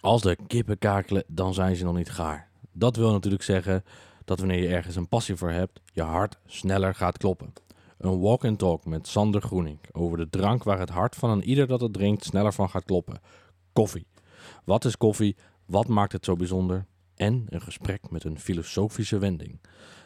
[0.00, 2.48] Als de kippen kakelen, dan zijn ze nog niet gaar.
[2.72, 3.84] Dat wil natuurlijk zeggen
[4.24, 7.52] dat wanneer je ergens een passie voor hebt, je hart sneller gaat kloppen.
[7.98, 11.44] Een walk and talk met Sander Groening over de drank waar het hart van een
[11.44, 13.20] ieder dat het drinkt sneller van gaat kloppen.
[13.72, 14.06] Koffie.
[14.64, 15.36] Wat is koffie?
[15.66, 16.86] Wat maakt het zo bijzonder?
[17.14, 19.60] En een gesprek met een filosofische wending.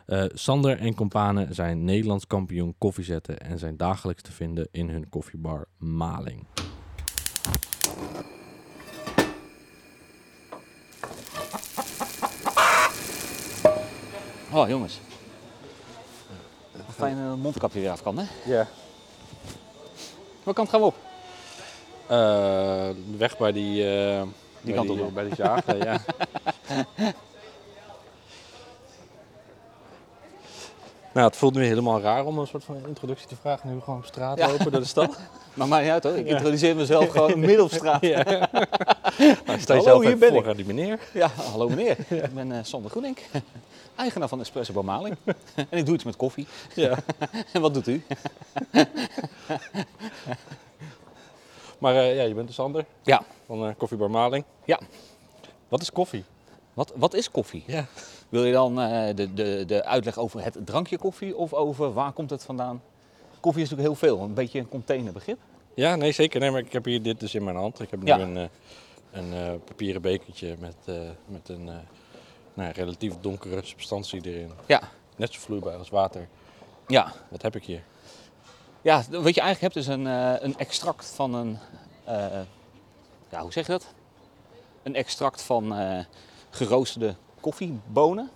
[0.07, 5.09] Eh, Sander en companen zijn Nederlands kampioen koffiezetten en zijn dagelijks te vinden in hun
[5.09, 6.47] koffiebar Maling.
[14.53, 15.01] Oh jongens.
[16.97, 18.25] Fijn dat het mondkapje weer af kan, hè?
[18.45, 18.67] Ja.
[20.43, 20.95] Waar kant gaan we op?
[22.07, 24.23] Eh, weg bij die, eh,
[24.61, 26.01] bij kant op die, bij die zagen, ja.
[31.15, 33.69] Nou, het voelt nu helemaal raar om een soort van introductie te vragen.
[33.69, 34.49] Nu we gewoon op straat Ja.
[34.49, 35.19] lopen door de stad.
[35.55, 38.01] Maar maakt niet uit hoor, ik introduceer mezelf gewoon midden op straat.
[38.03, 38.23] ja.
[39.47, 40.47] Nou, stel Hallo, jezelf hier ben voor ik.
[40.47, 40.99] aan die meneer.
[41.13, 41.97] Ja, hallo meneer.
[42.09, 43.19] Ik ben eh, Sander Groenink,
[43.97, 45.17] eigenaar van Espresso Bamaling.
[45.71, 46.47] En ik doe iets met koffie.
[46.75, 46.99] Ja.
[47.53, 48.03] En wat doet u?
[51.79, 53.23] Maar eh, ja, je bent de Sander Ja.
[53.47, 54.45] van Koffiebar Maling.
[54.65, 54.81] Ja.
[55.69, 56.25] Wat is koffie?
[56.75, 57.65] Wat, wat is koffie?
[57.67, 57.87] Ja.
[58.29, 62.13] Wil je dan eh, de, de, de uitleg over het drankje koffie of over waar
[62.13, 62.83] komt het vandaan?
[63.41, 65.39] Koffie is natuurlijk heel veel, een beetje een containerbegrip.
[65.75, 66.41] Ja, nee zeker.
[66.41, 67.81] Nee, maar ik heb hier dit dus in mijn hand.
[67.81, 68.19] Ik heb nu Ja.
[68.21, 68.49] een,
[69.13, 70.77] een papieren bekertje met,
[71.27, 71.71] met een
[72.55, 74.53] nou, relatief donkere substantie erin.
[74.67, 74.81] Ja.
[75.17, 76.29] Net zo vloeibaar als water.
[76.87, 77.83] Ja, Wat heb ik hier?
[78.83, 81.59] Ja, wat je eigenlijk hebt is een, eh, een extract van een.
[82.05, 82.27] eh,
[83.31, 83.87] ja, hoe zeg je dat?
[84.83, 86.05] Een extract van eh,
[86.51, 88.31] geroosterde koffiebonen.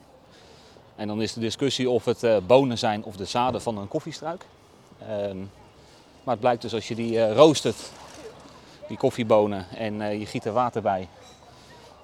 [0.97, 4.45] En dan is de discussie of het bonen zijn of de zaden van een koffiestruik.
[4.99, 5.39] Ehm,
[6.25, 7.77] maar het blijkt dus als je die roostert,
[8.89, 11.09] die koffiebonen, en je giet er water bij.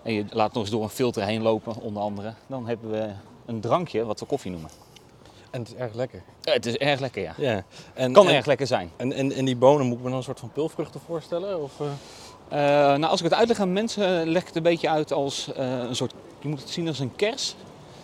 [0.03, 2.35] En je laat nog eens door een filter heen lopen, onder andere.
[2.47, 3.09] Dan hebben we
[3.47, 4.71] een drankje wat we koffie noemen.
[5.51, 6.23] En het is erg lekker.
[6.43, 7.35] Het is erg lekker, ja.
[7.37, 7.65] Ja.
[7.95, 8.91] En, Kan en, erg lekker zijn.
[8.97, 11.63] En, en, en die bonen moet ik me dan een soort van pulvruchten voorstellen?
[11.63, 11.87] Of, eh?
[12.49, 12.59] Eh,
[12.99, 15.79] nou, als ik het uitleg aan mensen, leg ik het een beetje uit als eh,
[15.79, 16.15] een soort.
[16.41, 17.55] Je moet het zien als een kers.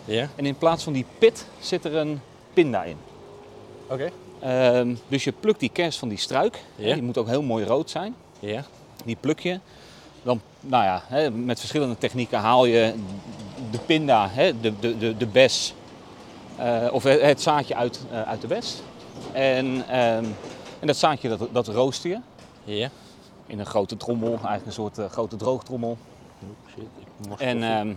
[0.05, 0.29] Ja.
[0.35, 2.21] En in plaats van die pit zit er een
[2.53, 2.97] pinda in.
[3.89, 4.09] Oké.
[4.39, 6.63] Ehm, dus je plukt die kers van die struik.
[6.75, 6.93] Ja.
[6.93, 8.15] Die moet ook heel mooi rood zijn.
[8.39, 8.65] Ja.
[9.05, 9.59] Die pluk je.
[10.23, 12.93] Dan, nou ja, hè, met verschillende technieken haal je
[13.71, 15.73] de pinda, hè, de, de, de, de bes,
[16.55, 18.81] eh, of het zaadje uit, eh, uit de bes.
[19.31, 20.25] En, ehm,
[20.79, 22.21] en dat zaadje dat, dat rooster
[22.63, 22.89] je
[23.45, 25.97] in een grote trommel, eigenlijk een soort eh, grote droogtrommel.
[26.41, 27.93] Oh, shit, ik mag En ehm,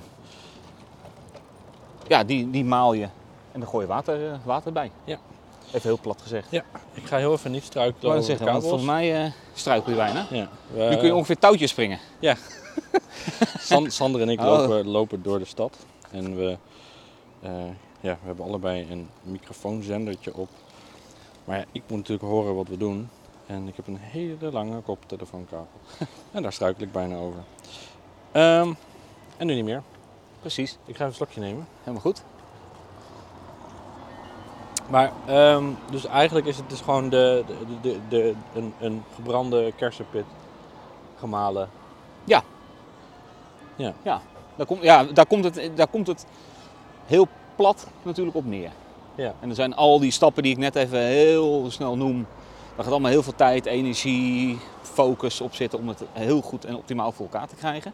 [2.09, 3.09] ja, die, die maal je
[3.53, 4.91] en dan gooi je water, water bij.
[5.05, 5.19] Ja.
[5.67, 6.47] Even heel plat gezegd.
[6.51, 6.65] Ja,
[6.95, 8.71] ik ga heel even niet Ik struikelen over zeggen, want kabels.
[8.81, 10.27] volgens mij eh struikel je bijna.
[10.31, 10.49] Ja.
[10.91, 11.99] nu kun je ongeveer touwtjes springen.
[13.59, 14.47] San- Sander en ik Oh.
[14.47, 15.77] lopen, lopen door de stad.
[16.11, 16.57] En we,
[17.41, 17.51] eh,
[18.01, 20.49] ja, we hebben allebei een microfoonzendertje op.
[21.45, 23.09] Maar ja, ik moet natuurlijk horen wat we doen.
[23.47, 25.69] En ik heb een hele lange koptelefoonkabel.
[26.33, 27.41] en daar struikel ik bijna over.
[28.33, 28.73] Ehm,
[29.37, 29.83] en nu niet meer.
[30.41, 31.67] Precies, Ik ga even een slokje nemen.
[31.81, 32.23] helemaal goed.
[34.93, 39.73] Maar, ehm, dus eigenlijk is het dus gewoon de, de, de, de, een, een gebrande
[39.77, 40.25] kersenpit
[41.19, 41.69] gemalen.
[44.57, 46.27] Daar, komt ja, daar, komt het, daar komt het
[47.07, 48.71] heel plat natuurlijk op neer.
[49.15, 49.35] Ja.
[49.41, 52.27] En er zijn al die stappen die ik net even heel snel noem.
[52.75, 56.77] Daar gaat allemaal heel veel tijd, energie, focus op zitten om het heel goed en
[56.77, 57.93] optimaal voor elkaar te krijgen.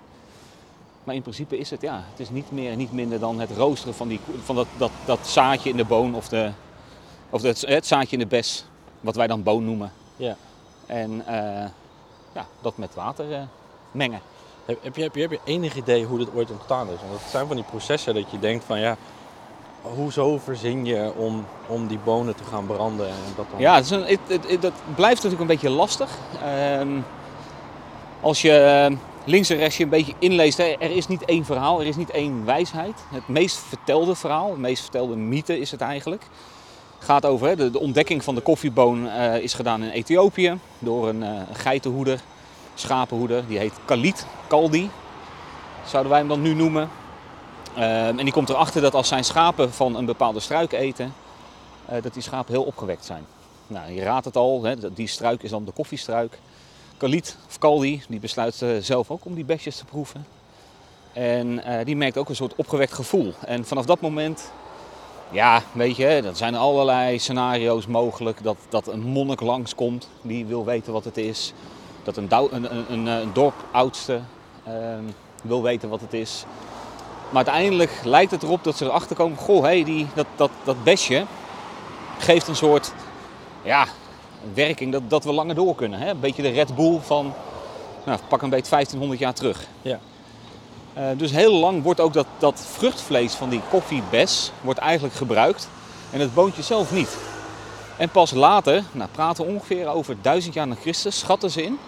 [1.04, 3.50] Maar in principe is het, ja, het is niet meer en niet minder dan het
[3.50, 6.50] roosteren van, die, van dat, dat, dat zaadje in de boon of, de,
[7.30, 8.64] of het, het zaadje in de bes,
[9.00, 9.92] wat wij dan boon noemen.
[10.16, 10.36] Ja.
[10.86, 11.68] En eh,
[12.34, 13.40] ja, dat met water eh,
[13.90, 14.20] mengen.
[14.64, 17.00] Heb, heb, je, heb, je, heb je enig idee hoe dit ooit ontstaan is?
[17.08, 18.96] Want het zijn van die processen dat je denkt van ja,
[19.82, 23.60] hoezo verzin je om, om die bonen te gaan branden en dat dan...
[23.60, 26.18] Ja, het is een, dat blijft natuurlijk een beetje lastig.
[26.42, 27.00] Ehm,
[28.20, 31.44] als je eh, links en rechts je een beetje inleest, hè, er is niet één
[31.44, 32.94] verhaal, er is niet één wijsheid.
[33.10, 36.22] Het meest vertelde verhaal, het meest vertelde mythe is het eigenlijk.
[36.98, 41.20] Gaat over de, de ontdekking van de koffieboon eh, is gedaan in Ethiopië door een,
[41.22, 42.20] een geitenhoeder,
[42.74, 44.90] schapenhoeder, die heet Khalid Kaldi,
[45.86, 46.90] zouden wij hem dan nu noemen.
[47.74, 51.14] Ehm, en die komt erachter dat als zijn schapen van een bepaalde struik eten,
[51.86, 53.26] eh, dat die schapen heel opgewekt zijn.
[53.66, 56.38] Nou, je raadt het al, hè, die struik is dan de koffiestruik.
[56.96, 60.26] Khalid, of Kaldi, die besluit zelf ook om die besjes te proeven.
[61.12, 63.34] En die merkt ook een soort opgewekt gevoel.
[63.46, 64.52] En vanaf dat moment,
[65.30, 68.42] ja, weet je, er zijn allerlei scenario's mogelijk.
[68.42, 71.52] Dat, dat een monnik langskomt, die wil weten wat het is.
[72.02, 74.20] Dat een, een, een, een dorpoudste
[74.64, 75.04] ehm,
[75.42, 76.44] wil weten wat het is.
[77.30, 80.84] Maar uiteindelijk lijkt het erop dat ze erachter komen, goh, hey, die, dat, dat, dat
[80.84, 81.24] besje
[82.18, 82.92] geeft een soort
[83.62, 83.86] ja,
[84.54, 85.98] werking dat, dat we langer door kunnen.
[85.98, 86.10] Hè?
[86.10, 87.32] Een beetje de Red Bull van,
[88.04, 89.66] nou, pak een beetje 1500 jaar terug.
[89.82, 89.98] Ja.
[90.96, 95.68] Uh, dus heel lang wordt ook dat, dat vruchtvlees van die koffiebes wordt eigenlijk gebruikt
[96.10, 97.16] en het boontje zelf niet.
[97.96, 101.78] En pas later, nou, praten ongeveer over duizend jaar na Christus, schatten ze in.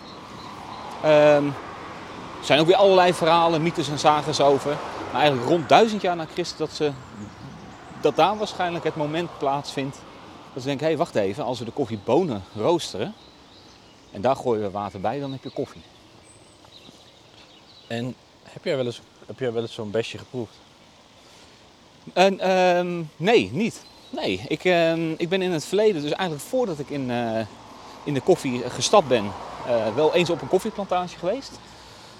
[1.02, 1.46] Ehm,
[2.38, 4.76] er zijn ook weer allerlei verhalen, mythes en zagen over.
[5.12, 6.92] Maar eigenlijk rond duizend jaar na Christus dat, ze,
[8.00, 9.98] dat daar waarschijnlijk het moment plaatsvindt.
[10.52, 13.14] Dat ze denken, hé hey, wacht even, als we de koffiebonen roosteren
[14.12, 15.82] en daar gooien we water bij, dan heb je koffie.
[17.86, 18.14] En
[18.52, 20.54] heb jij wel eens, heb jij wel eens zo'n besje geproefd?
[22.12, 23.82] En, ehm, nee, niet.
[24.10, 27.40] Nee, ik, ehm, ik ben in het verleden, dus eigenlijk voordat ik in, uh,
[28.04, 29.24] in de koffie gestapt ben,
[29.66, 31.50] uh, wel eens op een koffieplantage geweest.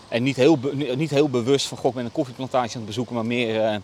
[0.09, 0.59] En niet heel,
[0.97, 3.77] niet heel bewust van, god, ik ben een koffieplantage aan het bezoeken, maar meer uh,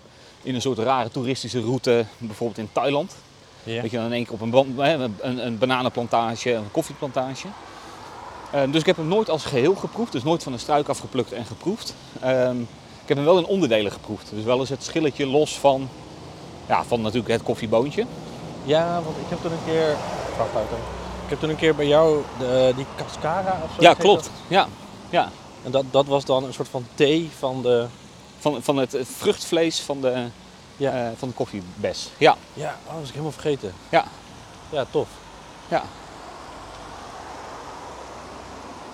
[0.42, 3.16] in een soort rare toeristische route, bijvoorbeeld in Thailand.
[3.62, 3.82] Ja.
[3.82, 4.78] Weet je, dan in één keer op een,
[5.20, 7.46] een, een bananenplantage, een koffieplantage.
[8.54, 11.32] Uh, dus ik heb hem nooit als geheel geproefd, dus nooit van een struik afgeplukt
[11.32, 11.94] en geproefd.
[12.24, 12.50] Uh,
[13.02, 14.30] ik heb hem wel in onderdelen geproefd.
[14.30, 15.88] Dus wel eens het schilletje los van,
[16.66, 18.06] ja, van natuurlijk het koffieboontje.
[18.64, 19.90] Ja, want ik heb toen een keer.
[21.24, 23.82] Ik heb toen een keer bij jou de, die cascara of zo.
[23.82, 24.30] Ja, klopt.
[24.48, 24.68] Ja,
[25.10, 25.30] ja.
[25.62, 27.86] En dat, dat was dan een soort van thee van de.
[28.38, 30.26] Van, van het vruchtvlees van de,
[30.76, 31.04] ja.
[31.04, 32.10] uh, van de koffiebes.
[32.18, 32.36] Ja.
[32.52, 33.72] Ja, oh, dat was ik helemaal vergeten.
[33.88, 34.04] Ja.
[34.70, 35.08] Ja, tof.
[35.68, 35.82] Ja.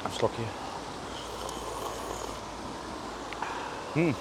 [0.05, 0.43] Een slokje.
[3.93, 4.15] Hmm.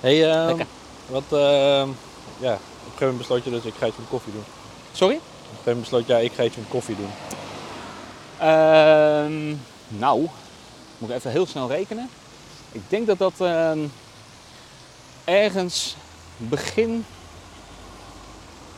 [0.00, 0.64] Hey, uh,
[1.06, 1.92] wat, uh, ja, op
[2.38, 4.44] een gegeven moment besloot je dus, ik ga iets met koffie doen.
[4.92, 5.14] Sorry?
[5.14, 7.10] Op een gegeven moment besloot jij, ja, ik ga iets met koffie doen.
[8.40, 9.48] Uh,
[9.88, 10.28] nou,
[10.98, 12.10] moet ik even heel snel rekenen.
[12.72, 13.78] Ik denk dat dat ehm,
[15.24, 15.96] ergens
[16.36, 17.04] begin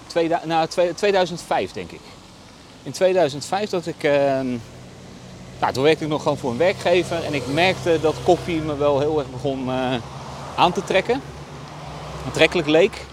[0.06, 2.00] tweeda nou, 2005 denk ik.
[2.82, 4.56] In 2005 dat ik ehm,
[5.60, 8.76] nou, toen werkte ik nog gewoon voor een werkgever en ik merkte dat koffie me
[8.76, 9.94] wel heel erg begon uh,
[10.56, 11.22] aan te trekken.
[12.26, 13.06] Aantrekkelijk leek.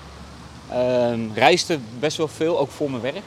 [0.72, 3.26] Uh, reisde best wel veel, ook voor mijn werk.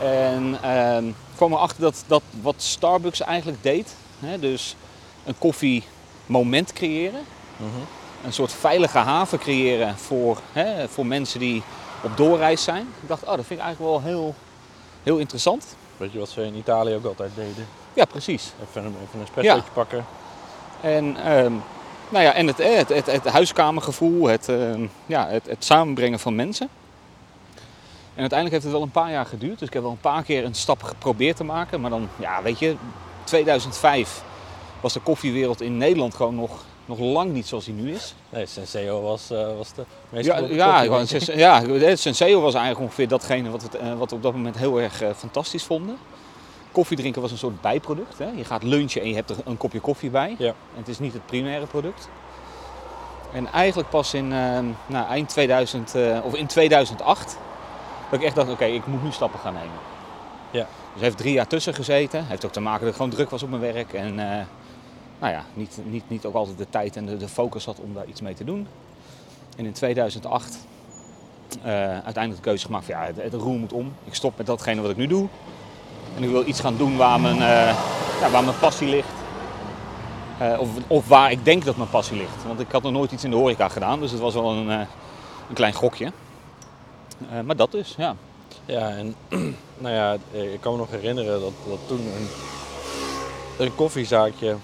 [0.00, 4.76] En uh, kwam erachter dat, dat wat Starbucks eigenlijk deed, hè, dus
[5.24, 7.24] een koffiemoment creëren,
[7.56, 7.68] -hmm.
[8.24, 11.62] een soort veilige haven creëren voor, hè, voor mensen die
[12.02, 12.88] op doorreis zijn.
[13.02, 14.34] Ik dacht, oh, dat vind ik eigenlijk wel heel,
[15.02, 15.76] heel interessant.
[15.96, 17.66] Weet je wat ze in Italië ook altijd deden?
[17.98, 18.52] Ja, precies.
[18.68, 19.72] Even een, even een espressootje ja.
[19.72, 20.04] pakken.
[20.80, 21.62] En, um,
[22.08, 26.34] nou ja, en het, het, het, het huiskamergevoel, het, uh, ja, het, het samenbrengen van
[26.34, 26.68] mensen.
[28.14, 29.58] En uiteindelijk heeft het wel een paar jaar geduurd.
[29.58, 31.80] Dus ik heb wel een paar keer een stap geprobeerd te maken.
[31.80, 32.76] Maar dan, ja, weet je,
[33.24, 34.22] 2005
[34.80, 38.14] was de koffiewereld in Nederland gewoon nog, nog lang niet zoals die nu is.
[38.30, 40.82] Nee, Senseo was, uh, was de meest ja, ja,
[41.34, 44.80] ja, Senseo was eigenlijk ongeveer datgene wat, het, uh, wat we op dat moment heel
[44.80, 45.98] erg uh, fantastisch vonden
[46.78, 48.18] koffie drinken was een soort bijproduct.
[48.18, 48.30] Hè?
[48.36, 50.34] Je gaat lunchen en je hebt er een kopje koffie bij.
[50.38, 50.46] Ja.
[50.46, 52.08] En het is niet het primaire product.
[53.32, 57.38] En eigenlijk pas in uh, nou, eind 2000 uh, of in 2008
[58.10, 59.78] dat ik echt dacht, oké, okay, ik moet nu stappen gaan nemen.
[60.50, 60.66] Ja.
[60.92, 62.26] Dus heeft drie jaar tussen gezeten.
[62.26, 64.24] Heeft ook te maken dat ik gewoon druk was op mijn werk en uh,
[65.18, 67.94] nou ja, niet, niet, niet ook altijd de tijd en de, de focus had om
[67.94, 68.66] daar iets mee te doen.
[69.56, 70.58] En in 2008
[71.62, 73.92] uiteindelijk de keuze gemaakt van ja, het, het roer moet om.
[74.04, 75.28] Ik stop met datgene wat ik nu doe.
[76.18, 79.08] En ik wil iets gaan doen waar mijn, uh, ja, waar mijn passie ligt.
[80.42, 82.44] Uh, of, of, waar ik denk dat mijn passie ligt.
[82.46, 84.68] Want ik had nog nooit iets in de horeca gedaan, dus het was wel een,
[84.68, 84.80] uh,
[85.48, 86.12] een klein gokje.
[87.44, 88.14] maar dat dus, ja.
[88.64, 89.14] Ja, en
[89.78, 92.28] nou ja, ik kan me nog herinneren dat, dat toen een,
[93.64, 94.56] een koffiezaakje,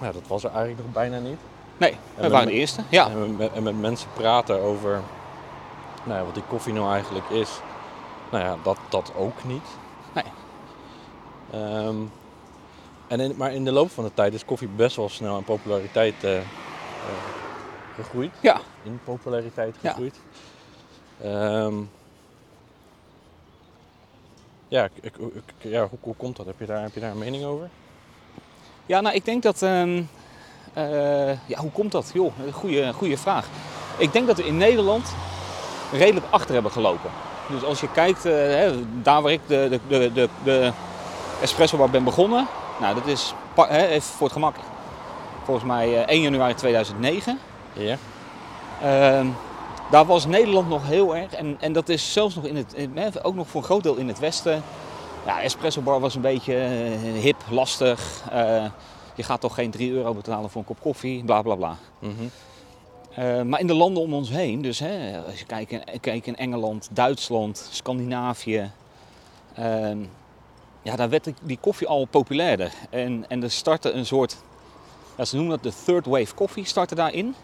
[0.00, 1.38] ja, dat was er eigenlijk nog bijna niet.
[1.76, 2.82] Nee, we waren de eerste.
[2.88, 3.08] Ja.
[3.08, 5.00] En met, en met mensen praten over
[6.04, 7.60] nou ja, wat die koffie nou eigenlijk is.
[8.30, 9.66] Nou ja, dat, dat ook niet.
[11.54, 12.10] Um,
[13.08, 15.44] en in, maar in de loop van de tijd is koffie best wel snel in
[15.44, 16.42] populariteit uh, uh,
[17.94, 18.30] gegroeid.
[18.40, 18.60] Ja.
[18.82, 20.20] In populariteit gegroeid.
[21.20, 21.62] Ja.
[21.62, 21.90] Um,
[24.68, 26.46] ja, ik, ik, ja hoe, hoe, komt dat?
[26.46, 27.68] Heb je, daar, heb je daar een mening over?
[28.86, 29.62] Ja, nou ik denk dat...
[29.62, 30.08] Um,
[30.76, 32.10] uh, ja, hoe komt dat?
[32.14, 33.48] Joh, goede, goede vraag.
[33.98, 35.14] Ik denk dat we in Nederland
[35.92, 37.10] redelijk achter hebben gelopen.
[37.48, 40.72] Dus als je kijkt, uh, hè, daar waar ik de, de, de, de
[41.40, 42.46] espresso bar ben begonnen,
[42.80, 43.34] nou dat is
[43.68, 44.56] even voor het gemak
[45.44, 47.38] volgens mij uh, 1 januari 2009.
[47.72, 47.96] Ja.
[48.82, 49.26] Uh,
[49.90, 53.22] daar was Nederland nog heel erg, en, en dat is zelfs nog in het, in,
[53.22, 54.62] ook nog voor een groot deel in het westen.
[55.26, 58.22] Ja, espresso bar was een beetje uh, hip, lastig.
[58.32, 58.64] Uh,
[59.14, 61.76] je gaat toch geen 3 euro betalen voor een kop koffie, bla bla bla.
[61.98, 62.12] Mhm.
[63.14, 66.26] Eh, maar in de landen om ons heen, dus hè, als je kijkt in, kijkt
[66.26, 68.70] in Engeland, Duitsland, Scandinavië,
[69.54, 69.98] ehm,
[70.82, 72.72] ja, daar werd die- koffie al populairder.
[72.90, 74.36] En, en er startte een soort,
[75.16, 77.34] ja, ze noemen dat de third wave koffie, startte daarin.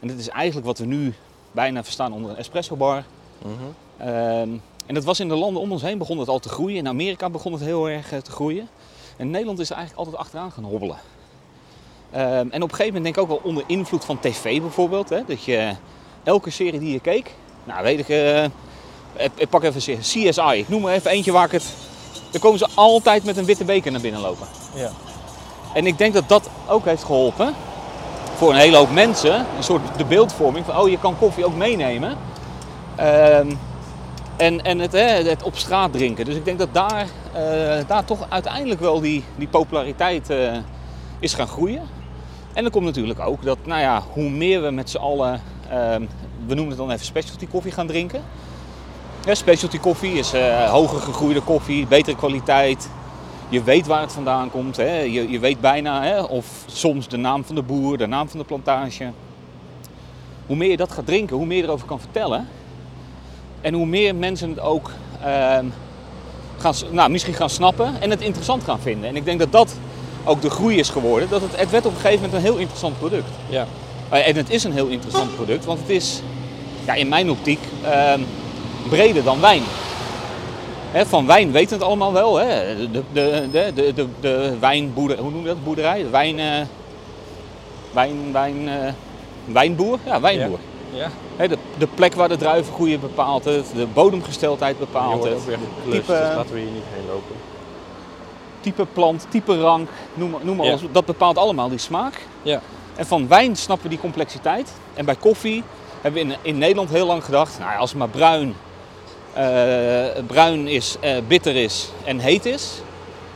[0.00, 1.14] En dit is eigenlijk wat we nu
[1.52, 3.04] bijna verstaan onder een espresso bar.
[3.38, 3.52] Mhm.
[3.96, 4.48] Ehm,
[4.86, 6.76] en dat was in de landen om ons heen begon het al te groeien.
[6.76, 8.68] In Amerika begon het heel erg eh, te groeien.
[9.16, 10.96] En Nederland is er eigenlijk altijd achteraan gaan hobbelen.
[12.10, 15.08] Ehm, en op een gegeven moment denk ik ook wel onder invloed van tv bijvoorbeeld.
[15.08, 15.72] Hè, dat je
[16.24, 17.34] elke serie die je keek,
[17.64, 18.44] nou weet ik, eh,
[19.16, 20.40] ik, ik pak even CSI.
[20.58, 21.74] Ik noem er even eentje waar ik het...
[22.32, 24.46] Dan komen ze altijd met een witte beker naar binnen lopen.
[24.74, 24.90] Ja.
[25.74, 27.54] En ik denk dat dat ook heeft geholpen
[28.36, 29.34] voor een hele hoop mensen.
[29.56, 32.16] Een soort de beeldvorming van, oh je kan koffie ook meenemen.
[32.96, 33.54] Ehm,
[34.36, 36.24] en en het, hè, het op straat drinken.
[36.24, 40.56] Dus ik denk dat daar, eh, daar toch uiteindelijk wel die, die populariteit eh,
[41.18, 41.82] is gaan groeien.
[42.52, 46.02] En dan komt natuurlijk ook dat, nou ja, hoe meer we met z'n allen, ehm,
[46.46, 48.22] we noemen het dan even specialty koffie gaan drinken.
[49.24, 52.88] Ja, specialty koffie is eh, hoger gegroeide koffie, betere kwaliteit.
[53.48, 54.76] Je weet waar het vandaan komt.
[54.76, 54.98] Hè?
[55.00, 56.22] Je, je weet bijna, hè?
[56.22, 59.10] of soms de naam van de boer, de naam van de plantage.
[60.46, 62.48] Hoe meer je dat gaat drinken, hoe meer je erover kan vertellen.
[63.60, 64.90] En hoe meer mensen het ook
[65.24, 65.66] ehm,
[66.58, 69.08] gaan, nou, misschien gaan snappen en het interessant gaan vinden.
[69.08, 69.74] En ik denk dat dat
[70.24, 71.28] ook de groei is geworden.
[71.28, 73.28] Dat het, het werd op een gegeven moment een heel interessant product.
[73.48, 73.66] Ja.
[74.08, 76.22] Eh, En het is een heel interessant product, want het is
[76.84, 78.20] ja, in mijn optiek ehm,
[78.88, 79.62] breder dan wijn.
[80.94, 82.36] Van wijn weten we het allemaal wel.
[82.36, 82.76] Hè?
[82.90, 85.64] De, de, de, de, de, de wijnboerder, hoe noem je dat?
[85.64, 86.02] Boerderij?
[86.02, 86.60] De wijn, eh,
[87.92, 88.92] wijn, wijn, eh,
[89.44, 89.98] wijnboer?
[90.04, 90.58] Ja, wijnboer.
[90.92, 91.08] Ja.
[91.46, 95.32] De, de plek waar de druiven groeien bepaalt het, de bodemgesteldheid bepaalt het.
[95.34, 97.36] ook weer geklust, Type- dus laten we hier niet heen lopen.
[98.60, 100.72] Type plant, type rank, noem maar, noem maar Ja.
[100.72, 100.80] op.
[100.94, 102.26] Dat bepaalt allemaal die smaak.
[102.42, 102.60] Ja.
[102.96, 104.72] En van wijn snappen we die complexiteit.
[104.94, 105.62] En bij koffie
[106.00, 108.54] hebben we in, in Nederland heel lang gedacht, nou ja, als het maar bruin,
[110.26, 112.72] bruin is, eh, bitter is en heet is,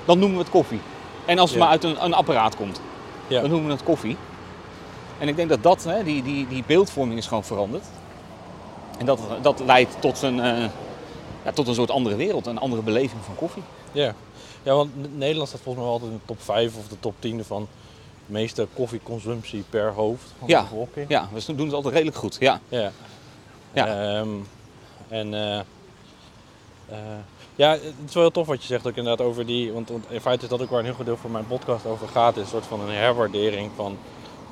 [0.05, 0.81] dan noemen we het koffie.
[1.26, 1.65] En als het Ja.
[1.65, 2.81] maar uit een, een apparaat komt,
[3.26, 3.41] Ja.
[3.41, 4.17] dan noemen we het koffie.
[5.19, 7.85] En ik denk dat dat, hè, die, die, die beeldvorming is gewoon veranderd.
[8.99, 10.65] En dat, dat leidt tot een, eh,
[11.45, 13.62] ja, tot een soort andere wereld, een andere beleving van koffie.
[13.93, 14.15] Ja.
[14.62, 17.45] ja, want Nederland staat volgens mij altijd in de top 5 of de top 10
[17.45, 17.69] van
[18.26, 20.61] de meeste koffieconsumptie per hoofd van Ja.
[20.62, 21.09] de bevolking.
[21.09, 22.37] Ja, we doen het altijd redelijk goed.
[22.41, 22.91] Ja, Ja.
[23.73, 23.87] Ja.
[23.87, 24.29] Ehm,
[25.09, 25.61] en eh,
[26.88, 26.99] eh,
[27.55, 30.05] ja, het is wel heel tof wat je zegt ook inderdaad over die, want, want
[30.11, 32.37] in feite is dat ook waar een heel groot deel van mijn podcast over gaat,
[32.37, 33.99] is een soort van een herwaardering van,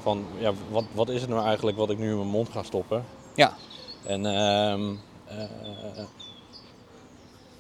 [0.03, 2.63] van ja, wat, wat is het nou eigenlijk wat ik nu in mijn mond ga
[2.63, 3.05] stoppen.
[3.35, 3.55] ja,
[4.03, 6.05] En ehm, eh,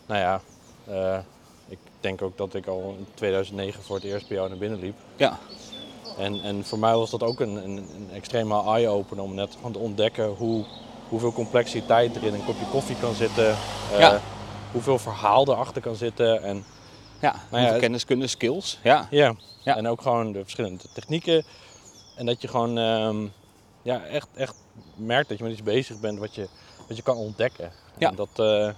[0.06, 0.40] nou ja,
[0.84, 1.18] eh,
[1.68, 4.80] ik denk ook dat ik al in 2009 voor het eerst bij jou naar binnen
[4.80, 4.96] liep.
[5.16, 5.38] ja.
[6.18, 9.72] En, en voor mij was dat ook een, een, een extreme eye-opener om net gewoon
[9.72, 10.64] te ontdekken hoe,
[11.08, 13.56] hoeveel complexiteit er in een kopje koffie kan zitten.
[13.98, 14.20] Ja.
[14.74, 16.42] Hoeveel verhaal erachter kan zitten.
[16.42, 16.64] En,
[17.20, 17.34] ja.
[17.50, 18.78] Nou ja, kennis, kunde, skills.
[18.82, 19.34] Ja, ja.
[19.62, 19.76] Ja.
[19.76, 21.44] en ook gewoon de verschillende technieken.
[22.16, 23.26] En dat je gewoon ehm,
[23.82, 24.54] ja, echt, echt
[24.94, 26.48] merkt dat je met iets bezig bent wat je,
[26.88, 27.72] wat je kan ontdekken.
[27.98, 28.08] Ja.
[28.08, 28.70] En dat, eh,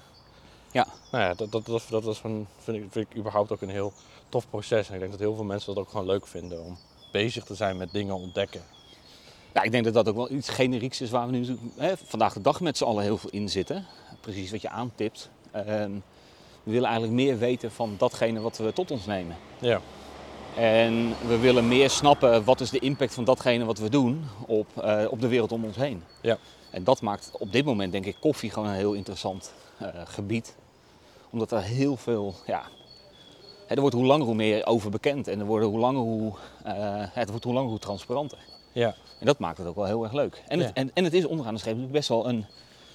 [0.71, 0.87] Ja.
[1.11, 3.69] Nou ja, dat, dat, dat, dat was van, vind, ik, vind ik überhaupt ook een
[3.69, 3.93] heel
[4.29, 4.89] tof proces.
[4.89, 6.79] En ik denk dat heel veel mensen dat ook gewoon leuk vinden om
[7.13, 8.63] bezig te zijn met dingen ontdekken.
[9.55, 12.33] Ja, ik denk dat dat ook wel iets generieks is waar we nu hè, vandaag
[12.33, 13.87] de dag met z'n allen heel veel in zitten.
[14.21, 15.31] Precies wat je aantipt.
[15.65, 19.37] We willen eigenlijk meer weten van datgene wat we tot ons nemen.
[19.61, 19.81] Ja.
[20.57, 24.67] En we willen meer snappen wat is de impact van datgene wat we doen op,
[24.83, 26.03] eh, op de wereld om ons heen.
[26.23, 26.39] Ja.
[26.71, 30.57] En dat maakt op dit moment denk ik koffie gewoon een heel interessant eh, gebied.
[31.31, 32.63] Omdat er heel veel, ja,
[33.67, 35.29] hè, er wordt hoe langer hoe meer over bekend.
[35.29, 36.33] En er worden hoe langer hoe,
[36.65, 36.75] eh,
[37.11, 38.39] het wordt hoe langer hoe transparanter.
[38.73, 38.95] Ja.
[39.21, 40.43] En dat maakt het ook wel heel erg leuk.
[40.49, 42.47] En, het, en, en het is onderaan de natuurlijk best wel een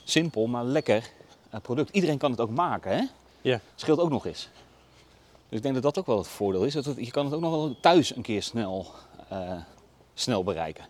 [0.04, 1.12] simpel, maar lekker
[1.62, 1.90] product.
[1.90, 3.04] Iedereen kan het ook maken, hè?
[3.42, 3.60] Ja.
[3.76, 4.50] Scheelt ook nog eens.
[5.50, 6.74] Dus ik denk dat dat ook wel het voordeel is.
[6.74, 8.88] Dat het- je kan het ook nog wel thuis een keer snel,
[9.30, 9.54] eh,
[10.14, 10.86] snel bereiken.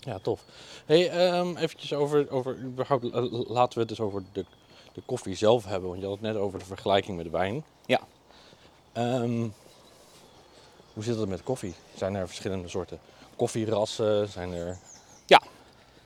[0.00, 0.44] Ja, tof.
[0.86, 4.44] Hey, ehm eventjes over, over überhaupt, eh, laten we het dus over de,
[4.92, 5.88] de koffie zelf hebben.
[5.88, 7.64] Want je had het net over de vergelijking met wijn.
[7.86, 8.00] Ja.
[8.92, 9.48] Ehm,
[10.92, 11.74] hoe zit het met koffie?
[11.96, 12.98] Zijn er verschillende soorten
[13.36, 14.28] koffierassen?
[14.28, 14.78] Zijn er...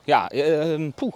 [0.05, 1.13] Ja, eh, poeh.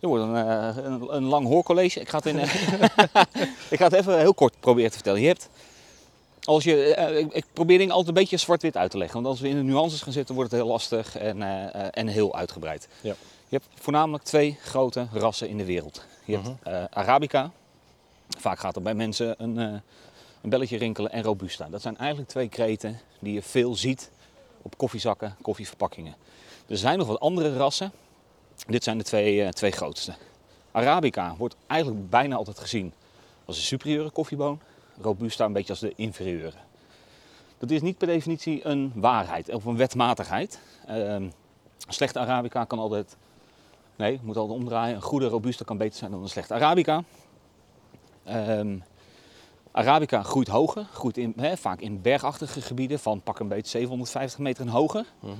[0.00, 2.00] Er wordt een, eh, een, een lang hoorcollege.
[2.00, 2.52] Ik ga, het in, eh,
[3.70, 5.20] ik ga het even heel kort proberen te vertellen.
[5.20, 5.48] Je hebt,
[6.44, 9.22] als je, eh, ik, ik probeer dingen altijd een beetje zwart-wit uit te leggen.
[9.22, 11.42] Want als we in de nuances gaan zitten, wordt het heel lastig en,
[11.92, 12.88] en heel uitgebreid.
[13.00, 13.14] Ja.
[13.48, 16.04] Je hebt voornamelijk twee grote rassen in de wereld.
[16.24, 16.86] Je hebt Mhm.
[16.90, 17.50] Arabica.
[18.38, 21.68] Vaak gaat er bij mensen een, een belletje rinkelen en robusta.
[21.70, 24.10] Dat zijn eigenlijk twee kreten die je veel ziet
[24.62, 26.14] op koffiezakken, koffieverpakkingen.
[26.66, 27.92] Er zijn nog wat andere rassen.
[28.66, 30.14] Dit zijn de twee, eh, twee grootste.
[30.72, 32.92] Arabica wordt eigenlijk bijna altijd gezien
[33.44, 34.60] als een superieure koffieboon.
[35.00, 36.52] Robusta een beetje als de inferieure.
[37.58, 40.60] Dat is niet per definitie een waarheid of een wetmatigheid.
[40.86, 41.28] Ehm,
[41.88, 43.16] slechte Arabica kan altijd.
[43.96, 44.96] Nee, ik moet altijd omdraaien.
[44.96, 47.02] Een goede Robusta kan beter zijn dan een slechte Arabica.
[48.24, 48.78] Ehm,
[49.70, 54.66] Arabica groeit hoger, groeit in, vaak in bergachtige gebieden van pak een beetje 750 meter
[54.66, 55.04] en hoger.
[55.20, 55.32] Mhm.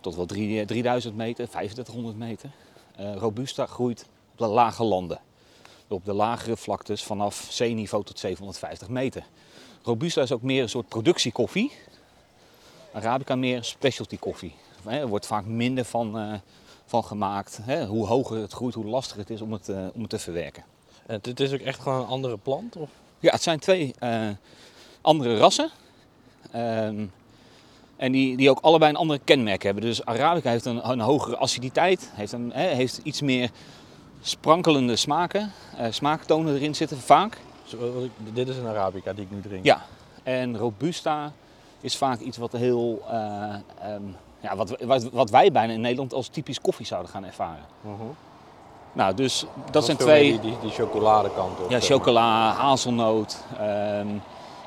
[0.00, 2.50] Tot wel drie- 3000 meter, 3500 meter.
[2.96, 5.20] Eh, Robusta groeit op de lage landen.
[5.88, 9.24] Op de lagere vlaktes vanaf zeeniveau tot 750 meter.
[9.82, 11.72] Robusta is ook meer een soort productiekoffie.
[12.92, 14.54] Arabica meer specialty koffie.
[14.84, 16.32] Er wordt vaak minder van, eh,
[16.86, 17.58] van gemaakt.
[17.62, 17.86] Hè.
[17.86, 20.64] Hoe hoger het groeit, hoe lastiger het is om het, eh, om het te verwerken.
[21.06, 22.76] En het, is ook echt gewoon een andere plant?
[22.76, 22.90] Of?
[23.20, 24.28] Ja, het zijn twee eh,
[25.00, 25.70] andere rassen.
[26.50, 27.06] Ehm,
[27.96, 29.82] en die, die ook allebei een andere kenmerk hebben.
[29.82, 33.50] Dus Arabica heeft een, een hogere aciditeit, heeft, een, heeft iets meer
[34.22, 37.38] sprankelende smaken, eh, smaaktonen erin zitten vaak.
[37.64, 39.64] Zo, wat ik- dit is een Arabica die ik nu drink.
[39.64, 39.82] Ja,
[40.22, 41.32] en Robusta
[41.80, 43.14] is vaak iets wat heel, eh,
[43.82, 44.02] ehm,
[44.40, 47.64] ja, wat, wat, wat wij bijna in Nederland als typisch koffie zouden gaan ervaren.
[47.80, 47.92] Mhm.
[48.92, 50.30] Nou, dus dat zijn twee.
[50.30, 51.70] Die, die, die chocoladekant op.
[51.70, 53.38] Ja, chocola, hazelnoot.
[53.58, 54.06] ehm,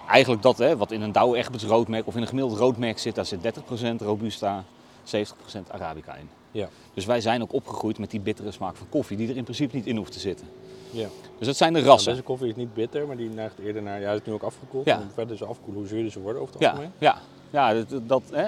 [0.10, 3.16] eigenlijk dat hè, wat in een Douwe Egberts roodmerk of in een gemiddeld roodmerk zit,
[3.16, 4.64] daar zit 30% Robusta,
[5.06, 5.12] 70%
[5.72, 6.30] Arabica in.
[6.52, 6.70] Ja.
[6.94, 9.76] Dus wij zijn ook opgegroeid met die bittere smaak van koffie, die er in principe
[9.76, 10.48] niet in hoeft te zitten.
[10.92, 11.08] Ja.
[11.38, 12.12] Dus dat zijn de Nou, rassen.
[12.12, 14.00] deze koffie is niet bitter, maar die neigt eerder naar...
[14.00, 14.86] Ja, hij is nu ook afgekoeld.
[14.86, 14.98] Ja.
[14.98, 16.92] Hoe verder ze afkoelen, hoe zuurder ze worden over het Ja, algemeen.
[16.98, 17.18] ja,
[17.50, 18.08] ja, dat.
[18.08, 18.44] dat hè.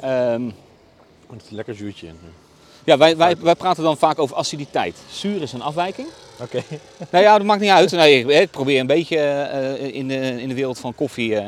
[0.00, 0.46] Ehm,
[1.30, 2.28] Er zit lekker zuurtje in nu.
[2.84, 5.02] ja, wij, wij, wij praten dan vaak over aciditeit.
[5.10, 6.08] Zuur is een afwijking.
[6.42, 6.62] Oké.
[7.10, 7.90] Nou ja, dat maakt niet uit.
[7.90, 11.36] Nee, ik, ik probeer een beetje eh, in, de, in de wereld van koffie.
[11.36, 11.46] eh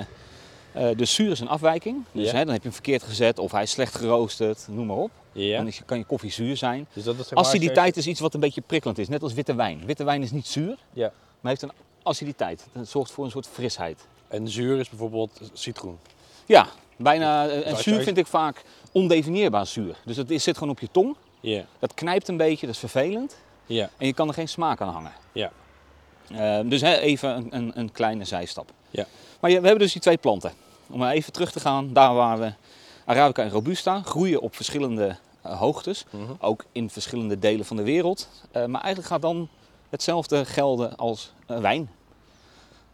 [0.72, 2.04] eh, dus zuur is een afwijking.
[2.12, 4.96] Dus hè, dan heb je hem verkeerd gezet of hij is slecht geroosterd, noem maar
[4.96, 5.10] op.
[5.56, 6.86] Dan kan je koffie zuur zijn.
[6.92, 9.82] Dus dat is Aciditeit is iets wat een beetje prikkelend is, net als witte wijn.
[9.86, 11.12] Witte wijn is niet zuur, Ja.
[11.40, 12.66] maar heeft een aciditeit.
[12.72, 14.06] Het zorgt voor een soort frisheid.
[14.28, 15.98] En zuur is bijvoorbeeld citroen.
[16.46, 16.66] Ja,
[16.96, 17.48] bijna.
[17.48, 19.96] eh, En zuur vind ik vaak ondefinieerbaar zuur.
[20.04, 21.16] Dus het zit gewoon op je tong.
[21.40, 21.64] Ja.
[21.78, 23.36] Dat knijpt een beetje, dat is vervelend.
[23.66, 23.90] Ja.
[23.96, 25.12] En je kan er geen smaak aan hangen.
[25.32, 25.50] Ja.
[26.28, 28.72] Eh, dus hè, even een, een, een kleine zijstap.
[28.90, 29.06] Ja.
[29.40, 30.52] Maar we hebben dus die twee planten.
[30.86, 32.52] Om even terug te gaan, daar waar we
[33.04, 36.04] Arabica en Robusta groeien op verschillende eh, hoogtes.
[36.10, 36.32] Mhm.
[36.38, 38.28] Ook in verschillende delen van de wereld.
[38.50, 39.48] Eh, maar eigenlijk gaat dan
[39.88, 41.90] hetzelfde gelden als eh, wijn.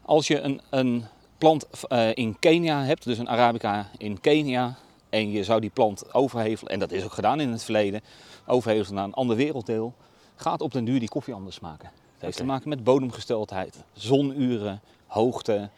[0.03, 1.05] Als je een, een
[1.39, 1.67] plant
[2.15, 4.75] in Kenia hebt, dus een Arabica in Kenia,
[5.09, 8.01] en je zou die plant overhevelen, en dat is ook gedaan in het verleden,
[8.47, 9.95] overhevelen naar een ander werelddeel,
[10.41, 11.91] gaat op den duur die koffie anders smaken.
[12.13, 15.71] Het heeft te maken met bodemgesteldheid, zonuren, hoogte,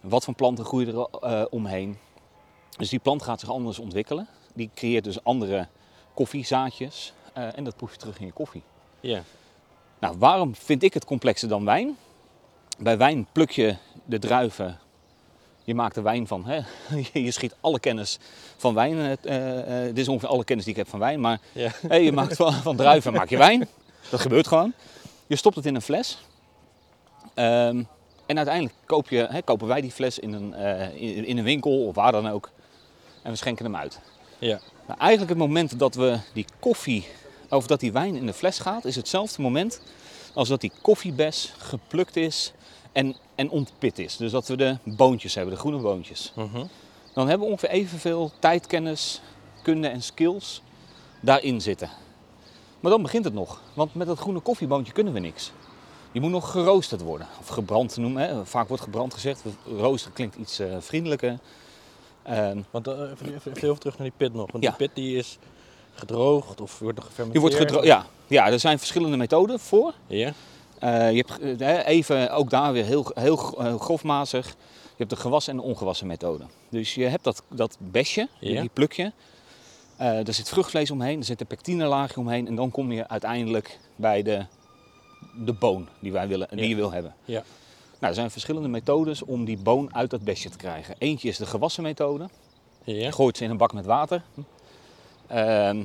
[0.00, 1.98] wat voor planten groeien er eh, omheen.
[2.76, 4.28] Dus die plant gaat zich anders ontwikkelen.
[4.54, 5.68] Die creëert dus andere
[6.14, 8.62] koffiezaadjes eh, en dat proef je terug in je koffie.
[9.00, 9.22] Ja.
[9.98, 11.96] Nou, waarom vind ik het complexer dan wijn?
[12.78, 14.78] Bij wijn pluk je de druiven.
[15.64, 16.44] Je maakt er wijn van.
[16.46, 16.60] Hè?
[17.24, 18.18] Je schiet alle kennis
[18.56, 19.18] van wijn.
[19.22, 21.20] eh, dit is ongeveer alle kennis die ik heb van wijn.
[21.20, 21.70] Maar Ja.
[21.96, 23.68] je maakt van, van druiven maak je wijn.
[24.10, 24.72] Dat gebeurt gewoon.
[25.26, 26.18] Je stopt het in een fles.
[27.34, 27.82] Ehm,
[28.26, 30.54] en uiteindelijk koop je, hè, kopen wij die fles in een,
[30.94, 32.50] in, in een winkel of waar dan ook.
[33.22, 34.00] En we schenken hem uit.
[34.38, 34.60] Ja.
[34.86, 37.06] Nou, eigenlijk het moment dat we die koffie,
[37.48, 39.80] of dat die wijn in de fles gaat, is hetzelfde moment
[40.34, 42.52] als dat die koffiebes geplukt is
[42.92, 44.16] en, en ontpit is.
[44.16, 46.32] Dus dat we de boontjes hebben, de groene boontjes.
[46.36, 46.64] Mhm.
[47.14, 49.20] Dan hebben we ongeveer evenveel tijdkennis,
[49.62, 50.62] kunde en skills
[51.20, 51.90] daarin zitten.
[52.80, 55.52] Maar dan begint het nog, want met dat groene koffieboontje kunnen we niks.
[56.12, 58.22] Die moet nog geroosterd worden, of gebrand noemen.
[58.28, 58.46] Hè.
[58.46, 59.42] Vaak wordt gebrand gezegd,
[59.78, 61.38] roosteren klinkt iets eh, vriendelijker.
[62.22, 64.52] Ehm, Want eh, even, even, even heel terug naar die pit nog.
[64.52, 64.70] Want Ja.
[64.70, 65.38] die pit die is
[65.94, 67.54] gedroogd of wordt nog die gefermenteerd.
[67.54, 69.94] wordt gedro- ja, ja, er zijn verschillende methoden voor.
[70.06, 70.32] Ja.
[70.82, 74.46] Eh, je hebt eh, even ook daar weer heel, heel eh, grofmazig.
[74.82, 76.44] Je hebt de gewassen en de ongewassen methode.
[76.68, 78.60] Dus je hebt dat, dat besje, Ja.
[78.60, 79.12] die pluk je.
[79.96, 82.46] Eh, er zit vruchtvlees omheen, er zit een pectinelaagje omheen.
[82.46, 84.46] En dan kom je uiteindelijk bij de,
[85.44, 86.66] de boon die, wij willen, die Ja.
[86.68, 87.14] je wil hebben.
[87.24, 87.42] Ja.
[87.98, 90.94] Nou, er zijn verschillende methodes om die boon uit dat besje te krijgen.
[90.98, 92.28] Eentje is de gewassen methode.
[92.84, 94.22] Je gooit ze in een bak met water.
[95.26, 95.82] Ehm,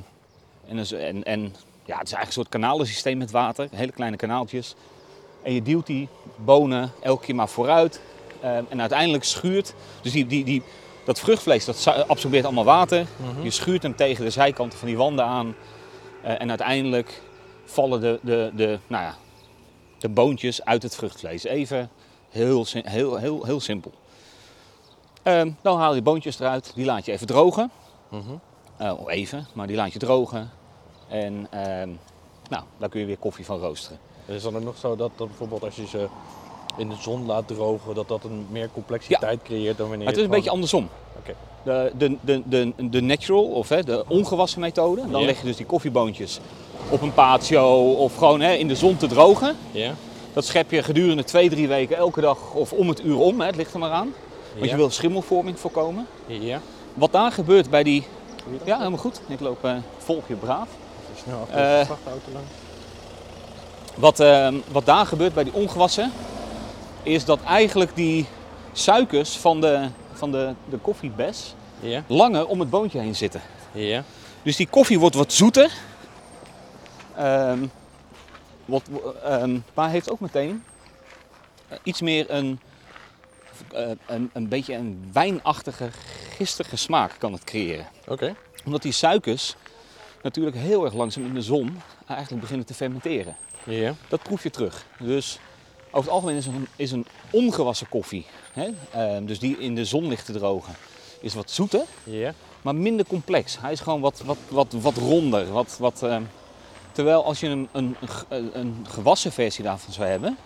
[0.66, 1.54] en, dus- en, en
[1.88, 4.74] ja, het is eigenlijk een soort kanalensysteem met water, hele kleine kanaaltjes.
[5.42, 8.00] En je duwt die bonen elke keer maar vooruit.
[8.40, 10.62] Ehm, en uiteindelijk schuurt, dus die, die, die,
[11.04, 13.06] dat vruchtvlees dat absorbeert allemaal water.
[13.16, 13.42] Mhm.
[13.42, 15.54] Je schuurt hem tegen de zijkanten van die wanden aan.
[16.22, 17.22] Eh, en uiteindelijk
[17.64, 19.16] vallen de, de, de, nou ja,
[19.98, 21.44] de boontjes uit het vruchtvlees.
[21.44, 21.90] Even
[22.30, 23.92] Heel, heel, heel, heel simpel.
[25.22, 27.70] Ehm, dan haal je boontjes eruit, die laat je even drogen.
[28.76, 30.50] Eh, of even, maar die laat je drogen.
[31.08, 31.88] En ehm,
[32.48, 33.98] nou, daar kun je weer koffie van roosteren.
[34.26, 36.08] En is dan ook nog zo dat, dat bijvoorbeeld als je ze
[36.76, 40.16] in de zon laat drogen, dat dat een meer complexiteit creëert dan wanneer Maar het
[40.16, 40.88] is een beetje andersom.
[41.18, 41.34] Oké.
[41.62, 45.10] De, de, de, de, de natural of hè, de ongewassen methode.
[45.10, 46.40] Dan leg je dus die koffieboontjes
[46.90, 49.56] op een patio of gewoon hè, in de zon te drogen.
[49.70, 49.94] Ja?
[50.32, 53.40] Dat schep je gedurende twee, drie weken elke dag of om het uur om.
[53.40, 54.12] Hè, het ligt er maar aan.
[54.58, 56.06] Want je wil schimmelvorming voorkomen.
[56.26, 56.60] Ja?
[56.94, 58.06] Wat daar gebeurt bij die...
[58.64, 59.20] Ja, helemaal goed.
[59.26, 60.68] Ik loop eh volg je braaf.
[61.22, 62.50] Snel achter Eh, de vrachtauto langs.
[63.94, 66.12] Wat, eh, wat daar gebeurt bij die ongewassen,
[67.02, 68.26] is dat eigenlijk die
[68.72, 72.02] suikers van de, van de, de koffiebes Ja?
[72.06, 73.40] langer om het boontje heen zitten.
[73.72, 74.04] Ja?
[74.42, 75.72] Dus die koffie wordt wat zoeter.
[77.16, 77.66] Ehm,
[78.64, 78.82] wat,
[79.24, 80.64] ehm, maar heeft ook meteen
[81.68, 82.60] eh, iets meer een,
[83.72, 85.88] eh, een, een beetje een wijnachtige,
[86.36, 87.86] gistige smaak kan het creëren.
[88.06, 88.34] Oké.
[88.64, 89.56] Omdat die suikers
[90.22, 93.36] natuurlijk heel erg langzaam in de zon eigenlijk beginnen te fermenteren.
[93.64, 93.94] Ja?
[94.08, 94.86] Dat proef je terug.
[94.98, 95.38] Dus
[95.86, 98.68] over het algemeen is een, is een ongewassen koffie, hè?
[98.92, 100.74] ehm, dus die in de zon ligt te drogen,
[101.20, 102.34] is wat zoeter, Ja?
[102.62, 103.60] maar minder complex.
[103.60, 105.52] Hij is gewoon wat, wat, wat, wat ronder.
[105.52, 106.22] Wat, wat, ehm,
[106.92, 110.36] terwijl als je een, een, een ge- een gewassen versie daarvan zou hebben,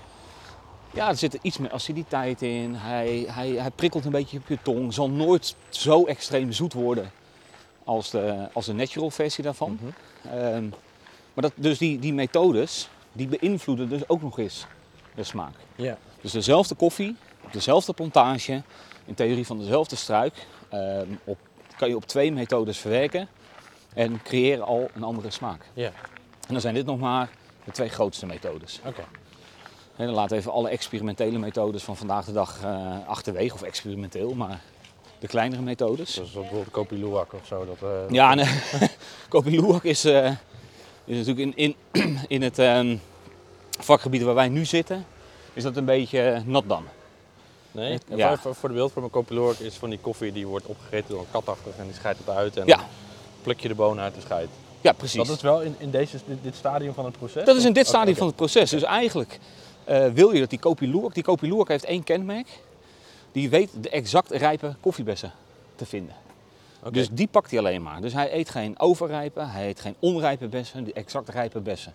[0.94, 2.74] ja, er zit er iets meer aciditeit in.
[2.74, 4.94] Hij, hij, hij prikkelt een beetje op je tong.
[4.94, 7.10] Zal nooit zo extreem zoet worden
[7.84, 9.78] als de, als de natural versie daarvan.
[9.80, 10.36] Mhm.
[10.36, 10.68] Ehm,
[11.34, 14.66] maar dat, dus die, die methodes, die beïnvloeden dus ook nog eens
[15.14, 15.54] de smaak.
[15.76, 15.98] Ja.
[16.20, 18.62] Dus dezelfde koffie, op dezelfde plantage,
[19.04, 21.38] in theorie van dezelfde struik, ehm, op,
[21.76, 23.28] kan je op twee methodes verwerken
[23.94, 25.64] en creëren al een andere smaak.
[25.74, 25.92] Ja.
[26.46, 27.30] En dan zijn dit nog maar
[27.64, 28.80] de twee grootste methodes.
[28.84, 29.04] Oké.
[29.96, 33.62] En dan laten we even alle experimentele methodes van vandaag de dag eh, achterwege, of
[33.62, 34.60] experimenteel, maar
[35.22, 36.14] de kleinere methodes.
[36.14, 37.66] Zoals bijvoorbeeld Kopi Luwak of zo.
[37.66, 38.46] Dat, eh, Ja, nee.
[39.28, 40.30] Kopi Luwak is, eh,
[41.04, 42.96] is natuurlijk in, in, in het ehm,
[43.80, 45.06] vakgebied waar wij nu zitten,
[45.52, 46.84] is dat een beetje eh, nat dan.
[47.70, 47.98] Nee?
[48.08, 48.36] En Ja.
[48.36, 51.08] voor, voor de beeld van mijn Kopi Luwak is van die koffie die wordt opgegeten
[51.08, 52.56] door een katachtig en die scheidt het uit.
[52.56, 52.76] En Ja.
[52.76, 52.84] dan
[53.42, 54.48] pluk je de bonen uit de scheid.
[54.80, 55.26] Ja, precies.
[55.26, 57.44] Dat is wel in, in deze, dit, dit stadium van het proces?
[57.44, 58.70] Dat is in dit stadium van het proces.
[58.70, 59.38] Dus eigenlijk
[59.84, 62.46] eh, wil je dat die Kopi Luwak, die Kopi Luwak heeft één kenmerk.
[63.32, 65.32] Die weet de exact rijpe koffiebessen
[65.74, 66.14] te vinden.
[66.90, 68.00] Dus die pakt hij alleen maar.
[68.00, 71.94] Dus hij eet geen overrijpe, hij eet geen onrijpe bessen, die exact rijpe bessen.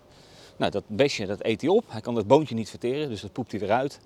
[0.56, 1.84] Nou, dat besje dat eet hij op.
[1.88, 4.00] Hij kan dat boontje niet verteren, dus dat poept hij eruit.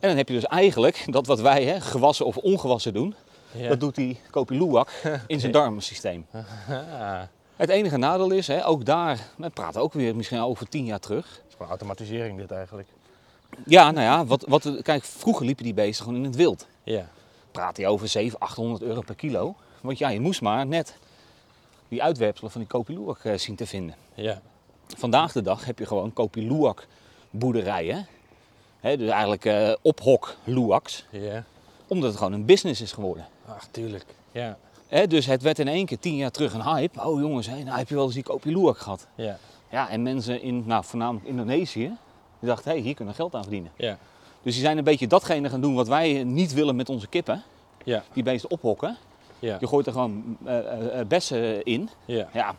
[0.00, 3.14] En dan heb je dus eigenlijk dat wat wij hè, gewassen of ongewassen doen,
[3.52, 3.68] Ja.
[3.68, 4.90] dat doet die Kopi Luwak
[5.26, 6.26] in zijn darmensysteem.
[7.56, 11.00] Het enige nadeel is, hè, ook daar, we praten ook weer misschien over tien jaar
[11.00, 11.26] terug.
[11.30, 12.88] het is gewoon automatisering dit eigenlijk.
[13.66, 16.66] Ja, nou ja, wat, wat, kijk, vroeger liepen die beesten gewoon in het wild.
[16.82, 17.08] Ja.
[17.50, 19.54] Praat hij over 700, 800 euro per kilo.
[19.80, 20.96] Want ja, je moest maar net
[21.88, 23.94] die uitwerpselen van die Kopi Luwak eh, zien te vinden.
[24.14, 24.40] Ja.
[24.96, 26.86] Vandaag de dag heb je gewoon Kopi Luwak
[27.30, 28.06] boerderijen.
[28.80, 31.04] Hè, dus eigenlijk eh ophok Luwaks.
[31.10, 31.44] Ja.
[31.86, 33.26] Omdat het gewoon een business is geworden.
[33.46, 34.04] Ach, tuurlijk.
[34.32, 34.58] Ja.
[34.86, 37.04] Hè, dus het werd in één keer tien jaar terug een hype.
[37.04, 39.06] Oh jongens, nou heb je wel eens die Kopi Luwak gehad.
[39.14, 39.38] Ja.
[39.70, 41.96] Ja, en mensen in, nou, voornamelijk Indonesië,
[42.38, 43.70] die dachten, hé, hey, hier kunnen we geld aan verdienen.
[43.76, 43.98] Ja.
[44.42, 47.42] Dus die zijn een beetje datgene gaan doen wat wij niet willen met onze kippen.
[47.84, 48.02] Ja.
[48.12, 48.96] Die beesten ophokken.
[49.38, 49.56] Ja.
[49.60, 51.88] Je gooit er gewoon eh, eh, eh, bessen in.
[52.04, 52.28] Ja.
[52.32, 52.54] Ja,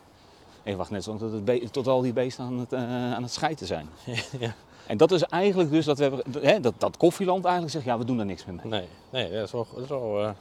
[0.64, 3.32] ik wacht net zo tot, het tot al die beesten aan het, eh, aan het
[3.32, 3.90] scheiden zijn.
[4.40, 4.54] Ja.
[4.88, 7.98] En dat is eigenlijk dus dat, we hebben, hè, dat, dat koffieland eigenlijk zegt, ja,
[7.98, 8.66] we doen daar niks meer mee.
[8.66, 8.88] Nee.
[9.10, 9.68] Nee, dat is wel...
[9.74, 10.36] Dat is wel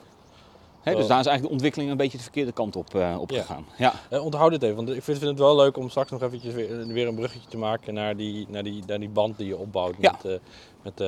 [0.84, 3.40] dus daar is eigenlijk de ontwikkeling een beetje de verkeerde kant op, eh, op Ja.
[3.40, 3.66] gegaan.
[3.78, 3.92] Ja.
[4.10, 6.54] Eh, onthoud dit even, want ik vind, vind het wel leuk om straks nog eventjes
[6.54, 9.56] weer, weer een bruggetje te maken naar die, naar die, naar die band die je
[9.56, 10.10] opbouwt Ja.
[10.22, 10.38] met, eh,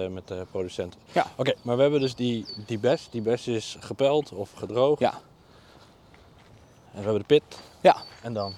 [0.01, 1.01] met, met de producenten.
[1.13, 1.27] Ja.
[1.37, 3.09] Oké, maar we hebben dus die, die bes.
[3.11, 5.01] Die bes is gepeld of gedroogd.
[5.01, 5.13] ja.
[6.93, 7.43] En we hebben de pit.
[7.81, 7.97] Ja.
[8.23, 8.53] En dan?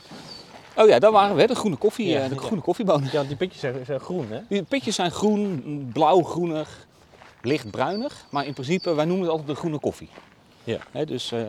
[0.76, 3.08] Oh ja, daar waren we, de groene koffie, Ja, de groene koffiebonen.
[3.12, 4.40] Ja, die pitjes zijn, zijn groen, hè?
[4.48, 6.86] Die pitjes zijn groen, blauw-groenig,
[7.42, 8.24] lichtbruinig.
[8.30, 10.08] Maar in principe, wij noemen het altijd de groene koffie.
[10.64, 10.78] Ja.
[10.90, 11.40] Hè, dus eh,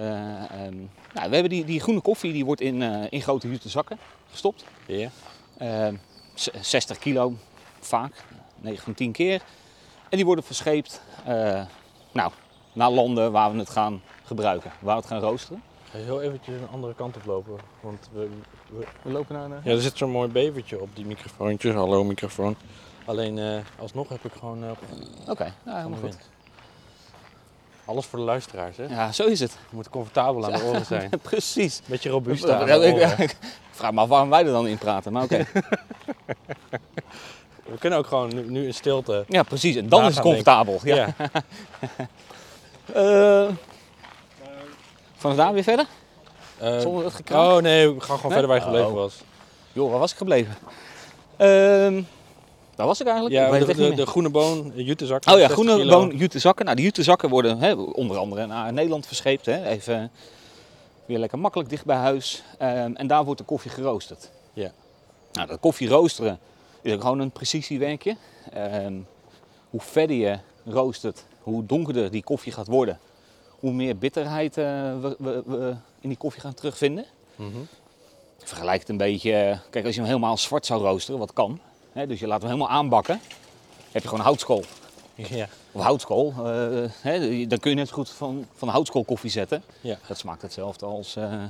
[0.43, 0.75] ehm,
[1.13, 3.97] nou, we hebben die, die groene koffie, die wordt in, eh, in grote jute zakken
[4.31, 4.63] gestopt.
[4.85, 5.09] Ja.
[5.57, 5.95] Ehm,
[6.33, 7.33] z- 60 kilo
[7.79, 8.23] vaak,
[8.61, 9.41] 9 van 10 keer.
[10.09, 11.61] En die worden verscheept eh,
[12.11, 12.31] nou,
[12.73, 15.61] naar landen waar we het gaan gebruiken, waar we het gaan roosteren.
[15.91, 17.55] Ga je heel eventjes een andere kant op lopen.
[17.81, 18.29] Want we,
[18.69, 19.69] we- We lopen naar de...
[19.69, 21.73] ja, er zit zo'n mooi bevertje op die microfoontjes.
[21.75, 22.55] Hallo microfoon.
[23.05, 24.69] Alleen eh, alsnog heb ik gewoon eh,
[25.29, 26.17] Oké, nou, helemaal goed.
[27.85, 28.83] Alles voor de luisteraars, hè?
[28.85, 29.51] Ja, zo is het.
[29.51, 31.09] Je moet comfortabel aan de oren zijn.
[31.21, 31.81] Precies.
[31.85, 33.19] Beetje robuust aan de ik, oren.
[33.23, 33.35] ik
[33.71, 35.45] vraag me af waarom wij er dan in praten, maar oké.
[37.63, 39.25] We kunnen ook gewoon nu, nu in stilte.
[39.27, 39.75] Ja, precies.
[39.75, 40.79] En dan is het comfortabel.
[40.83, 41.13] Ja.
[42.93, 43.47] Ja.
[45.15, 45.85] Vanaf daar weer verder?
[46.57, 48.31] Eh, Zonder het oh nee, we gaan gewoon Nee?
[48.31, 48.93] verder waar je gebleven Oh.
[48.93, 49.21] was.
[49.71, 50.55] Joh, waar was ik gebleven?
[51.37, 52.01] Ehm
[52.75, 53.35] waar was ik eigenlijk?
[53.35, 55.21] Ja, Ik de, de, groene boon, jutezak.
[55.27, 55.99] Oh ja, 60 groene kilo.
[55.99, 56.65] boon jutezakken.
[56.65, 59.45] Nou, die jutezakken worden hè, onder andere naar Nederland verscheept.
[59.45, 59.65] Hè.
[59.67, 60.11] Even
[61.05, 62.43] weer lekker makkelijk dicht bij huis.
[62.57, 64.29] Ehm, en daar wordt de koffie geroosterd.
[64.53, 64.71] Ja.
[65.33, 66.39] Nou, dat koffie roosteren
[66.81, 68.15] is ook gewoon een precisiewerkje.
[68.53, 68.93] Ehm,
[69.69, 72.99] hoe verder je roostert, hoe donkerder die koffie gaat worden,
[73.49, 74.63] hoe meer bitterheid eh,
[75.01, 77.05] we, we- we in die koffie gaan terugvinden.
[77.35, 77.49] Mhm.
[78.43, 81.59] Vergelijk het een beetje, kijk als je hem helemaal zwart zou roosteren, wat kan.
[81.93, 83.19] Hè, dus je laat hem helemaal aanbakken,
[83.91, 84.63] heb je gewoon houtskool.
[85.15, 85.47] Ja.
[85.71, 89.63] Of houtskool, eh, hè, dan kun je net goed van, van houtskool koffie zetten.
[89.81, 89.97] Ja.
[90.07, 91.43] Dat smaakt hetzelfde als, eh,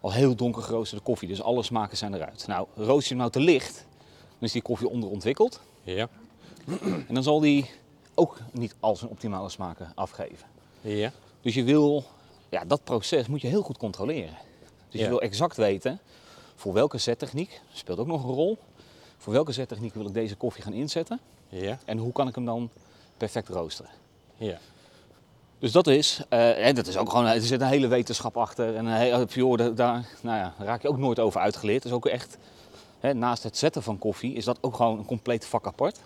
[0.00, 1.28] als heel donker geroosterde koffie.
[1.28, 2.46] Dus alle smaken zijn eruit.
[2.46, 5.60] Nou, roost je hem nou te licht, dan is die koffie onderontwikkeld.
[5.82, 6.08] Ja.
[7.08, 7.70] En dan zal die
[8.14, 10.46] ook niet al zijn optimale smaken afgeven.
[10.80, 11.12] Ja.
[11.40, 12.04] Dus je wil,
[12.48, 14.36] ja, dat proces moet je heel goed controleren.
[14.88, 15.02] Dus Ja.
[15.02, 16.00] je wil exact weten
[16.54, 18.58] voor welke zettechniek, speelt ook nog een rol.
[19.24, 21.78] Voor welke zettechniek wil ik deze koffie gaan inzetten Ja.
[21.84, 22.70] en hoe kan ik hem dan
[23.16, 23.90] perfect roosteren.
[24.36, 24.58] Ja.
[25.58, 28.76] Dus dat is, eh, en dat is ook gewoon, er zit een hele wetenschap achter.
[28.76, 31.82] En een hele, joh, daar, nou ja, daar raak je ook nooit over uitgeleerd.
[31.82, 32.38] Het is ook echt,
[33.00, 36.00] hè, naast het zetten van koffie, is dat ook gewoon een compleet vak apart.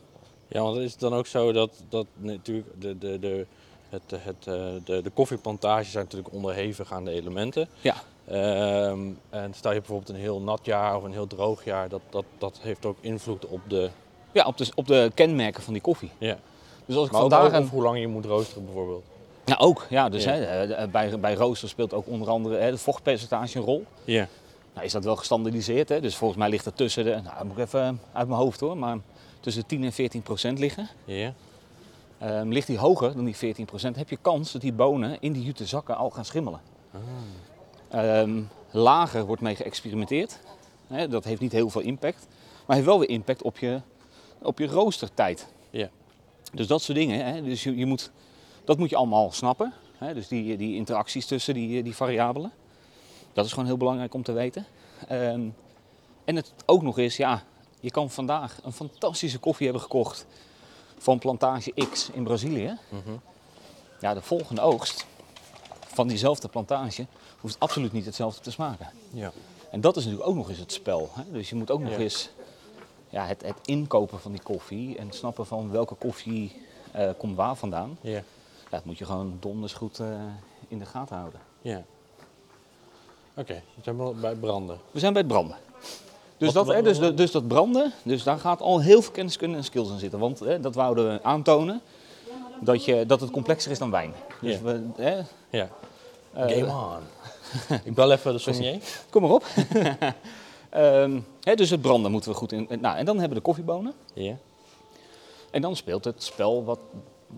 [0.49, 3.47] Ja, want is het dan ook zo dat, dat natuurlijk de, de, de,
[3.89, 4.55] het, het, eh,
[4.85, 7.69] de, de koffieplantages zijn natuurlijk onderhevig aan de elementen.
[7.81, 7.95] Ja.
[8.31, 8.99] Ehm,
[9.31, 12.25] en stel je bijvoorbeeld een heel nat jaar of een heel droog jaar, dat, dat,
[12.39, 13.91] dat heeft ook invloed op de...
[14.33, 16.11] Ja, op de, op de kenmerken van die koffie.
[16.19, 16.39] Ja.
[16.87, 19.05] Dus als ik Maar vandaag ook of hoe lang je moet roosteren bijvoorbeeld.
[19.45, 19.87] Ja, ook.
[19.91, 20.31] Ja, dus Ja.
[20.33, 23.85] Hè, eh, bij, bij rooster speelt ook onder andere hè, het vochtpercentage een rol.
[24.05, 24.29] Ja.
[24.75, 26.01] Nou, is dat wel gestandardiseerd, hè?
[26.01, 28.61] dus volgens mij ligt het tussen de, nou, dat moet ik even uit mijn hoofd
[28.61, 28.99] hoor, maar
[29.41, 30.89] tussen 10 en 14 procent liggen.
[31.05, 31.33] Ja.
[32.19, 35.33] Ehm, ligt die hoger dan die 14 procent, heb je kans dat die bonen in
[35.33, 36.61] die jute zakken al gaan schimmelen.
[37.91, 40.39] Ehm, lager wordt mee geëxperimenteerd.
[41.09, 42.27] Dat heeft niet heel veel impact,
[42.67, 43.81] maar heeft wel weer impact op je,
[44.43, 45.47] op je roostertijd.
[45.71, 45.89] Ja.
[46.53, 47.45] Dus dat soort dingen.
[47.45, 48.11] Dus je, je moet,
[48.65, 49.73] dat moet je allemaal snappen.
[50.15, 52.53] Dus die, die interacties tussen die, die variabelen.
[53.33, 54.67] Dat is gewoon heel belangrijk om te weten.
[55.09, 55.49] Ehm,
[56.25, 57.43] en het ook nog eens, ja,
[57.81, 60.27] je kan vandaag een fantastische koffie hebben gekocht
[60.99, 62.79] van plantage X in Brazilië.
[62.89, 63.17] Mhm.
[64.01, 65.07] Ja, de volgende oogst
[65.99, 67.07] van diezelfde plantage
[67.41, 68.89] hoeft absoluut niet hetzelfde te smaken.
[69.11, 69.33] Ja.
[69.71, 71.11] En dat is natuurlijk ook nog eens het spel.
[71.13, 71.23] Hè?
[71.33, 71.99] Dus je moet ook nog Ja.
[71.99, 72.31] eens
[73.09, 77.57] ja, het, het inkopen van die koffie en snappen van welke koffie eh, komt waar
[77.57, 77.99] vandaan.
[78.01, 78.11] Ja.
[78.11, 78.23] Ja,
[78.71, 80.07] dat moet je gewoon donders goed eh,
[80.69, 81.41] in de gaten houden.
[81.63, 81.83] Ja.
[83.35, 84.79] Oké, we zijn bij branden.
[84.91, 85.57] We zijn bij het branden.
[86.37, 89.57] Dus, Wat- dat, hè, dus, dus dat branden, dus daar gaat al heel veel kenniskunde
[89.57, 90.19] en skills in zitten.
[90.19, 91.81] Want hè, dat wouden we aantonen,
[92.61, 94.13] dat, je, dat het complexer is dan wijn.
[94.41, 94.63] Dus Ja.
[94.63, 95.69] we, hè, Ja.
[96.47, 97.03] Eh, Game on.
[97.89, 98.83] Ik bel even de sommelier.
[99.11, 99.45] Kom maar op.
[100.71, 102.69] Ehm, hè, dus het branden moeten we goed in.
[102.81, 103.93] Nou, en dan hebben we de koffiebonen.
[104.15, 104.37] Ja.
[105.51, 106.81] En dan speelt het spel wat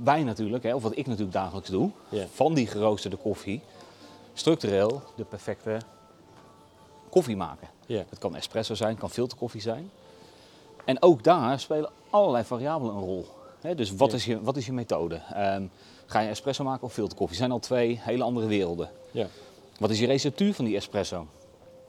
[0.05, 1.91] wij natuurlijk, hè, of wat ik natuurlijk dagelijks doe,
[2.33, 3.61] van die geroosterde koffie,
[4.35, 5.79] structureel de perfecte
[7.11, 7.69] koffie maken.
[7.87, 8.05] Ja.
[8.09, 9.91] Het kan espresso zijn, het kan filterkoffie zijn.
[10.85, 13.27] En ook daar spelen allerlei variabelen een rol.
[13.61, 15.15] Hè, dus wat, is je, wat is je methode?
[15.33, 15.67] Ehm,
[16.11, 17.37] ga je espresso maken of filterkoffie?
[17.37, 18.91] zijn al twee hele andere werelden.
[19.11, 19.27] Ja.
[19.79, 21.27] Wat is je receptuur van die espresso?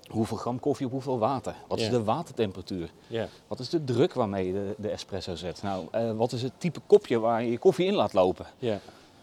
[0.10, 1.56] Hoeveel gram koffie op hoeveel water?
[1.68, 1.92] Wat is Ja.
[1.92, 2.92] de watertemperatuur?
[3.08, 3.28] Ja.
[3.48, 5.62] Wat is de druk waarmee je de, de espresso zet?
[5.64, 8.46] Nou, eh, wat is het type kopje waar je je koffie in laat lopen?
[8.60, 8.80] Ja.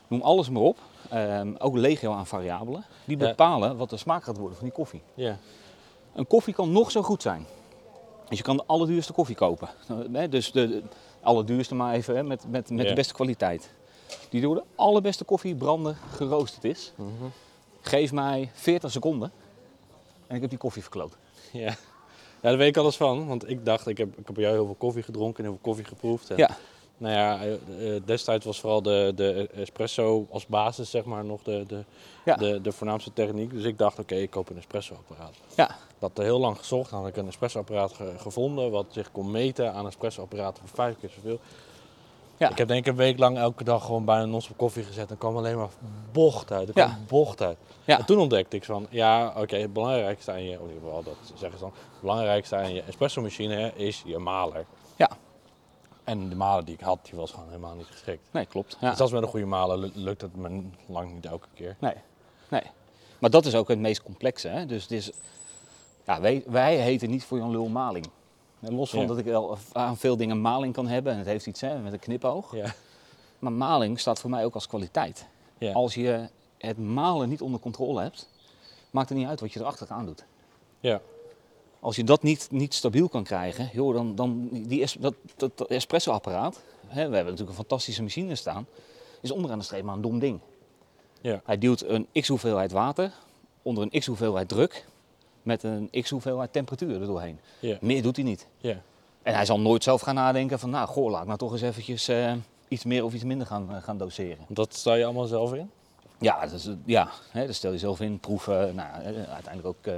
[0.08, 0.76] Noem alles maar op.
[1.10, 2.84] Ehm, ook legio aan variabelen.
[3.04, 5.02] Die bepalen wat de smaak gaat worden van die koffie.
[5.14, 5.38] Ja.
[6.14, 7.46] Een koffie kan nog zo goed zijn.
[8.28, 9.68] Dus je kan de allerduurste koffie kopen.
[10.12, 10.82] Hè, Dus de, de
[11.22, 13.70] allerduurste maar even hè, met, met, met de beste kwaliteit.
[14.30, 16.92] Die door de allerbeste koffie branden geroosterd is.
[17.80, 19.32] Geef mij 40 seconden
[20.26, 21.16] en ik heb die koffie verkloot.
[21.52, 21.60] Ja.
[21.68, 21.76] ja,
[22.40, 23.26] daar weet ik alles van.
[23.26, 25.58] Want ik dacht, ik heb, ik heb bij jou heel veel koffie gedronken en heel
[25.62, 26.30] veel koffie geproefd.
[26.30, 26.56] En, Ja.
[27.00, 31.42] Nou ja, eh, eh, destijds was vooral de, de espresso als basis, zeg maar, nog
[31.42, 31.84] de, de,
[32.24, 32.34] Ja.
[32.36, 33.50] de, de voornaamste techniek.
[33.50, 35.34] Dus ik dacht, oké, ik koop een espresso-apparaat.
[35.56, 35.76] Ja.
[35.98, 39.72] Dat heel lang gezocht, dan had ik een espresso-apparaat ge- gevonden wat zich kon meten
[39.72, 41.38] aan espresso-apparaten voor vijf keer zoveel.
[42.38, 42.50] Ja.
[42.50, 45.18] Ik heb denk ik een week lang elke dag gewoon bijna non-stop koffie gezet en
[45.18, 45.68] kwam alleen maar
[46.12, 46.68] bocht uit.
[46.68, 46.84] Er Ja.
[46.86, 47.56] kwam bocht uit.
[47.84, 47.98] Ja.
[47.98, 51.02] En toen ontdekte ik van, ja, oké, het belangrijkste aan je, of in ieder geval
[51.02, 54.64] dat zeggen ze dan, het belangrijkste aan je espresso-machine is je maler.
[54.96, 55.10] Ja.
[56.04, 58.28] En de maler die ik had, die was gewoon helemaal niet geschikt.
[58.32, 58.76] Nee, klopt.
[58.80, 58.88] Ja.
[58.88, 61.76] Dus zelfs met een goede maler lu- lukt het me lang niet elke keer.
[61.80, 61.94] Nee,
[62.48, 62.62] nee.
[63.18, 64.48] Maar dat is ook het meest complexe.
[64.48, 64.66] Hè?
[64.66, 65.10] Dus het is,
[66.06, 68.06] ja, wij, wij heten niet voor Jan Lul maling.
[68.60, 69.06] En Los van Ja.
[69.06, 71.12] dat ik wel aan veel dingen maling kan hebben.
[71.12, 72.54] En het heeft iets hè, met een knipoog.
[72.56, 72.74] Ja.
[73.38, 75.26] Maar maling staat voor mij ook als kwaliteit.
[75.58, 75.72] Ja.
[75.72, 78.28] Als je het malen niet onder controle hebt,
[78.90, 80.24] maakt het niet uit wat je erachteraan doet.
[80.80, 81.00] Ja.
[81.80, 85.58] Als je dat niet, niet stabiel kan krijgen, joh, dan, dan die es, dat, dat,
[85.58, 88.66] dat espresso-apparaat, hè, we hebben natuurlijk een fantastische machine staan,
[89.20, 90.40] is onderaan de streep maar een dom ding.
[91.20, 91.40] Ja.
[91.44, 93.12] Hij duwt een x hoeveelheid water
[93.62, 94.86] onder een x hoeveelheid druk
[95.48, 97.38] met een x hoeveelheid temperatuur er doorheen.
[97.80, 98.46] Meer doet hij niet.
[99.22, 101.62] En hij zal nooit zelf gaan nadenken van, nou, goh, laat ik nou toch eens
[101.62, 102.32] eventjes eh,
[102.68, 104.44] iets meer of iets minder gaan, eh, gaan doseren.
[104.48, 105.70] Dat sta je allemaal zelf in?
[106.20, 108.88] Ja, dat is, ja hè, daar stel je zelf in, proeven, nou,
[109.28, 109.94] uiteindelijk ook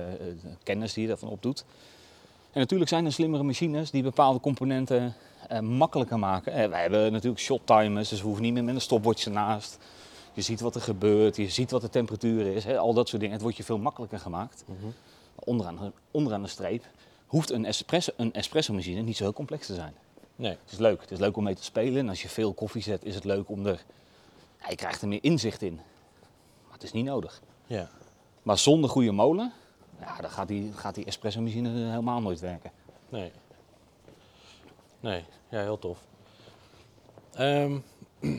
[0.63, 1.65] kennis die je daarvan opdoet.
[2.53, 5.15] En natuurlijk zijn er slimmere machines die bepaalde componenten
[5.61, 6.71] makkelijker maken.
[6.71, 9.79] Wij hebben natuurlijk shot timers, dus we hoeven niet meer met een stopwatch ernaast.
[10.33, 13.21] Je ziet wat er gebeurt, je ziet wat de temperatuur is, hè, al dat soort
[13.21, 13.35] dingen.
[13.35, 14.65] Het wordt je veel makkelijker gemaakt.
[14.67, 14.73] De-
[16.11, 16.85] onderaan de streep
[17.27, 19.95] hoeft een espresso, een espresso machine niet zo heel complex te zijn.
[20.37, 20.51] Nee.
[20.51, 21.99] Het is leuk, het is leuk om mee te spelen.
[21.99, 23.85] En als je veel koffie zet, is het leuk om er...
[24.61, 25.75] Ja, je krijgt er meer inzicht in.
[26.65, 27.43] Maar het is niet nodig.
[27.67, 27.89] Ja.
[28.43, 29.53] Maar zonder goede molen,
[30.01, 32.71] ja, dan gaat die, gaat die espresso machine helemaal nooit werken.
[33.09, 33.33] Nee.
[35.01, 35.99] Nee, ja, heel tof.
[37.35, 37.79] Ehm,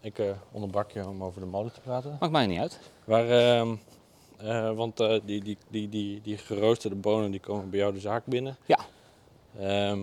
[0.00, 2.16] ik eh, onderbrak je om over de molen te praten.
[2.20, 2.80] Maakt mij niet uit.
[3.04, 3.74] Waar, ehm,
[4.42, 8.00] eh, want eh, die, die, die, die, die geroosterde bonen die komen bij jou de
[8.00, 8.56] zaak binnen.
[8.66, 8.78] Ja.
[9.58, 10.00] Ehm,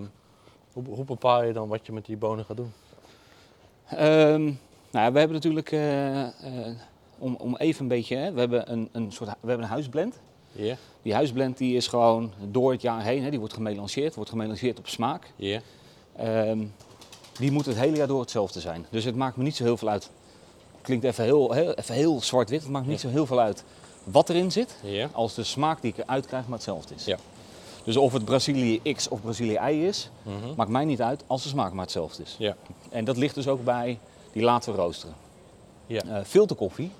[0.72, 2.72] hoe, hoe bepaal je dan wat je met die bonen gaat doen?
[3.88, 4.42] Ehm,
[4.90, 6.76] nou, we hebben natuurlijk, eh, eh,
[7.18, 10.18] om, om even een beetje, hè, we hebben een, een soort, we hebben een huisblend.
[10.52, 14.30] Ja, Die huisblend die is gewoon door het jaar heen, hè, die wordt gemelanceerd, wordt
[14.30, 15.32] gemelanceerd op smaak.
[15.36, 15.60] ja,
[16.16, 16.64] Ehm,
[17.38, 18.86] die moet het hele jaar door hetzelfde zijn.
[18.90, 20.10] Dus het maakt me niet zo heel veel uit.
[20.82, 22.62] Klinkt even heel, heel, even heel zwart-wit.
[22.62, 23.08] Het maakt niet Ja.
[23.08, 23.64] zo heel veel uit
[24.04, 24.76] wat erin zit.
[24.82, 25.08] ja.
[25.12, 27.04] Als de smaak die ik eruit krijg maar hetzelfde is.
[27.04, 27.16] Ja.
[27.84, 30.54] Dus of het Brazilië X of Brazilië Y is, Mhm.
[30.56, 32.34] maakt mij niet uit als de smaak maar hetzelfde is.
[32.38, 32.56] Ja.
[32.90, 33.98] En dat ligt dus ook bij
[34.32, 35.14] die laten roosteren.
[35.86, 36.02] Ja.
[36.02, 36.90] Eh, filterkoffie,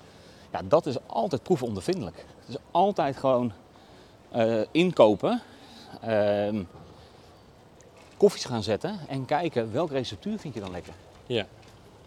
[0.51, 2.25] ja, dat is altijd proefondervindelijk.
[2.39, 3.51] Het is altijd gewoon
[4.31, 5.41] eh, inkopen,
[6.01, 6.63] ehm,
[8.17, 10.93] koffies gaan zetten en kijken welke receptuur vind je dan lekker.
[11.25, 11.45] Ja.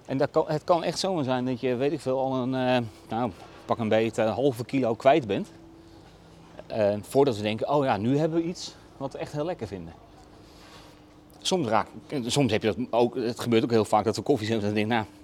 [0.07, 2.55] En dat kan, het kan echt zomaar zijn dat je, weet ik veel, al een,
[2.55, 2.79] eh,
[3.09, 3.31] nou,
[3.65, 5.49] pak een beet, een halve kilo kwijt bent.
[6.67, 9.67] Eh, voordat we denken, oh ja, nu hebben we iets wat we echt heel lekker
[9.67, 9.95] vinden.
[11.39, 11.89] Soms, raak,
[12.27, 14.75] soms heb je dat ook, het gebeurt ook heel vaak dat we koffie zetten en
[14.75, 15.17] dan denk ik, nou,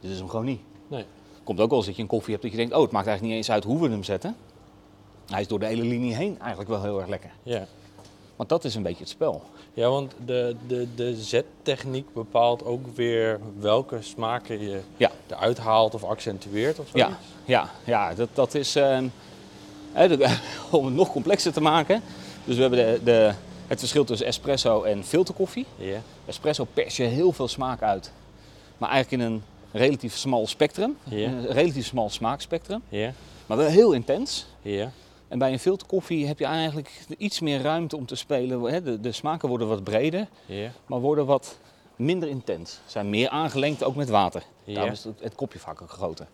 [0.00, 0.60] dit is hem gewoon niet.
[0.88, 1.04] Nee.
[1.44, 3.06] Komt ook wel eens dat je een koffie hebt dat je denkt, oh, het maakt
[3.06, 4.36] eigenlijk niet eens uit hoe we hem zetten.
[5.26, 7.30] Hij is door de hele linie heen eigenlijk wel heel erg lekker.
[7.42, 7.66] Ja.
[8.36, 9.42] Want dat is een beetje het spel.
[9.74, 15.10] Ja, want de, de, de zettechniek bepaalt ook weer welke smaken je Ja.
[15.26, 17.26] eruit haalt of accentueert of Ja, zoiets.
[17.44, 20.38] ja, ja dat, dat is de-
[20.70, 22.02] om het nog complexer te maken.
[22.44, 23.32] Dus we hebben de, de,
[23.66, 25.66] het verschil tussen espresso en filterkoffie.
[25.76, 25.98] Ja.
[26.24, 28.12] Espresso pers je heel veel smaak uit,
[28.78, 31.28] maar eigenlijk in een relatief smal spectrum, Ja.
[31.28, 33.12] een relatief smal smaakspectrum, Ja.
[33.46, 34.46] maar wel heel intens.
[35.32, 38.84] En bij een filterkoffie heb je eigenlijk iets meer ruimte om te spelen.
[38.84, 40.26] De, de smaken worden wat breder,
[40.86, 41.58] maar worden wat
[41.96, 42.80] minder intens.
[42.86, 44.42] Zijn meer aangelengd ook met water.
[44.64, 44.74] Ja.
[44.74, 46.26] Daarom is het, het kopje vaak ook groter.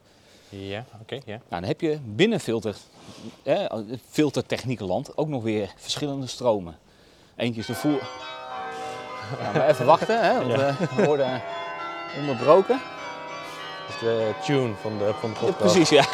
[0.49, 0.85] Ja.
[1.01, 1.21] Oké, ja.
[1.27, 2.77] Nou, dan heb je binnen filter,
[4.11, 6.77] filtertechniekenland ook nog weer verschillende stromen.
[7.37, 8.09] Eentje is de voer.
[9.41, 10.77] Ja, maar even wachten, hè, want Ja.
[10.97, 11.43] we worden
[12.21, 12.81] onderbroken.
[13.87, 16.05] Dat is de tune van de, van de Ja, precies, ja.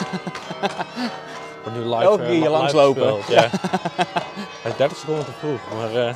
[1.64, 3.16] Wordt nu live, Elke eh, keer hier langslopen.
[3.28, 3.50] Ja.
[4.62, 6.14] Hij is 30 seconden te vroeg, maar eh,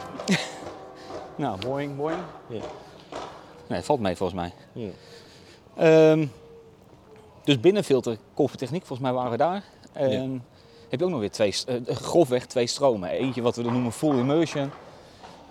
[1.37, 2.19] Nou, boing, boing.
[2.49, 2.63] Nee,
[3.79, 4.53] het valt mee volgens mij.
[5.77, 6.27] Ehm,
[7.45, 9.63] dus binnen filter koffietechniek, volgens mij waren we daar.
[9.93, 10.39] Ehm,
[10.89, 13.11] Heb je ook nog weer twee, eh, grofweg twee stromen.
[13.11, 14.71] Eentje wat we dan noemen full immersion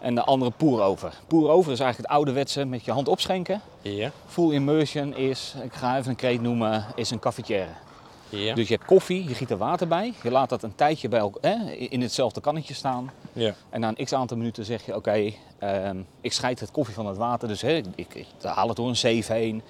[0.02, 1.14] en de andere pour over.
[1.28, 3.62] Pour over is eigenlijk het ouderwetse met je hand opschenken.
[3.82, 4.12] Ja.
[4.28, 7.86] Full immersion is, ik ga even een kreet noemen, is een cafetière.
[8.30, 8.56] Ja.
[8.56, 10.14] Dus je hebt koffie, je giet er water bij.
[10.24, 13.12] Je laat dat een tijdje bij hè, in hetzelfde kannetje staan.
[13.34, 13.54] Ja.
[13.70, 17.06] En na een x aantal minuten zeg je, oké, ehm, ik scheid het koffie van
[17.06, 17.48] het water.
[17.48, 19.62] Dus hè, ik, ik haal het door een zeef heen.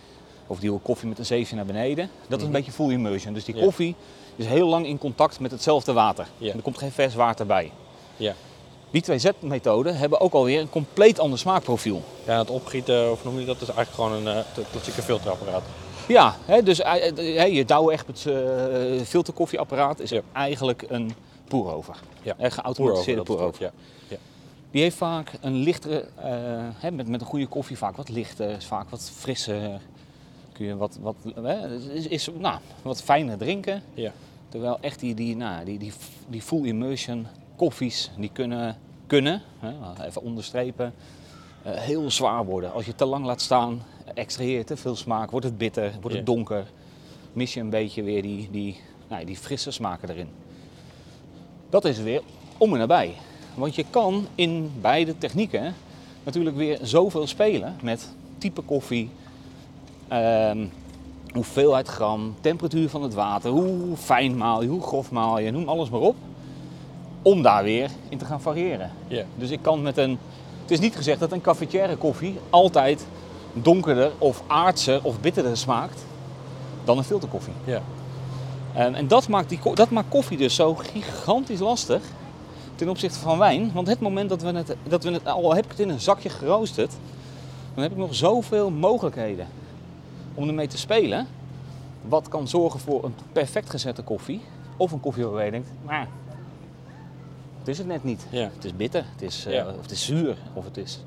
[0.47, 2.09] Of duw koffie met een zeefje naar beneden.
[2.27, 2.57] Dat is een Mhm.
[2.57, 3.33] beetje full immersion.
[3.33, 3.61] Dus die Ja.
[3.63, 3.95] koffie
[4.35, 6.27] is heel lang in contact met hetzelfde water.
[6.41, 7.71] En er komt geen vers water bij.
[8.17, 8.33] Ja.
[8.91, 12.03] Die twee zetmethoden hebben ook alweer een compleet ander smaakprofiel.
[12.25, 15.63] Ja, het opgieten, of noem je dat, is eigenlijk gewoon een uh, klassieke filterapparaat.
[16.07, 20.21] Ja, hè, dus eh, eh, hè, je Douwe Egberts eh filterkoffieapparaat is Ja.
[20.33, 21.11] eigenlijk een
[21.47, 21.95] pour-over.
[22.21, 22.35] Ja.
[22.37, 23.63] Een geautomatiseerde pour-over.
[23.63, 23.71] het,
[24.07, 24.17] Ja.
[24.71, 26.29] Die heeft vaak een lichtere, eh,
[26.77, 29.79] hè, met, met een goede koffie vaak wat lichter, is vaak wat frisser.
[30.51, 33.83] Kun je wat, wat, hè, is, is nou, wat fijner drinken.
[33.93, 34.11] Ja.
[34.49, 35.93] Terwijl echt die, die, nou, die, die,
[36.27, 38.77] die full immersion koffies, die kunnen
[39.07, 40.93] kunnen, hè, even onderstrepen,
[41.63, 42.73] eh, heel zwaar worden.
[42.73, 43.81] Als je te lang laat staan,
[44.13, 46.65] extraheer je te veel smaak, wordt het bitter, wordt het donker.
[47.33, 50.29] Mis je een beetje weer die, die, nou, die frisse smaken erin.
[51.69, 52.21] Dat is weer
[52.57, 53.13] om en nabij.
[53.55, 55.73] Want je kan in beide technieken
[56.23, 59.09] natuurlijk weer zoveel spelen met type koffie,
[60.07, 60.65] ehm,
[61.33, 65.69] hoeveelheid gram, temperatuur van het water, hoe fijn maal je, hoe grof maal je, noem
[65.69, 66.15] alles maar op.
[67.21, 68.91] Om daar weer in te gaan variëren.
[69.37, 70.17] Dus ik kan met een.
[70.61, 73.07] Het is niet gezegd dat een cafetière koffie altijd
[73.61, 76.05] donkerder of aardser of bitterder smaakt
[76.83, 77.53] dan een filterkoffie.
[77.63, 77.81] Ja.
[78.73, 82.01] Ehm, en dat maakt, die, dat maakt koffie dus zo gigantisch lastig
[82.75, 83.71] ten opzichte van wijn.
[83.73, 85.99] Want het moment dat we het, dat we het al heb ik het in een
[85.99, 86.93] zakje geroosterd,
[87.73, 89.47] dan heb ik nog zoveel mogelijkheden
[90.33, 91.27] om ermee te spelen.
[92.01, 94.41] Wat kan zorgen voor een perfect gezette koffie.
[94.77, 96.07] Of een koffie waarvan je denkt, maar
[97.59, 98.25] het is het net niet.
[98.29, 98.49] Ja.
[98.55, 99.65] Het is bitter, het is, eh, Ja.
[99.67, 100.99] of het is zuur, of het is...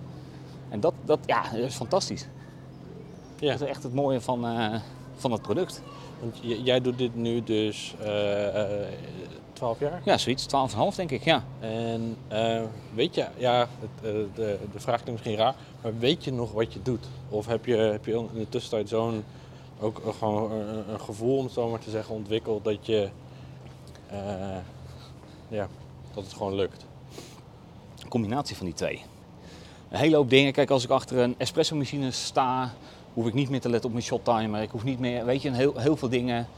[0.68, 2.26] En dat, dat, ja, dat is fantastisch.
[3.40, 3.52] Ja.
[3.52, 4.80] Dat is echt het mooie van, eh,
[5.16, 5.82] van het product.
[6.20, 8.88] Want jij doet dit nu dus eh, eh,
[9.60, 10.00] 12 jaar.
[10.04, 11.44] Ja, zoiets, 12,5 denk ik, ja.
[11.60, 12.62] En eh,
[12.94, 16.52] weet je, ja, het, eh, de, de vraag klinkt misschien raar, maar weet je nog
[16.52, 17.06] wat je doet?
[17.28, 19.24] Of heb je, heb je in de tussentijd zo'n
[19.80, 23.08] ook eh, gewoon een, een gevoel, om het zo maar te zeggen, ontwikkeld dat je,
[24.06, 24.56] eh,
[25.48, 25.68] ja,
[26.14, 26.84] dat het gewoon lukt?
[28.02, 29.02] Een combinatie van die twee.
[29.88, 30.52] Een hele hoop dingen.
[30.52, 32.72] Kijk, als ik achter een espresso machine sta,
[33.14, 34.62] hoef ik niet meer te letten op mijn shot timer.
[34.62, 36.48] Ik hoef niet meer, weet je, een heel, heel veel dingen.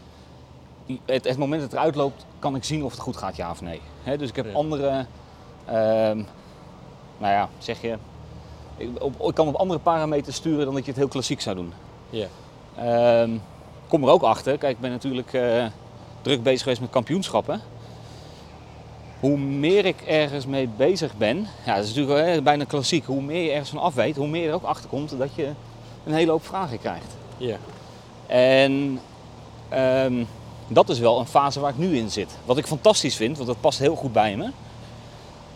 [1.05, 3.51] Het, het moment dat het eruit loopt, kan ik zien of het goed gaat, ja
[3.51, 3.81] of nee.
[4.19, 4.53] Dus ik heb Ja.
[4.53, 5.07] andere,
[5.67, 6.17] ehm,
[7.19, 7.97] nou ja, zeg je,
[8.77, 11.57] ik, op, ik kan op andere parameters sturen dan dat je het heel klassiek zou
[11.57, 11.73] doen.
[12.11, 12.27] Ja,
[12.77, 13.31] Ehm,
[13.89, 14.59] kom er ook achter.
[14.59, 15.67] Kijk, ik ben natuurlijk eh,
[16.23, 17.61] druk bezig geweest met kampioenschappen.
[19.21, 23.05] Hoe meer ik ergens mee bezig ben, ja, dat is natuurlijk eh, bijna klassiek.
[23.05, 25.35] Hoe meer je ergens van af weet, hoe meer je er ook achter komt dat
[25.35, 25.51] je
[26.05, 27.17] een hele hoop vragen krijgt.
[27.37, 27.57] ja,
[28.27, 29.01] En
[29.69, 30.25] ehm,
[30.69, 32.31] dat is wel een fase waar ik nu in zit.
[32.45, 34.51] Wat ik fantastisch vind, want dat past heel goed bij me.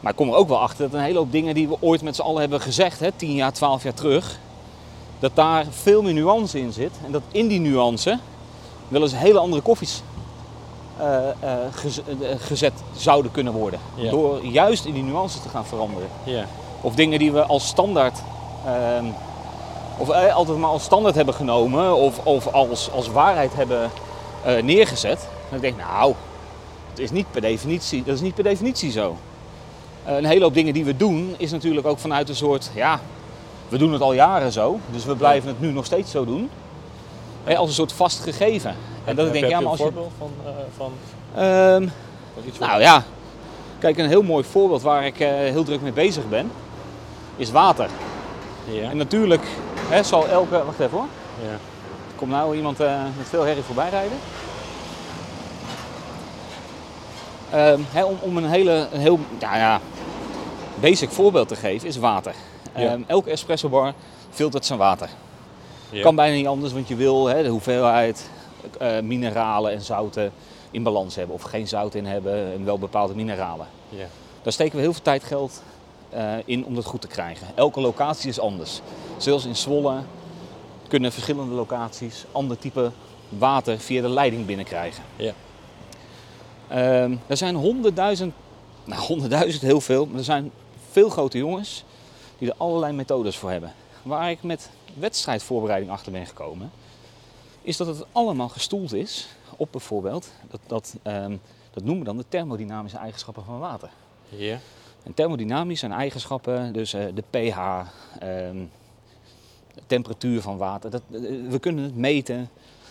[0.01, 2.03] Maar ik kom er ook wel achter dat een hele hoop dingen die we ooit
[2.03, 4.39] met z'n allen hebben gezegd, hè, 10 jaar, 12 jaar terug,
[5.19, 6.93] dat daar veel meer nuance in zit.
[7.05, 8.19] En dat in die nuance
[8.89, 10.03] wel eens hele andere koffies
[10.99, 11.35] eh, eh,
[11.73, 13.81] gez- eh, gezet zouden kunnen worden.
[13.95, 14.11] Ja.
[14.11, 16.09] Door juist in die nuances te gaan veranderen.
[16.25, 16.45] ja,
[16.81, 18.19] Of dingen die we als standaard,
[18.67, 19.05] ehm,
[19.97, 23.91] of eh, altijd maar als standaard hebben genomen of, of als, als waarheid hebben
[24.45, 25.29] eh, neergezet.
[25.51, 26.15] Dan denk ik, nou,
[26.91, 29.17] het is niet per definitie, dat is niet per definitie zo.
[30.05, 33.01] Eh, een hele hoop dingen die we doen is natuurlijk ook vanuit een soort, ja,
[33.69, 36.51] we doen het al jaren zo, dus we blijven het nu nog steeds zo doen.
[37.45, 38.77] Hè, als een soort vast gegeven.
[39.05, 39.85] En dat ik denk, ja, maar een als je...
[39.85, 40.93] voorbeeld van, eh, van,
[41.37, 41.89] Ehm,
[42.61, 43.05] nou ja,
[43.79, 46.51] kijk, een heel mooi voorbeeld waar ik eh, heel druk mee bezig ben,
[47.37, 47.89] is water.
[48.65, 49.43] ja, En natuurlijk
[49.89, 50.65] hè, zal elke.
[50.65, 51.07] Wacht even hoor.
[51.43, 51.59] ja,
[52.17, 54.19] Komt nou iemand eh, met veel herrie voorbij rijden?
[57.51, 59.81] Ehm, om, om een, hele, een heel ja, ja,
[60.81, 62.35] basic voorbeeld te geven, is water.
[62.75, 62.83] Ja.
[62.83, 63.93] Ehm, elke espresso bar
[64.31, 65.09] filtert zijn water.
[65.91, 66.03] ja.
[66.03, 68.31] Kan bijna niet anders, want je wil de hoeveelheid
[68.79, 70.33] eh, mineralen en zouten
[70.71, 71.35] in balans hebben.
[71.35, 73.67] Of geen zout in hebben en wel bepaalde mineralen.
[73.89, 74.07] ja,
[74.43, 75.63] Daar steken we heel veel tijd geld
[76.45, 77.47] in om dat goed te krijgen.
[77.55, 78.81] Elke locatie is anders.
[79.17, 80.03] Zelfs in Zwolle
[80.89, 82.91] kunnen verschillende locaties ander type
[83.29, 85.05] water via de leiding binnenkrijgen.
[85.17, 85.33] Ja.
[86.69, 88.35] Ehm, er zijn honderdduizend,
[88.85, 90.51] nou honderdduizend heel veel, maar er zijn
[90.91, 91.85] veel grote jongens
[92.39, 93.75] die er allerlei methodes voor hebben.
[94.03, 96.71] Waar ik met wedstrijdvoorbereiding achter ben gekomen,
[97.63, 101.37] is dat het allemaal gestoeld is op bijvoorbeeld, dat, dat, ehm,
[101.71, 103.91] dat noemen we dan de thermodynamische eigenschappen van water.
[104.29, 104.59] ja,
[105.07, 107.59] En thermodynamisch zijn eigenschappen, dus eh, de pH,
[108.19, 108.65] ehm,
[109.75, 110.91] de temperatuur van water.
[110.91, 112.49] Dat, eh, we kunnen het meten.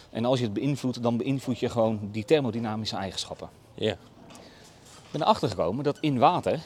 [0.10, 3.50] En als je het beïnvloedt, dan beïnvloed je gewoon die thermodynamische eigenschappen.
[3.74, 6.60] ja, Ik ben erachter gekomen dat in water,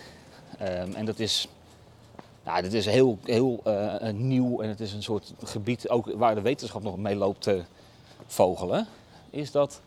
[0.58, 1.47] ehm, en dat is,
[2.45, 6.36] ja, dit is heel, heel eh, nieuw en het is een soort gebied ook waar
[6.36, 7.64] de wetenschap nog mee loopt te
[8.26, 8.88] vogelen,
[9.30, 9.82] is dat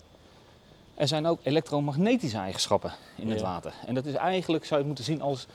[0.94, 3.72] er zijn ook elektromagnetische eigenschappen in het water.
[3.86, 5.46] En dat is eigenlijk, zou je het moeten zien als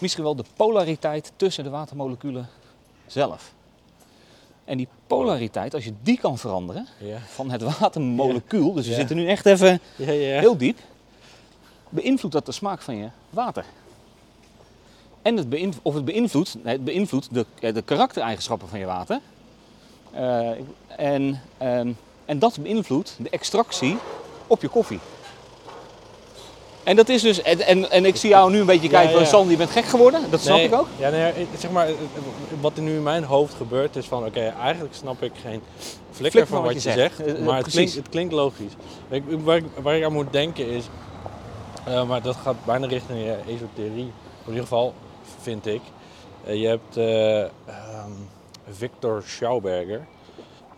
[0.00, 2.48] misschien wel de polariteit tussen de watermoleculen
[3.06, 3.52] zelf.
[4.64, 9.16] En die polariteit, als je die kan veranderen ja, van het watermolecuul, dus we zitten
[9.16, 10.78] nu echt even heel diep,
[11.88, 13.64] beïnvloedt dat de smaak van je water.
[15.22, 19.20] En het beïnvloedt, of het beïnvloedt, het beïnvloedt de, eh, de karaktereigenschappen van je water.
[20.10, 20.50] Eh,
[20.96, 21.92] en, ehm,
[22.24, 23.98] en dat beïnvloedt de extractie
[24.50, 24.98] op je koffie.
[26.84, 29.14] En dat is dus, en, en, en ik zie jou nu een beetje kijken Ja,
[29.14, 29.28] van ja.
[29.28, 30.30] Sander, je bent gek geworden.
[30.30, 30.86] Dat snap Nee, ik ook.
[30.98, 31.94] Ja, nee, zeg maar, eh,
[32.60, 35.62] wat er nu in mijn hoofd gebeurt is van, oké, eigenlijk snap ik geen
[36.10, 38.72] flikker van wat je zegt, Eh, eh, maar het klinkt, het klinkt logisch.
[39.08, 40.84] Ik, waar, ik, waar ik aan moet denken is,
[41.86, 43.90] eh, maar dat gaat bijna richting eh, esoterie,
[44.44, 44.94] in ieder geval
[45.40, 45.80] vind ik.
[46.44, 48.10] Eh, je hebt eh, ehm,
[48.70, 50.06] Victor Schauberger,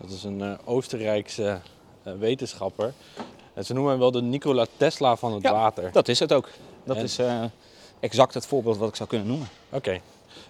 [0.01, 1.59] dat is een eh, Oostenrijkse
[2.03, 2.93] eh, wetenschapper.
[3.53, 5.51] En ze noemen hem wel de Nikola Tesla van het Ja.
[5.51, 5.89] water.
[5.91, 6.49] Dat is het ook.
[6.83, 7.43] Dat En- is eh,
[7.99, 9.47] exact het voorbeeld wat ik zou kunnen noemen.
[9.69, 9.99] Oké.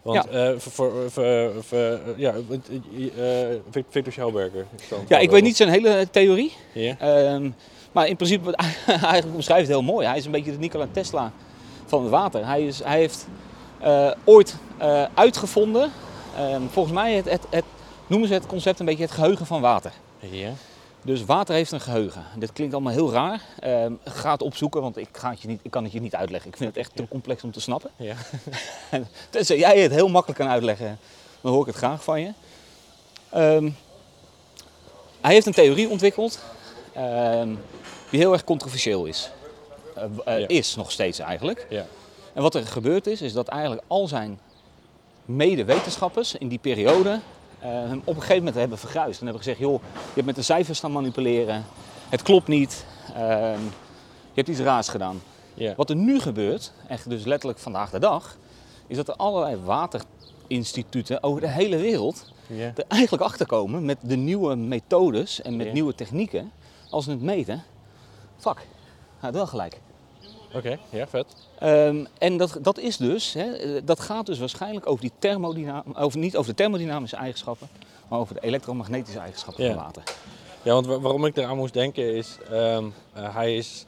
[0.01, 4.65] Want eh, voor, voor, voor, ja, eh, Vic- Victor Schauberger.
[5.07, 6.53] Ja, ik weet niet zijn hele theorie.
[6.73, 6.95] Ja.
[6.99, 7.49] Ehm,
[7.91, 8.55] maar in principe,
[8.87, 10.07] eigenlijk omschrijft het heel mooi.
[10.07, 11.31] Hij is een beetje de Nikola Tesla
[11.85, 12.45] van het water.
[12.45, 13.27] Hij, is, hij heeft
[14.23, 14.55] ooit
[15.13, 15.91] uitgevonden,
[16.37, 17.63] ehm, volgens mij het, het, het,
[18.07, 19.91] noemen ze het concept een beetje het geheugen van water.
[20.19, 20.49] Ja.
[21.03, 22.25] Dus water heeft een geheugen.
[22.37, 23.41] Dit klinkt allemaal heel raar.
[23.59, 26.15] Ehm, ga het opzoeken, want ik, ga het je niet, ik kan het je niet
[26.15, 26.49] uitleggen.
[26.49, 27.91] Ik vind het echt te complex om te snappen.
[27.95, 28.15] Ja.
[29.29, 30.99] Tenzij jij het heel makkelijk kan uitleggen,
[31.41, 32.31] dan hoor ik het graag van je.
[33.29, 33.69] Ehm,
[35.21, 36.39] hij heeft een theorie ontwikkeld
[36.93, 37.49] ehm,
[38.09, 39.29] die heel erg controversieel is.
[39.95, 40.47] Eh, eh, Ja.
[40.47, 41.65] Is nog steeds eigenlijk.
[41.69, 41.85] Ja.
[42.33, 44.39] En wat er gebeurd is, is dat eigenlijk al zijn
[45.25, 47.19] medewetenschappers in die periode
[47.67, 49.19] hem op een gegeven moment hebben verguisd.
[49.19, 51.65] En hebben gezegd, joh, je hebt met de cijfers staan manipuleren.
[52.09, 52.85] Het klopt niet.
[53.15, 53.61] Ehm,
[54.31, 55.21] je hebt iets raars gedaan.
[55.75, 58.37] Wat er nu gebeurt, echt dus letterlijk vandaag de dag,
[58.87, 62.31] is dat er allerlei waterinstituten over de hele wereld
[62.75, 66.51] er eigenlijk achter komen met de nieuwe methodes en met nieuwe technieken.
[66.89, 67.63] Als ze het meten,
[68.37, 68.65] fuck, hij
[69.19, 69.79] had wel gelijk.
[70.55, 71.25] Oké, ja, vet.
[71.59, 76.19] Ehm, en dat, dat is dus, hè, dat gaat dus waarschijnlijk over die thermodynam over,
[76.19, 77.67] niet over de thermodynamische eigenschappen,
[78.07, 80.03] maar over de elektromagnetische eigenschappen van water.
[80.61, 83.85] Ja, want wa- waarom ik eraan moest denken is, ehm, eh, hij is,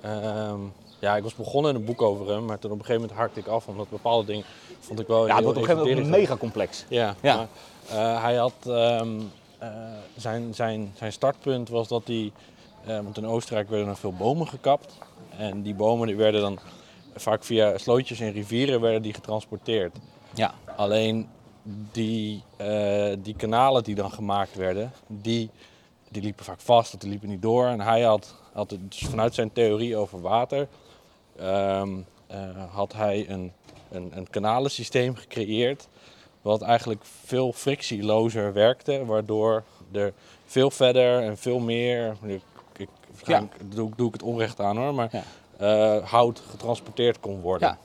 [0.00, 0.58] ehm,
[0.98, 3.20] ja, ik was begonnen in een boek over hem, maar toen op een gegeven moment
[3.20, 4.44] hakte ik af, omdat bepaalde dingen
[4.80, 6.84] vond ik wel Ja, het heel wordt op een gegeven moment mega complex.
[6.88, 7.36] Ja, Ja.
[7.36, 7.48] maar,
[7.88, 9.00] eh, hij had eh,
[10.16, 12.32] zijn, zijn, zijn startpunt was dat hij,
[12.84, 14.94] want in Oostenrijk werden er veel bomen gekapt
[15.38, 16.58] en die bomen die werden dan
[17.14, 19.96] vaak via slootjes en rivieren werden die getransporteerd.
[20.34, 21.28] Ja, Alleen
[21.92, 25.50] die, eh, die kanalen die dan gemaakt werden, die,
[26.08, 27.66] die liepen vaak vast, of die liepen niet door.
[27.66, 30.68] En hij had, had het, dus vanuit zijn theorie over water,
[31.36, 31.90] ehm,
[32.26, 32.38] eh,
[32.74, 33.52] had hij een,
[33.90, 35.88] een, een kanalensysteem gecreëerd.
[36.42, 40.12] Wat eigenlijk veel frictielozer werkte, waardoor er
[40.46, 42.16] veel verder en veel meer,
[43.26, 45.22] waarschijnlijk doe, doe ik het onrecht aan hoor, maar Ja.
[45.98, 47.68] eh, hout getransporteerd kon worden.
[47.68, 47.78] ja,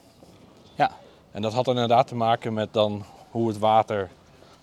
[0.75, 0.91] ja.
[1.31, 4.09] En dat had inderdaad te maken met dan hoe het water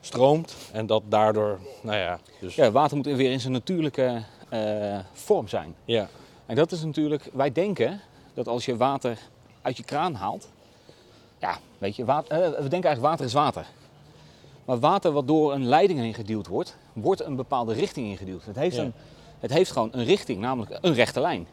[0.00, 4.98] stroomt en dat daardoor, nou ja, dus ja water moet weer in zijn natuurlijke eh,
[5.12, 5.74] vorm zijn.
[5.84, 6.08] ja,
[6.46, 8.00] En dat is natuurlijk, wij denken
[8.34, 9.18] dat als je water
[9.62, 10.48] uit je kraan haalt,
[11.38, 13.66] ja, weet je, water, eh, we denken eigenlijk water is water.
[14.64, 18.44] Maar water wat door een leiding heen geduwd wordt, wordt een bepaalde richting ingeduwd.
[18.44, 18.82] Het heeft, Ja.
[18.82, 18.92] een,
[19.44, 21.46] het heeft gewoon een richting, namelijk een rechte lijn.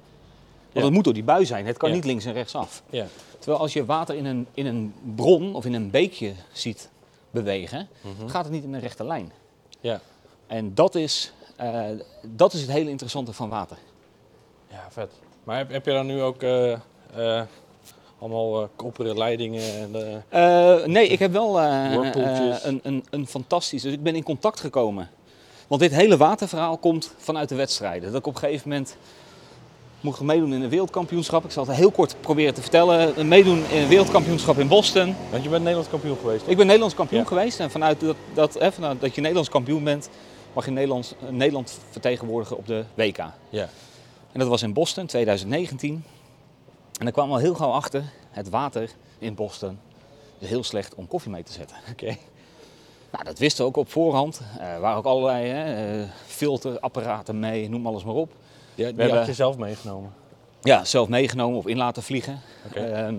[0.72, 2.84] Want het moet door die bui zijn, het kan niet links en rechts af.
[2.90, 3.06] ja,
[3.40, 6.90] Terwijl als je water in een, in een bron of in een beekje ziet
[7.32, 8.28] bewegen, Mhm.
[8.30, 9.32] gaat het niet in een rechte lijn.
[9.80, 10.00] ja,
[10.48, 11.86] En dat is, eh,
[12.22, 13.78] dat is het hele interessante van water.
[14.70, 15.12] ja, vet.
[15.44, 16.72] Maar heb, heb je dan nu ook eh,
[17.16, 17.42] eh,
[18.20, 19.64] allemaal koperen leidingen
[20.30, 23.82] en nee, ik heb wel een, een, een fantastisch.
[23.82, 25.10] Dus ik ben in contact gekomen.
[25.72, 28.12] Want dit hele waterverhaal komt vanuit de wedstrijden.
[28.12, 28.96] Dat ik op een gegeven moment
[30.02, 31.44] mocht meedoen in een wereldkampioenschap.
[31.46, 33.28] Ik zal het heel kort proberen te vertellen.
[33.28, 35.16] Meedoen in een wereldkampioenschap in Boston.
[35.30, 36.48] want je bent Nederlands kampioen geweest.
[36.48, 37.28] Ik ben Nederlands kampioen Ja.
[37.28, 37.60] geweest.
[37.60, 40.10] En vanuit dat, dat, hè, vanuit dat je Nederlands kampioen bent,
[40.54, 43.18] mag je Nederlands, eh, Nederland vertegenwoordigen op de WK.
[43.50, 43.70] Ja,
[44.32, 45.94] En dat was in Boston 2019.
[46.98, 49.80] En daar kwam al heel gauw achter, het water in Boston
[50.40, 51.78] is heel slecht om koffie mee te zetten.
[51.92, 52.18] oké.
[53.12, 54.42] Nou, dat wisten we ook op voorhand.
[54.60, 58.32] Er waren ook allerlei hè, eh, filterapparaten mee, noem alles maar op.
[58.76, 60.14] Ja, die hebben- had je zelf meegenomen.
[60.62, 62.42] Ja, zelf meegenomen of in laten vliegen.
[62.74, 63.16] Ehm,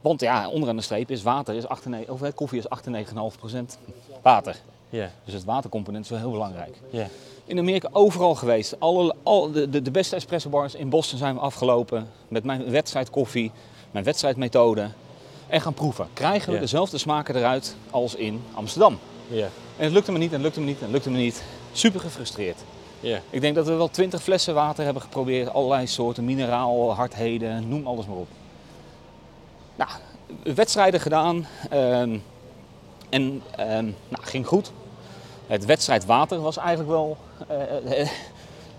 [0.00, 3.78] want ja, onderaan de streep is water, is 98, of, hè, koffie is 98,5%
[4.22, 4.56] water.
[5.24, 6.76] Dus het watercomponent is wel heel belangrijk.
[7.44, 8.76] In Amerika overal geweest.
[8.80, 12.08] Alle, al, de, de, de beste espresso bars in Boston zijn we afgelopen.
[12.28, 13.50] Met mijn wedstrijdkoffie,
[13.90, 14.88] mijn wedstrijdmethode.
[15.52, 16.08] En gaan proeven.
[16.12, 18.98] Krijgen we dezelfde smaken eruit als in Amsterdam.
[19.28, 21.18] ja, En het lukte me niet, en het lukte me niet, en het lukte me
[21.18, 21.42] niet.
[21.72, 22.58] Super gefrustreerd.
[23.00, 23.20] ja.
[23.30, 25.52] Ik denk dat we wel twintig flessen water hebben geprobeerd.
[25.52, 28.28] Allerlei soorten, mineraal, hardheden, noem alles maar op.
[29.76, 29.90] Nou,
[30.54, 31.46] wedstrijden gedaan.
[31.70, 32.18] ehm,
[33.08, 34.72] en ehm, nou, ging goed.
[35.46, 37.16] Het wedstrijdwater was eigenlijk wel
[37.48, 38.08] eh, eh,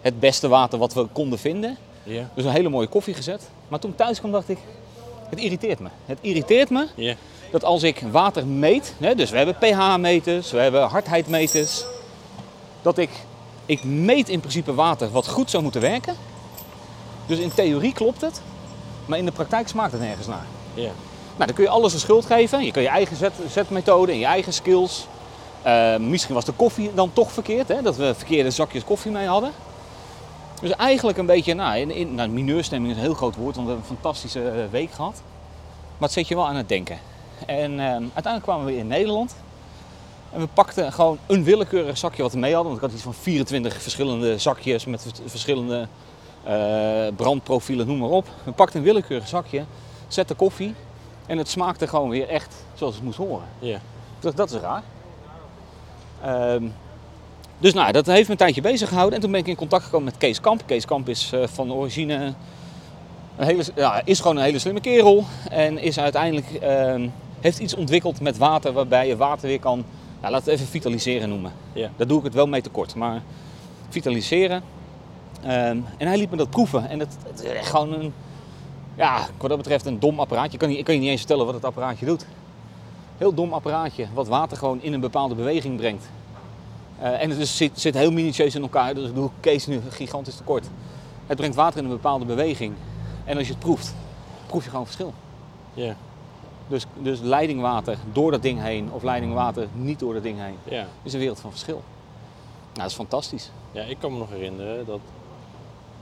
[0.02, 1.78] het beste water wat we konden vinden.
[2.04, 2.30] ja.
[2.36, 3.50] Dus een hele mooie koffie gezet.
[3.68, 4.58] Maar toen thuis kwam dacht ik,
[5.34, 5.90] het irriteert me.
[6.06, 6.88] Het irriteert me
[7.52, 11.86] dat als ik water meet, hè, dus we hebben pH-meters, we hebben hardheidmeters,
[12.82, 13.10] dat ik,
[13.66, 16.16] ik meet in principe water wat goed zou moeten werken.
[17.26, 18.42] Dus in theorie klopt het,
[19.06, 20.46] maar in de praktijk smaakt het nergens naar.
[21.36, 22.66] Nou, dan kun je alles een schuld geven.
[22.66, 25.08] Je kan je eigen zet, zetmethode en je eigen skills.
[25.62, 27.82] Eh, misschien was de koffie dan toch verkeerd, hè?
[27.82, 29.52] dat we verkeerde zakjes koffie mee hadden.
[30.64, 33.68] Dus eigenlijk een beetje, nou, in, in, nou, mineurstemming is een heel groot woord, want
[33.68, 35.22] we hebben een fantastische eh, week gehad.
[35.98, 36.98] Maar het zet je wel aan het denken.
[37.46, 39.36] En eh, uiteindelijk kwamen we weer in Nederland.
[40.32, 42.72] En we pakten gewoon een willekeurig zakje wat we mee hadden.
[42.72, 45.88] Want ik had iets van 24 verschillende zakjes met vers- verschillende
[46.44, 48.28] eh, brandprofielen, noem maar op.
[48.44, 49.64] We pakten een willekeurig zakje,
[50.08, 50.76] zetten koffie
[51.26, 53.48] en het smaakte gewoon weer echt zoals het moest horen.
[53.60, 53.80] Ja.
[54.20, 54.84] Dat, dat is raar.
[56.22, 56.64] Ehm,
[57.58, 59.16] dus nou, dat heeft me een tijdje bezig gehouden.
[59.16, 60.64] En toen ben ik in contact gekomen met Kees Kamp.
[60.66, 62.34] Kees Kamp is eh, van origine
[63.38, 65.26] een hele, ja, is gewoon een hele slimme kerel.
[65.50, 67.08] En is uiteindelijk, ehm,
[67.40, 69.86] heeft iets ontwikkeld met water waarbij je water weer kan,
[70.22, 71.52] nou, laten we het even vitaliseren noemen.
[71.74, 71.90] Ja.
[71.96, 72.96] Daar doe ik het wel mee tekort.
[72.96, 73.22] Maar
[73.90, 74.64] vitaliseren.
[75.44, 76.90] Ehm, en hij liet me dat proeven.
[76.90, 78.14] En het is echt gewoon een,
[78.96, 80.54] ja, wat dat betreft een dom apparaatje.
[80.54, 82.26] Ik kan, niet, ik kan je niet eens vertellen wat het apparaatje doet.
[83.18, 86.10] Heel dom apparaatje, wat water gewoon in een bepaalde beweging brengt.
[87.04, 90.36] Eh, en het zit, zit heel minutieus in elkaar, dus ik doe Kees nu gigantisch
[90.36, 90.68] tekort.
[91.28, 92.74] Het brengt water in een bepaalde beweging.
[93.26, 93.96] En als je het proeft,
[94.48, 95.14] proef je gewoon verschil.
[95.74, 95.96] Ja.
[96.68, 100.86] Dus, dus leidingwater door dat ding heen of leidingwater niet door dat ding heen, Ja.
[101.04, 101.76] is een wereld van verschil.
[101.76, 101.84] Nou,
[102.74, 103.52] dat is fantastisch.
[103.72, 104.96] Ja, ik kan me nog herinneren dat,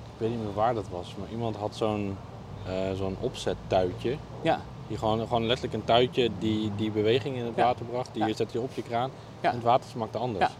[0.03, 2.17] ik weet niet meer waar dat was, maar iemand had zo'n
[2.65, 4.15] eh, zo'n opzettuitje.
[4.41, 7.63] Ja, Die gewoon, gewoon letterlijk een tuitje die, die beweging in het Ja.
[7.65, 8.09] water bracht.
[8.13, 8.33] Die Ja.
[8.35, 9.09] zet je op je kraan
[9.41, 9.49] Ja.
[9.49, 10.51] en het water smaakte anders.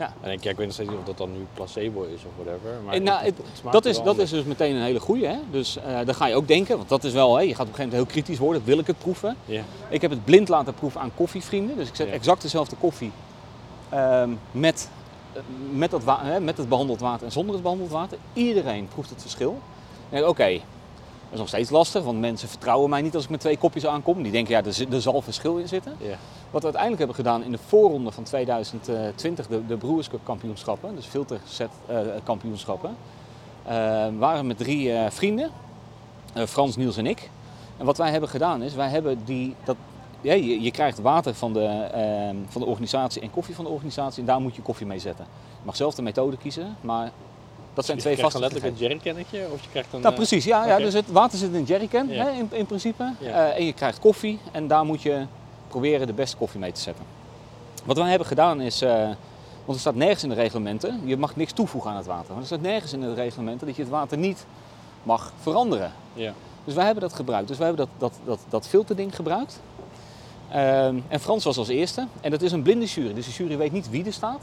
[0.00, 0.06] Ja.
[0.06, 2.24] En ik denk, ja, ik weet nog steeds niet of dat dan nu placebo is
[2.24, 2.70] of whatever.
[2.84, 5.26] Maar En nou, het, het- dat is, dat is dus meteen een hele goeie.
[5.26, 5.36] Hè?
[5.50, 7.68] Dus eh daar ga je ook denken, want dat is wel, hè, je gaat op
[7.68, 8.62] een gegeven moment heel kritisch worden.
[8.64, 9.36] Wil ik het proeven?
[9.88, 11.76] Ik heb het blind laten proeven aan koffievrienden.
[11.76, 13.12] Dus ik zet exact dezelfde koffie
[13.88, 14.90] ehm, met,
[15.32, 15.40] eh,
[15.72, 16.02] met, dat
[16.40, 18.18] met het behandeld water en zonder het behandeld water.
[18.32, 19.58] Iedereen proeft het verschil.
[20.10, 20.60] Oké,
[21.30, 23.86] dat is nog steeds lastig, want mensen vertrouwen mij niet als ik met twee kopjes
[23.86, 24.22] aankom.
[24.22, 25.96] Die denken, ja, er, er zal verschil in zitten.
[25.98, 26.16] Ja.
[26.50, 30.94] Wat we uiteindelijk hebben gedaan in de voorronde van 2020, de, de Brewers Cup kampioenschappen,
[30.94, 32.96] dus filterset eh, kampioenschappen,
[33.62, 33.72] eh,
[34.18, 35.50] waren we met drie eh, vrienden,
[36.48, 37.30] Frans, Niels en ik.
[37.76, 39.76] En wat wij hebben gedaan is, wij hebben die, dat,
[40.20, 41.88] ja, je, je krijgt water van de,
[42.48, 45.24] van de organisatie en koffie van de organisatie en daar moet je koffie mee zetten.
[45.58, 47.10] Je mag zelf de methode kiezen, maar
[47.74, 50.00] dat zijn Je twee vaste letterlijk een jerrycannetje of je krijgt een...
[50.00, 50.44] Nou, eh, precies.
[50.44, 50.82] Ja, ja, oké.
[50.82, 52.24] dus het water zit in een jerrycan Ja.
[52.24, 53.12] hè, in, in principe.
[53.18, 53.48] Ja.
[53.48, 55.26] Eh, en je krijgt koffie en daar moet je
[55.68, 57.04] proberen de beste koffie mee te zetten.
[57.84, 58.92] Wat wij hebben gedaan is, eh,
[59.64, 62.28] want er staat nergens in de reglementen, je mag niks toevoegen aan het water.
[62.28, 64.46] Maar er staat nergens in de reglementen dat je het water niet
[65.02, 65.92] mag veranderen.
[66.12, 66.32] Ja.
[66.64, 67.48] Dus wij hebben dat gebruikt.
[67.48, 69.60] Dus wij hebben dat, dat, dat, dat filterding gebruikt.
[70.50, 72.06] Ehm, en Frans was als eerste.
[72.20, 73.14] En dat is een blinde jury.
[73.14, 74.42] Dus de jury weet niet wie er staat.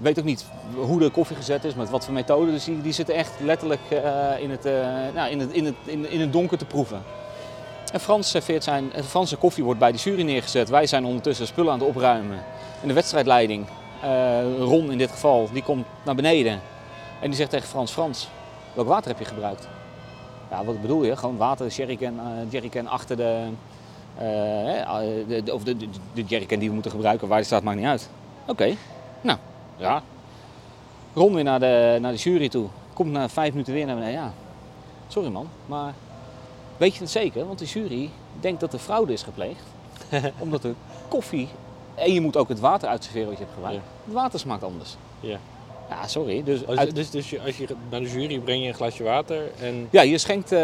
[0.00, 0.44] Weet ook niet
[0.74, 2.50] hoe de koffie gezet is, met wat voor methode.
[2.50, 4.72] Dus die, zitten echt letterlijk eh, in, het, eh,
[5.14, 7.02] nou, in, het, in, het, in, het donker te proeven.
[7.92, 10.68] En Frans serveert zijn, eh, Franse koffie wordt bij de jury neergezet.
[10.68, 12.38] Wij zijn ondertussen spullen aan het opruimen.
[12.82, 13.66] En de wedstrijdleiding,
[14.58, 16.60] Ron in dit geval, die komt naar beneden.
[17.20, 18.28] En die zegt tegen Frans, Frans,
[18.72, 19.68] welk water heb je gebruikt?
[20.50, 21.16] Ja, wat bedoel je?
[21.16, 23.46] Gewoon water, jerrycan, jerrycan achter de,
[25.44, 27.86] de, of de, de, de jerrycan die we moeten gebruiken, waar die staat, maakt niet
[27.86, 28.08] uit.
[28.46, 28.74] Oké,
[29.20, 29.38] nou,
[29.80, 30.02] ja.
[31.14, 32.66] Ron weer naar de, naar de jury toe.
[32.92, 34.14] Komt na vijf minuten weer naar beneden.
[34.20, 34.32] Ja,
[35.08, 35.94] sorry man, maar
[36.76, 37.46] weet je het zeker?
[37.46, 38.10] Want de jury
[38.40, 39.62] denkt dat er fraude is gepleegd.
[40.38, 40.72] omdat de
[41.08, 41.48] koffie,
[41.94, 43.82] en je moet ook het water uitserveren wat je hebt gebruikt.
[44.04, 44.96] Het water smaakt anders.
[45.20, 45.38] Ja.
[45.88, 46.42] Ja, sorry.
[46.44, 49.02] Dus Als, uit- dus, dus je, als je naar de jury breng je een glasje
[49.02, 49.88] water en...
[49.90, 50.60] Ja, je schenkt eh,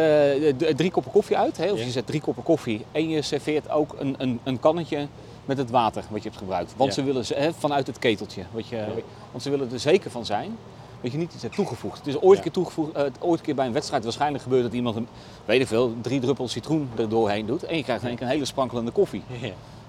[0.77, 1.85] drie koppen koffie uit, hè, of Ja.
[1.85, 5.07] je zet drie koppen koffie en je serveert ook een, een, een kannetje
[5.47, 6.72] met het water wat je hebt gebruikt.
[6.76, 6.94] Want Ja.
[6.97, 8.84] ze willen ze, hè, vanuit het keteltje, wat je,
[9.30, 10.57] want ze willen er zeker van zijn
[11.01, 11.99] dat je niet iets hebt toegevoegd.
[11.99, 14.62] Het is ooit, een keer toegevoegd, eh, ooit een keer bij een wedstrijd waarschijnlijk gebeurt
[14.62, 15.09] dat iemand, een,
[15.44, 18.90] weet ik veel, drie druppels citroen er doorheen doet en je krijgt een hele sprankelende
[18.90, 19.22] koffie.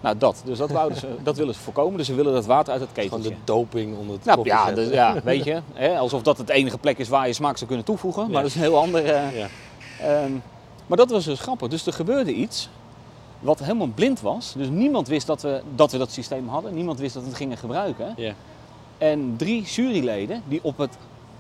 [0.02, 2.72] Nou dat, dus dat, wouden ze, dat willen ze voorkomen, dus ze willen dat water
[2.74, 3.30] uit het Gewoon keteltje.
[3.30, 6.78] de doping onder het Nou ja, dus, ja, weet je, hè, alsof dat het enige
[6.78, 9.06] plek is waar je smaak zou kunnen toevoegen, maar dat is een heel ander...
[9.06, 9.48] eh, Ja.
[10.02, 10.32] Ehm,
[10.88, 11.68] maar dat was dus grappig.
[11.68, 12.70] Dus er gebeurde iets
[13.40, 14.54] wat helemaal blind was.
[14.58, 16.74] Dus niemand wist dat we dat, we dat systeem hadden.
[16.74, 18.14] Niemand wist dat we het gingen gebruiken.
[18.18, 18.34] Ja.
[18.98, 20.98] En drie juryleden die op, het,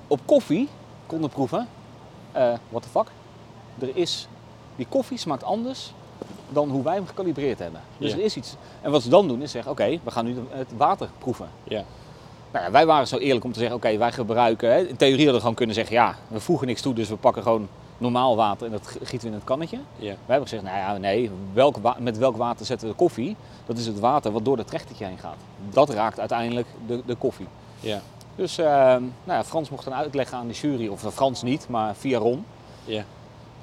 [0.07, 0.67] op koffie
[1.05, 1.67] konden proeven.
[2.31, 3.07] eh what the fuck?
[3.79, 4.27] Er is,
[4.75, 5.93] die koffie smaakt anders
[6.49, 7.81] dan hoe wij hem gekalibreerd hebben.
[7.97, 8.55] Dus er is iets.
[8.81, 11.49] En wat ze dan doen is zeggen, oké, we gaan nu het water proeven.
[11.63, 11.83] Ja.
[12.51, 14.71] Nou ja, wij waren zo eerlijk om te zeggen, oké, wij gebruiken...
[14.71, 17.15] Hè, in theorie hadden we gewoon kunnen zeggen, ja, we voegen niks toe, dus we
[17.15, 17.67] pakken gewoon
[17.97, 19.77] normaal water en dat gieten we in het kannetje.
[19.95, 20.05] Ja.
[20.05, 23.35] Wij hebben gezegd, nou ja, nee, welk met welk water zetten we de koffie?
[23.65, 25.37] Dat is het water wat door het trechtertje heen gaat.
[25.69, 27.47] Dat raakt uiteindelijk de, de koffie.
[27.79, 28.01] Ja.
[28.35, 31.69] Dus eh, nou ja, Frans mocht dan uitleggen aan de jury, of eh, Frans niet,
[31.69, 32.45] maar via Ron,
[32.85, 33.03] Ja.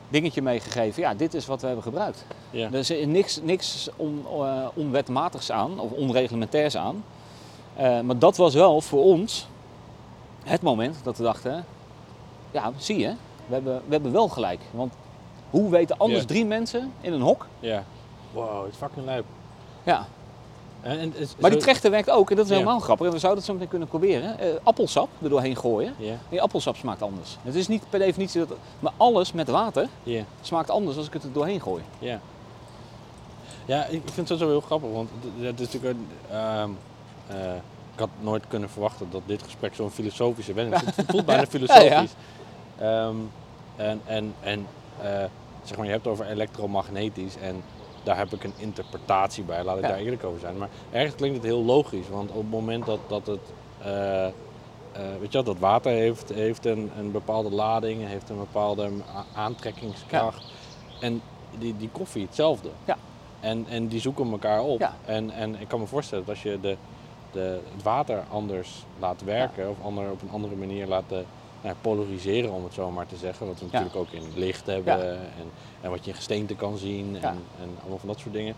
[0.08, 1.02] dingetje meegegeven.
[1.02, 2.24] Ja, dit is wat we hebben gebruikt.
[2.50, 2.66] Ja.
[2.72, 7.04] Er is niks, niks on, eh, onwetmatigs aan, of onreglementairs aan.
[7.76, 9.46] Eh, maar dat was wel voor ons
[10.44, 11.64] het moment dat we dachten,
[12.50, 13.12] ja, zie je,
[13.46, 14.60] we hebben, we hebben wel gelijk.
[14.70, 14.92] Want
[15.50, 16.26] hoe weten anders Ja.
[16.26, 17.46] drie mensen in een hok?
[17.60, 17.84] Ja.
[18.32, 19.24] Wow, het is fucking lijp.
[19.82, 20.06] Ja,
[20.80, 22.56] En, en, maar die zo- trechter werkt ook, en dat is Ja.
[22.56, 23.06] helemaal grappig.
[23.06, 24.38] En we zouden het zo meteen kunnen proberen.
[24.38, 25.94] Eh, appelsap er doorheen gooien.
[25.96, 26.14] Ja.
[26.28, 27.36] Nee, appelsap smaakt anders.
[27.42, 28.56] Het is niet per definitie dat.
[28.80, 30.22] Maar alles met water Ja.
[30.40, 31.82] smaakt anders als ik het er doorheen gooi.
[31.98, 32.20] Ja.
[33.64, 36.70] Ja, ik vind het sowieso heel grappig, want het- het is natuurlijk een, ehm,
[37.26, 37.54] eh,
[37.94, 40.82] ik had nooit kunnen verwachten dat dit gesprek zo'n filosofische wending.
[40.94, 42.12] Het voelt bijna filosofisch.
[42.78, 43.16] Ehm,
[43.76, 44.66] en en, en
[45.02, 45.24] eh,
[45.62, 47.62] zeg maar, je hebt het over elektromagnetisch en
[48.02, 49.88] daar heb ik een interpretatie bij, laat ik Ja.
[49.88, 50.58] daar eerlijk over zijn.
[50.58, 53.52] Maar ergens klinkt het heel logisch, want op het moment dat, dat het,
[53.82, 54.32] eh, eh,
[55.20, 58.90] weet je dat water heeft, heeft een, een bepaalde lading, heeft een bepaalde
[59.34, 60.44] aantrekkingskracht.
[61.00, 61.22] En
[61.58, 62.68] die, die koffie hetzelfde.
[62.84, 62.96] Ja.
[63.40, 64.80] En, en die zoeken elkaar op.
[64.80, 64.94] Ja.
[65.04, 66.76] En, en ik kan me voorstellen dat als je de,
[67.32, 71.04] de, het water anders laat werken, of ander, op een andere manier laat
[71.80, 73.46] polariseren, om het zo maar te zeggen.
[73.46, 75.50] Wat we natuurlijk ook in licht hebben en,
[75.80, 78.54] en wat je in gesteente kan zien en, en allemaal van dat soort dingen.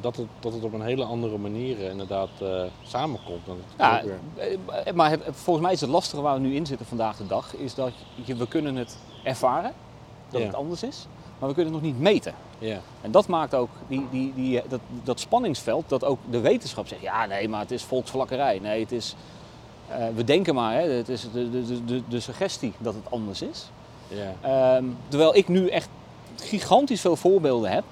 [0.00, 3.46] Dat, het, dat het op een hele andere manier eh, inderdaad eh, samenkomt.
[3.46, 4.02] Dan Ja,
[4.36, 7.26] eh, maar het, volgens mij is het lastige waar we nu in zitten vandaag de
[7.26, 7.92] dag, is dat
[8.24, 9.72] je, we kunnen het ervaren,
[10.30, 10.46] dat Ja.
[10.46, 11.06] het anders is,
[11.38, 12.34] maar we kunnen het nog niet meten.
[12.58, 12.80] ja.
[13.00, 17.02] En dat maakt ook die, die, die, dat, dat spanningsveld, dat ook de wetenschap zegt,
[17.02, 18.58] ja nee, maar het is volksvlakkerij.
[18.58, 19.14] Nee, het is,
[20.14, 23.70] we denken maar, hè, het is de, de, de- de, suggestie dat het anders is.
[24.08, 24.32] Ja.
[24.76, 25.88] Ehm, terwijl ik nu echt
[26.42, 27.84] gigantisch veel voorbeelden heb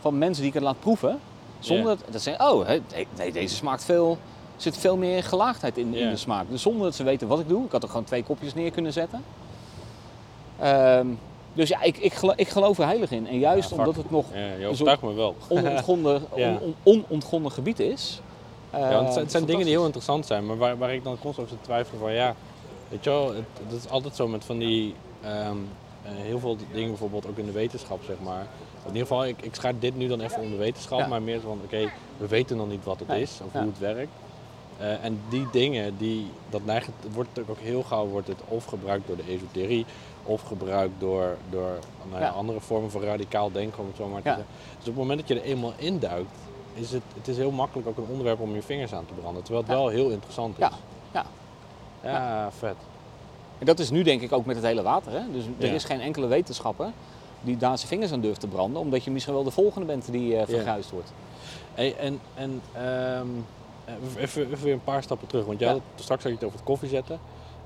[0.00, 1.18] van mensen die ik het laat proeven.
[1.58, 1.96] Zonder Ja.
[1.96, 2.68] dat, dat ze zeggen, oh,
[3.16, 4.10] nee, deze smaakt veel,
[4.56, 6.44] er zit veel meer gelaagdheid in, in de smaak.
[6.50, 7.64] Dus zonder dat ze weten wat ik doe.
[7.64, 9.24] Ik had er gewoon twee kopjes neer kunnen zetten.
[10.60, 11.06] Ehm,
[11.52, 13.26] dus ja, ik, ik, gelo- ik geloof er heilig in.
[13.28, 15.36] En juist omdat het nog Ja, je me wel.
[15.48, 16.50] onontgonnen, Ja.
[16.50, 18.20] on- on- onontgonnen gebied is.
[18.78, 21.04] Ja, want het zijn, het zijn dingen die heel interessant zijn, maar waar, waar ik
[21.04, 22.34] dan constant over twijfelen van ja,
[22.88, 25.56] weet je wel, het, het is altijd zo met van die, ehm,
[26.02, 28.46] eh, heel veel dingen bijvoorbeeld ook in de wetenschap zeg maar.
[28.82, 31.06] In ieder geval, ik, ik schaar dit nu dan even onder wetenschap, Ja.
[31.06, 33.22] maar meer van oké, we weten nog niet wat het Nee.
[33.22, 33.58] is of Ja.
[33.60, 34.10] hoe het werkt.
[34.78, 38.38] Eh, en die dingen, die, dat neigt, het wordt natuurlijk ook heel gauw wordt het
[38.48, 39.86] of gebruikt door de esoterie,
[40.24, 41.78] of gebruikt door, door
[42.10, 44.46] nou ja, andere vormen van radicaal denken, om het zo maar te zeggen.
[44.78, 46.36] Dus op het moment dat je er eenmaal induikt,
[46.74, 49.42] is het, het is heel makkelijk ook een onderwerp om je vingers aan te branden.
[49.42, 49.78] Terwijl het Ja.
[49.78, 50.66] wel heel interessant is.
[50.66, 50.72] Ja,
[51.12, 51.24] ja.
[52.02, 52.76] Ja, vet.
[53.58, 55.12] En dat is nu denk ik ook met het hele water.
[55.12, 55.20] Hè?
[55.32, 55.72] Dus er Ja.
[55.72, 56.90] is geen enkele wetenschapper
[57.40, 58.80] die daar zijn vingers aan durft te branden.
[58.80, 61.12] Omdat je misschien wel de volgende bent die eh verguisd wordt.
[61.74, 63.26] Hey, en en ehm,
[64.18, 65.44] even, even weer een paar stappen terug.
[65.44, 65.74] Want jij Ja.
[65.74, 67.18] had, straks had je het over het koffie zetten.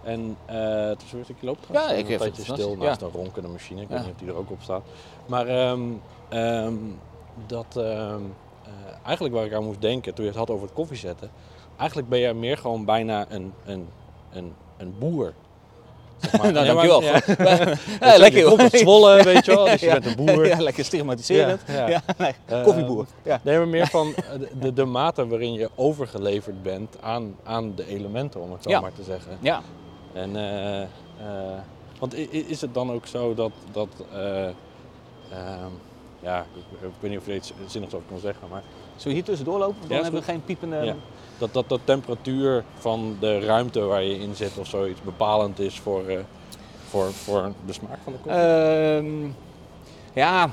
[0.03, 0.57] En eh
[0.89, 1.93] het is lopen trouwens.
[1.93, 3.81] Ja, ik een tijdje het stil naast een ronkende machine.
[3.83, 3.95] Ik Ja.
[3.95, 4.83] weet niet of die er ook op staat.
[5.27, 5.81] Maar ehm,
[6.29, 6.75] ehm,
[7.47, 7.77] dat,
[9.05, 11.31] eigenlijk waar ik aan moest denken toen je het had over het koffie zetten.
[11.77, 13.89] Eigenlijk ben je meer gewoon bijna een, een,
[14.33, 15.33] een, een boer.
[16.17, 16.53] Zeg maar.
[16.53, 17.03] nou, Ja, maar- dankjewel.
[17.47, 17.57] ja.
[18.01, 18.61] Ja, Je lekker komt joh.
[18.73, 19.65] uit Zwolle, weet je wel.
[19.65, 20.47] Dus je bent een boer.
[20.47, 21.61] Ja, lekker stigmatiserend.
[21.67, 23.07] Ja, nee, Eh, koffieboer.
[23.23, 23.41] Ja.
[23.43, 24.23] Nee, maar meer van eh,
[24.61, 28.93] de, de mate waarin je overgeleverd bent aan, aan de elementen, om het zo maar
[28.93, 29.37] te zeggen.
[29.41, 29.63] ja.
[30.13, 30.89] En, eh, eh,
[31.99, 35.71] want is het dan ook zo dat, dat eh, ehm,
[36.21, 38.63] ja, ik, ik weet niet of je er iets zinnigs over kan zeggen, maar
[38.97, 39.89] Zullen we hier tussendoor lopen?
[39.89, 40.77] Dan hebben we geen piepende...
[40.77, 40.95] Ja.
[41.39, 45.79] dat, dat de temperatuur van de ruimte waar je in zit of zoiets bepalend is
[45.81, 46.19] voor, eh,
[46.89, 48.41] voor, voor de smaak van de koffie.
[48.43, 49.31] Ehm,
[50.13, 50.51] ja,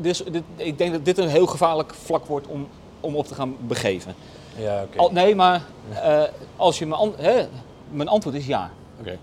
[0.00, 2.68] dus, dit- ik denk dat dit een heel gevaarlijk vlak wordt om,
[3.00, 4.14] om op te gaan begeven.
[4.56, 5.12] ja, oké.
[5.12, 5.62] Nee, maar
[6.02, 6.22] eh,
[6.56, 7.46] als je mijn, an- hè,
[7.90, 8.70] mijn antwoord is ja.
[9.00, 9.18] Oké.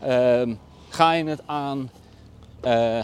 [0.00, 0.54] Ehm,
[0.88, 1.90] ga je het aan,
[2.60, 2.98] eh,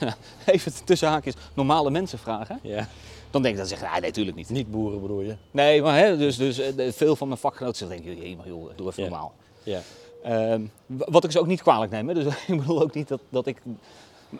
[0.46, 2.58] even tussen haakjes, normale mensen vragen?
[2.62, 2.88] Ja.
[3.30, 4.48] Dan denk ik dat ze zeggen, nee, natuurlijk niet.
[4.50, 5.36] Niet boeren bedoel je?
[5.50, 8.46] Nee, maar hè, dus, dus eh, veel van mijn vakgenoten zeggen, denk ik, "Jee, maar
[8.48, 9.08] joh, doe even Ja.
[9.08, 9.32] normaal.
[9.62, 9.80] Ja.
[10.22, 12.14] Ehm, wat ik ze ook niet kwalijk neem, hè.
[12.14, 13.62] dus ik bedoel ook niet dat, dat ik,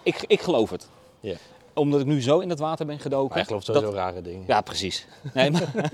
[0.03, 0.25] ik...
[0.27, 0.89] Ik geloof het.
[1.21, 1.35] Ja.
[1.75, 3.29] Omdat ik nu zo in het water ben gedoken.
[3.29, 4.45] Maar ik geloof dat- sowieso rare dingen.
[4.47, 5.07] Ja, precies.
[5.35, 5.73] Nee, maar,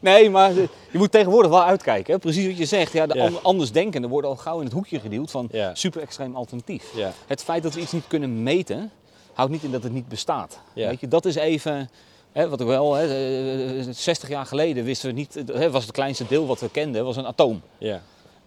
[0.00, 2.12] nee, maar je moet tegenwoordig wel uitkijken.
[2.14, 2.18] Hè?
[2.18, 2.92] Precies wat je zegt.
[2.92, 3.24] Ja, de Ja.
[3.24, 5.74] an- andersdenkenden worden al gauw in het hoekje geduwd van Ja.
[5.74, 6.84] super extreem alternatief.
[6.96, 7.12] Ja.
[7.26, 8.90] Het feit dat we iets niet kunnen meten,
[9.32, 10.60] houdt niet in dat het niet bestaat.
[10.74, 11.90] Weet je, dat is even,
[12.32, 13.04] hè, wat ik wel, hè,
[13.78, 17.04] eh, 60 jaar geleden wisten we niet, hè, was het kleinste deel wat we kenden,
[17.04, 17.60] was een atoom.
[17.78, 18.02] Ja.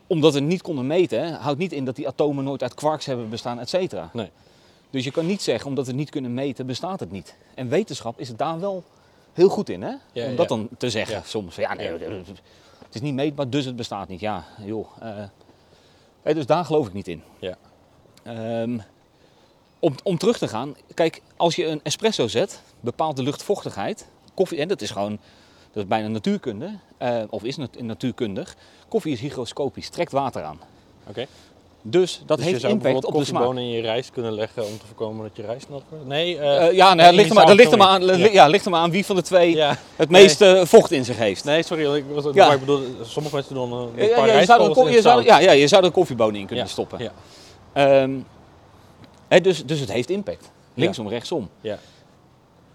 [0.07, 3.05] omdat we het niet konden meten, houdt niet in dat die atomen nooit uit quarks
[3.05, 4.09] hebben bestaan, et cetera.
[4.13, 4.29] Nee.
[4.89, 7.35] Dus je kan niet zeggen, omdat we het niet kunnen meten, bestaat het niet.
[7.55, 8.83] En wetenschap is het daar wel
[9.33, 9.93] heel goed in, hè?
[10.11, 11.55] Ja, Om dat dan te zeggen soms.
[11.55, 12.07] Ja, nee, Ja.
[12.85, 14.19] het is niet meetbaar, dus het bestaat niet.
[14.19, 14.87] Ja, joh.
[15.01, 15.23] eh.
[16.21, 17.23] Hè, dus daar geloof ik niet in.
[17.39, 17.55] Ja.
[18.23, 18.77] Ehm,
[19.79, 24.07] om, om terug te gaan, kijk, als je een espresso zet, bepaalt de luchtvochtigheid.
[24.33, 25.19] Koffie, en dat is gewoon,
[25.71, 28.55] dat is bijna natuurkunde, eh, of is nat- natuurkundig.
[28.87, 30.59] Koffie is hygroscopisch, trekt water aan.
[31.07, 31.25] Oké.
[31.85, 33.41] Dus dat Dus je heeft zou impact op de smaak.
[33.41, 36.05] koffiebonen in je rijst kunnen leggen om te voorkomen dat je rijst nat wordt?
[36.05, 38.47] Nee, eh, Eh, ja, nou, nee, ligt er maar, dat ligt er maar aan, ja,
[38.47, 39.77] ligt er maar aan wie van de twee Ja.
[39.95, 41.43] het meeste vocht in zich heeft.
[41.43, 42.45] Nee, sorry, ik, was, Ja.
[42.45, 45.01] maar ik bedoel, sommige mensen doen een, een Ja, paar ja, je zou er, je
[45.01, 46.99] zou, ja, ja, je zou er koffiebonen in kunnen stoppen.
[46.99, 47.11] Ja,
[47.73, 50.51] Ehm, dus, dus het heeft impact.
[50.73, 51.49] Linksom, rechtsom.
[51.61, 51.79] ja.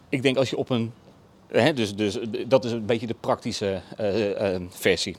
[0.09, 0.93] Ik denk als je op een.
[1.49, 5.17] Hè, dus, dus dat is een beetje de praktische eh, eh, versie.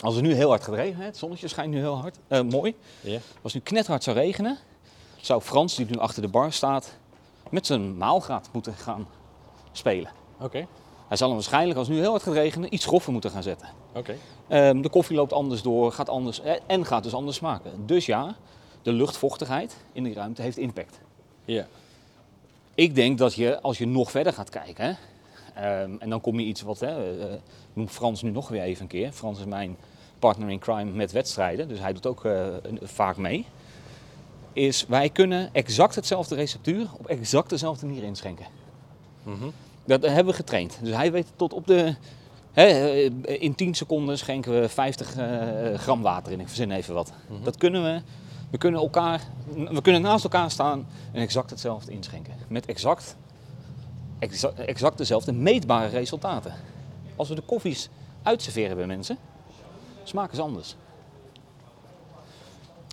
[0.00, 2.74] Als het nu heel hard gaat regenen, het zonnetje schijnt nu heel hard, eh, mooi.
[3.00, 3.18] Ja.
[3.42, 4.58] Als het nu knethard zou regenen,
[5.20, 6.96] zou Frans, die nu achter de bar staat,
[7.50, 9.08] met zijn maalgraad moeten gaan
[9.72, 10.10] spelen.
[10.40, 10.66] Oké,
[11.08, 13.42] Hij zal hem waarschijnlijk, als het nu heel hard gaat regenen, iets groffer moeten gaan
[13.42, 13.68] zetten.
[13.94, 14.16] oké.
[14.48, 17.86] Ehm, de koffie loopt anders door, gaat anders eh, en gaat dus anders smaken.
[17.86, 18.36] Dus ja,
[18.82, 21.00] de luchtvochtigheid in die ruimte heeft impact.
[21.44, 21.66] Ja.
[22.74, 24.96] Ik denk dat je, als je nog verder gaat kijken,
[25.54, 27.34] ehm, en dan kom je iets wat, hè, eh,
[27.72, 29.12] noem Frans nu nog weer even een keer.
[29.12, 29.76] Frans is mijn
[30.20, 32.46] partner in crime met wedstrijden, dus hij doet ook eh,
[32.82, 33.46] vaak mee.
[34.52, 38.46] Is wij kunnen exact hetzelfde receptuur op exact dezelfde manier inschenken.
[39.22, 39.48] Mhm.
[39.84, 40.78] Dat hebben we getraind.
[40.82, 41.94] Dus hij weet tot op de.
[42.52, 43.10] Hè, eh,
[43.42, 46.40] in 10 seconden schenken we 50 eh, gram water in.
[46.40, 47.12] Ik verzin even wat.
[47.28, 47.44] Mhm.
[47.44, 48.00] Dat kunnen we.
[48.50, 49.20] We kunnen, elkaar,
[49.54, 52.32] we kunnen naast elkaar staan en exact hetzelfde inschenken.
[52.48, 53.16] Met exact,
[54.18, 56.54] exact, exact dezelfde meetbare resultaten.
[57.16, 57.88] Als we de koffies
[58.22, 59.18] uitserveren bij mensen,
[60.10, 60.74] smaken ze anders.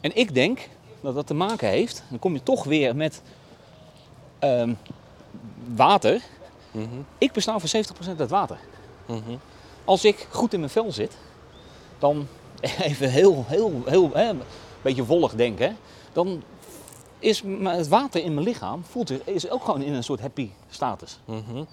[0.02, 0.70] En ik denk
[1.02, 3.22] dat dat te maken heeft, dan kom je toch weer met
[4.40, 4.74] ehm,
[5.76, 6.22] water.
[6.72, 6.86] Mhm.
[7.18, 7.70] Ik besta voor
[8.16, 8.58] 70% uit water.
[9.06, 9.36] Mhm.
[9.86, 11.18] Als ik goed in mijn vel zit,
[12.00, 12.28] dan
[12.82, 14.42] even heel, heel, heel, hè, een
[14.82, 15.78] beetje wollig denken,
[16.14, 16.44] dan
[17.20, 20.50] is het water in mijn lichaam voelt, zich- is ook gewoon in een soort happy
[20.70, 21.20] status.
[21.26, 21.64] Mhm.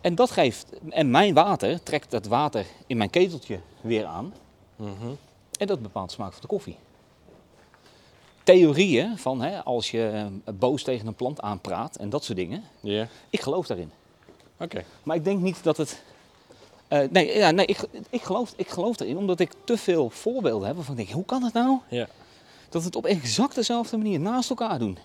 [0.00, 4.32] En dat geeft, en mijn water trekt het water in mijn keteltje weer aan
[4.76, 5.06] Mhm.
[5.58, 6.76] en dat bepaalt de smaak van de koffie.
[8.42, 12.62] Theorieën van hè, als je eh, boos tegen een plant aanpraat en dat soort dingen,
[12.80, 13.08] Ja.
[13.30, 13.90] ik geloof daarin.
[14.58, 14.84] Oké.
[15.02, 16.02] Maar ik denk niet dat het.
[16.88, 20.66] eh, nee, ja, nee ik, ik, geloof, ik geloof erin, omdat ik te veel voorbeelden
[20.66, 21.78] heb waarvan ik denk: hoe kan het nou?
[21.88, 22.06] Ja.
[22.68, 24.98] Dat we het op exact dezelfde manier naast elkaar doen.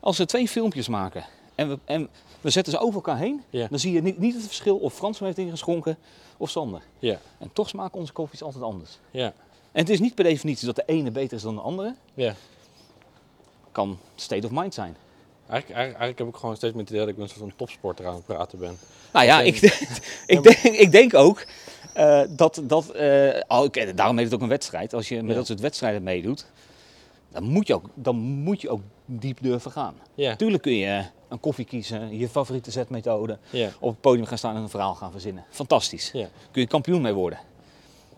[0.00, 1.24] Als we twee filmpjes maken
[1.56, 2.08] en we, en
[2.40, 3.66] we zetten ze over elkaar heen, Ja.
[3.70, 5.96] dan zie je niet, niet het verschil of Frans heeft ingeschonken
[6.36, 6.80] of Sander.
[6.98, 7.18] Ja.
[7.38, 8.98] En toch smaken onze koffies altijd anders.
[9.10, 9.32] Ja.
[9.72, 11.94] En het is niet per definitie dat de ene beter is dan de andere.
[12.14, 12.34] Ja.
[13.72, 14.96] Kan state of mind zijn.
[15.48, 17.48] Eigenlijk, eigenlijk, eigenlijk heb ik gewoon steeds met het idee dat ik met een soort
[17.48, 18.78] van topsporter aan het praten ben.
[19.12, 19.72] Nou ja, Ik ik,
[20.26, 21.44] ik, denk, ik denk ook
[21.94, 24.94] eh, dat, dat eh, oh, daarom heet het ook een wedstrijd.
[24.94, 25.34] Als je met Ja.
[25.36, 26.46] dat soort wedstrijden meedoet,
[27.30, 29.94] dan moet, je ook, dan moet je ook diep durven gaan.
[30.14, 30.28] Ja.
[30.30, 33.70] Natuurlijk kun je een koffie kiezen, je favoriete zetmethode, Ja.
[33.80, 35.44] op het podium gaan staan en een verhaal gaan verzinnen.
[35.50, 36.10] Fantastisch.
[36.12, 36.28] Ja.
[36.50, 37.38] Kun je kampioen mee worden.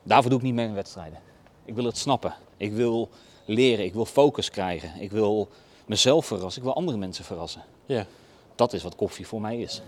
[0.02, 1.18] Daarvoor doe ik niet mee in wedstrijden.
[1.64, 2.34] Ik wil het snappen.
[2.56, 3.08] Ik wil
[3.44, 3.84] leren.
[3.84, 5.00] Ik wil focus krijgen.
[5.00, 5.48] Ik wil
[5.86, 6.62] mezelf verrassen.
[6.62, 7.62] Ik wil andere mensen verrassen.
[7.86, 8.06] Ja.
[8.54, 9.82] Dat is wat koffie voor mij is.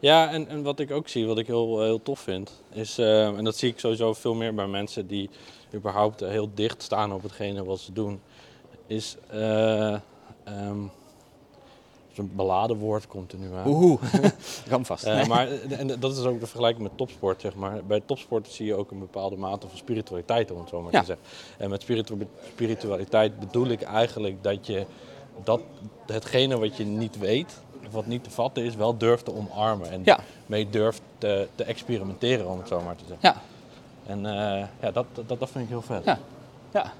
[0.00, 3.26] Ja, en, en wat ik ook zie, wat ik heel, heel tof vind, is, eh,
[3.26, 5.30] en dat zie ik sowieso veel meer bij mensen die
[5.74, 8.20] überhaupt heel dicht staan op hetgene wat ze doen,
[8.86, 9.96] is, eh
[12.18, 13.66] zo'n beladen woord komt er nu aan.
[13.66, 14.02] Oeh,
[14.70, 15.04] ram vast.
[15.04, 17.84] Eh, maar eh, en dat is ook de vergelijking met topsport, zeg maar.
[17.84, 21.00] Bij topsport zie je ook een bepaalde mate van spiritualiteit, om het zo maar Ja.
[21.00, 21.26] te zeggen.
[21.58, 24.86] En met spiritu- spiritualiteit bedoel ik eigenlijk dat je
[25.44, 25.60] dat,
[26.06, 29.90] hetgene wat je niet weet, of wat niet te vatten is, wel durft te omarmen.
[29.90, 30.18] En Ja.
[30.46, 33.28] mee durft te, te experimenteren, om het zo maar te zeggen.
[33.28, 33.42] Ja,
[34.12, 36.04] En eh, ja, dat, dat, dat vind ik heel vet.
[36.04, 36.18] ja,
[36.72, 36.92] ja.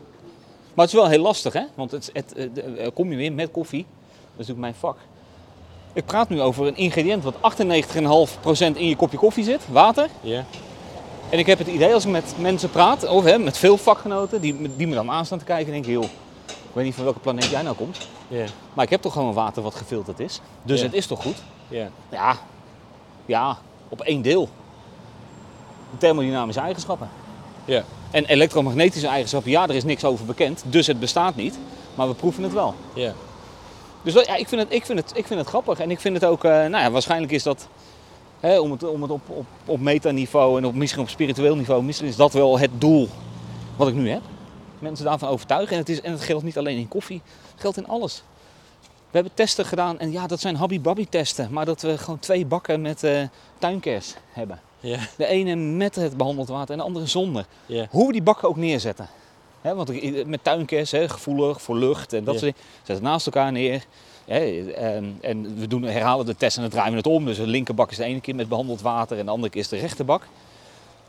[0.75, 1.65] Maar het is wel heel lastig, hè?
[1.75, 2.35] Want het, het,
[2.95, 4.97] kom je weer met koffie, dat is natuurlijk mijn vak.
[5.93, 10.09] Ik praat nu over een ingrediënt wat 98,5% in je kopje koffie zit, water.
[10.21, 10.45] Ja?
[11.31, 14.41] En ik heb het idee als ik met mensen praat, of hè, met veel vakgenoten,
[14.41, 16.05] die, die me dan aanstaan te kijken, denk ik, joh,
[16.47, 18.09] ik weet niet van welke planeet jij nou komt.
[18.29, 18.45] Ja.
[18.75, 20.41] Maar ik heb toch gewoon water wat gefilterd is.
[20.63, 20.87] Dus Ja.
[20.87, 21.37] het is toch goed?
[21.69, 21.89] Ja.
[22.11, 22.37] Ja,
[23.27, 23.59] ja,
[23.89, 24.49] op één deel.
[25.99, 27.09] Thermodynamische eigenschappen.
[27.65, 27.83] Ja.
[28.11, 31.59] En elektromagnetische eigenschappen, ja, er is niks over bekend, dus het bestaat niet.
[31.95, 32.75] Maar we proeven het wel.
[32.95, 33.13] Ja.
[34.03, 35.79] Dus dat- ja, ik, vind het, ik, vind het, ik vind het grappig.
[35.79, 37.69] En ik vind het ook, eh, nou ja, waarschijnlijk is dat,
[38.41, 41.83] hè, om het, om het op, op, op metaniveau en op, misschien op spiritueel niveau,
[41.83, 43.09] misschien is dat wel het doel
[43.77, 44.23] wat ik nu heb.
[44.79, 45.73] mensen daarvan overtuigen.
[45.73, 47.23] En het, is, en het geldt niet alleen in koffie,
[47.53, 48.23] het geldt in alles.
[48.81, 51.49] We hebben testen gedaan en ja, dat zijn habby testen.
[51.51, 53.23] Maar dat we gewoon twee bakken met eh
[53.59, 54.61] tuinkers hebben.
[55.17, 57.47] De ene met het behandeld water en de andere zonder.
[57.91, 59.09] Hoe we die bakken ook neerzetten.
[59.63, 62.41] Want met tuinkers, gevoelig voor lucht en dat Ja.
[62.41, 62.69] soort dingen.
[62.77, 63.85] Zetten het naast elkaar neer.
[64.27, 67.25] En, en we doen, herhalen de test en dan draaien we het om.
[67.25, 69.69] Dus de linkerbak is de ene keer met behandeld water en de andere keer is
[69.69, 70.27] de rechterbak.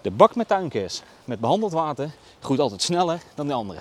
[0.01, 3.79] De bak met tuinkers met behandeld water groeit altijd sneller dan de andere.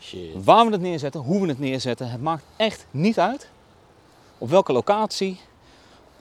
[0.00, 0.44] Shit.
[0.44, 3.48] Waar we het neerzetten, hoe we het neerzetten, het maakt echt niet uit.
[4.38, 5.40] Op welke locatie,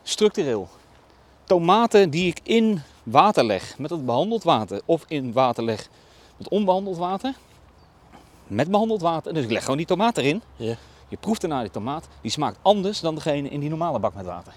[0.04, 0.68] structureel.
[1.44, 5.88] Tomaten die ik in water leg met het behandeld water of in water leg
[6.38, 7.34] met onbehandeld water.
[8.48, 10.42] Met behandeld water, dus ik leg gewoon die tomaat erin.
[10.56, 10.76] Ja.
[11.08, 14.26] Je proeft ernaar die tomaat, die smaakt anders dan degene in die normale bak met
[14.26, 14.54] water.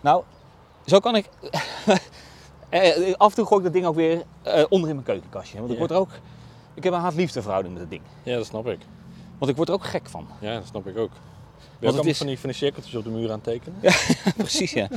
[0.00, 0.22] Nou,
[0.86, 1.28] zo kan ik.
[2.68, 5.56] Eh, Af en toe gooi ik dat ding ook weer eh, onder in mijn keukenkastje.
[5.58, 5.78] Want ik Ja.
[5.78, 6.10] word er ook.
[6.74, 8.02] Ik heb een haat-liefde verhouding met het ding.
[8.22, 8.78] ja, dat snap ik.
[9.38, 10.26] Want ik word er ook gek van.
[10.40, 11.10] Ja, dat snap ik ook.
[11.78, 13.78] Ben je ook is- van die, van die cirkeltjes op de muur aan het tekenen?
[14.36, 14.88] Precies, ja.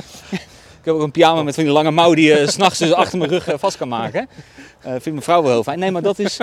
[0.81, 2.93] Ik heb ook een pyjama met van die lange mouw die je s s'nachts dus
[2.93, 4.29] achter mijn rug eh, vast kan maken.
[4.79, 5.79] Eh vindt mijn vrouw wel heel fijn.
[5.79, 6.39] Nee, maar dat is...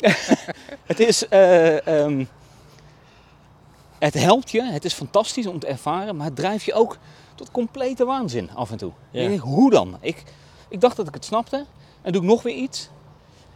[0.86, 1.28] het is...
[1.28, 2.24] eh, ehm,
[3.98, 6.96] het helpt je, het is fantastisch om te ervaren, maar het drijft je ook
[7.34, 8.92] tot complete waanzin af en toe.
[9.10, 9.22] Ja.
[9.22, 9.96] Ik denk, hoe dan?
[10.00, 10.22] Ik,
[10.68, 11.64] ik dacht dat ik het snapte
[12.02, 12.88] en doe ik nog weer iets.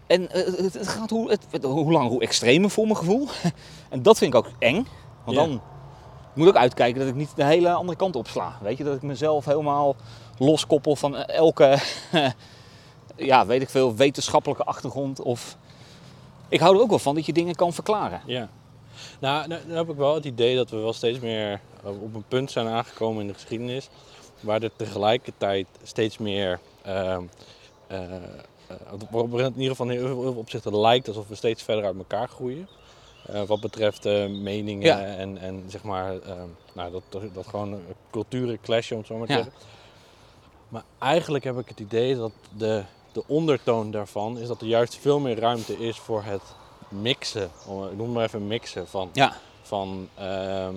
[0.07, 3.28] En eh, het, het gaat hoe, het, hoe langer hoe extremer voor mijn gevoel.
[3.91, 4.87] en dat vind ik ook eng.
[5.24, 5.45] Want Ja.
[5.47, 5.61] dan
[6.34, 8.59] moet ik ook uitkijken dat ik niet de hele andere kant op sla.
[8.62, 9.97] Weet je, dat ik mezelf helemaal
[10.39, 11.78] loskoppel van elke,
[13.16, 15.20] ja, weet ik veel, wetenschappelijke achtergrond.
[15.20, 15.57] Of
[16.49, 18.20] ik hou er ook wel van dat je dingen kan verklaren.
[18.26, 18.49] Ja.
[19.20, 22.14] Nou, nou, nou heb ik wel het idee dat we wel steeds meer eh, op
[22.14, 23.89] een punt zijn aangekomen in de geschiedenis.
[24.41, 26.61] Waar er tegelijkertijd steeds meer.
[28.68, 32.28] het in ieder geval in heel veel opzichten lijkt alsof we steeds verder uit elkaar
[32.28, 32.68] groeien.
[33.47, 35.01] Wat betreft meningen Ja.
[35.01, 37.80] en, en zeg maar, ehm, nou, dat, dat, dat gewoon
[38.11, 39.43] culturen clashen, om het zo maar te Ja.
[39.43, 39.61] zeggen.
[40.69, 44.97] Maar eigenlijk heb ik het idee dat de, de ondertoon daarvan is dat er juist
[44.97, 46.43] veel meer ruimte is voor het
[46.89, 47.51] mixen.
[47.91, 50.75] Ik noem maar even mixen van, Ja, van, ehm,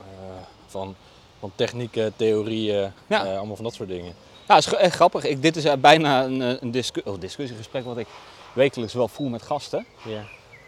[0.00, 0.36] eh,
[0.66, 0.94] van,
[1.38, 3.24] van technieken, theorieën, Ja.
[3.26, 4.14] eh, allemaal van dat soort dingen.
[4.48, 5.24] ja is echt grappig.
[5.24, 8.06] Ik, dit is eh, bijna een, een discu- oh, discussiegesprek wat ik
[8.52, 9.86] wekelijks wel voer met gasten.
[10.04, 10.22] Ja.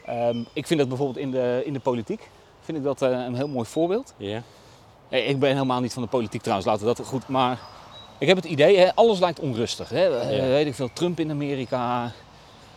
[0.05, 2.29] Ehm, ik vind dat bijvoorbeeld in de, in de politiek
[2.61, 4.15] vind ik dat, een heel mooi voorbeeld.
[4.17, 4.43] Ja.
[5.09, 7.29] Ik ben helemaal niet van de politiek trouwens, laten we dat goed.
[7.29, 7.59] Maar
[8.21, 9.89] ik heb het idee, hè, alles lijkt onrustig.
[9.89, 10.19] Hè.
[10.21, 10.45] Eh, Ja.
[10.47, 12.13] Weet ik veel, Trump in Amerika,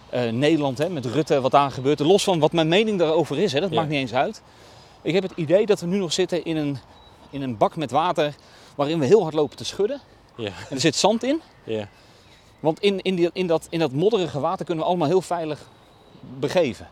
[0.09, 1.99] eh, Nederland hè, met Rutte, wat daar gebeurt.
[1.99, 3.75] Los van wat mijn mening daarover is, hè, dat Ja.
[3.75, 4.41] maakt niet eens uit.
[5.01, 6.77] Ik heb het idee dat we nu nog zitten in een,
[7.29, 8.35] in een bak met water
[8.75, 10.01] waarin we heel hard lopen te schudden.
[10.35, 10.45] Ja.
[10.47, 11.41] En er zit zand in.
[11.63, 11.87] Ja.
[12.59, 15.59] Want in, in, die, in, dat, in dat modderige water kunnen we allemaal heel veilig
[16.39, 16.87] begeven.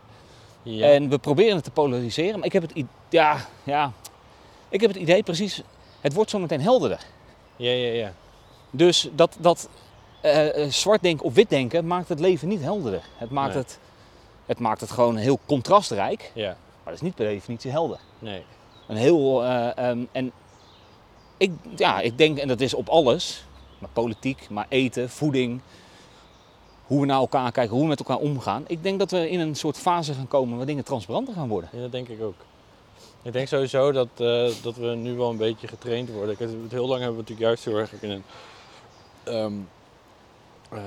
[0.63, 0.87] Ja.
[0.87, 2.35] En we proberen het te polariseren.
[2.37, 3.91] Maar ik heb het, i- ja, ja,
[4.69, 5.61] ik heb het idee precies,
[6.01, 6.99] het wordt zo meteen helderder.
[7.55, 8.13] ja, ja, ja.
[8.71, 9.69] Dus dat, dat
[10.21, 13.01] eh, eh, zwart denken of wit denken maakt het leven niet helderder.
[13.17, 13.63] Het maakt, Nee.
[13.63, 13.79] het,
[14.45, 16.47] het maakt het gewoon heel contrastrijk, Ja.
[16.47, 17.99] maar dat is niet per definitie helder.
[18.19, 18.43] Nee.
[18.87, 20.31] Een heel, eh, ehm, en
[21.37, 23.43] ik, ja, ik denk, en dat is op alles,
[23.79, 25.61] maar politiek, maar eten, voeding,
[26.87, 28.63] hoe we naar elkaar kijken, hoe we met elkaar omgaan.
[28.67, 31.69] Ik denk dat we in een soort fase gaan komen waar dingen transparanter gaan worden.
[31.73, 32.35] Ja, dat denk ik ook.
[33.21, 34.07] Ik denk sowieso dat,
[34.63, 36.37] dat we nu wel een beetje getraind worden.
[36.37, 38.23] Kijk, het- heel lang hebben we natuurlijk juist heel erg in een...
[39.23, 39.53] ehm,
[40.69, 40.79] eh,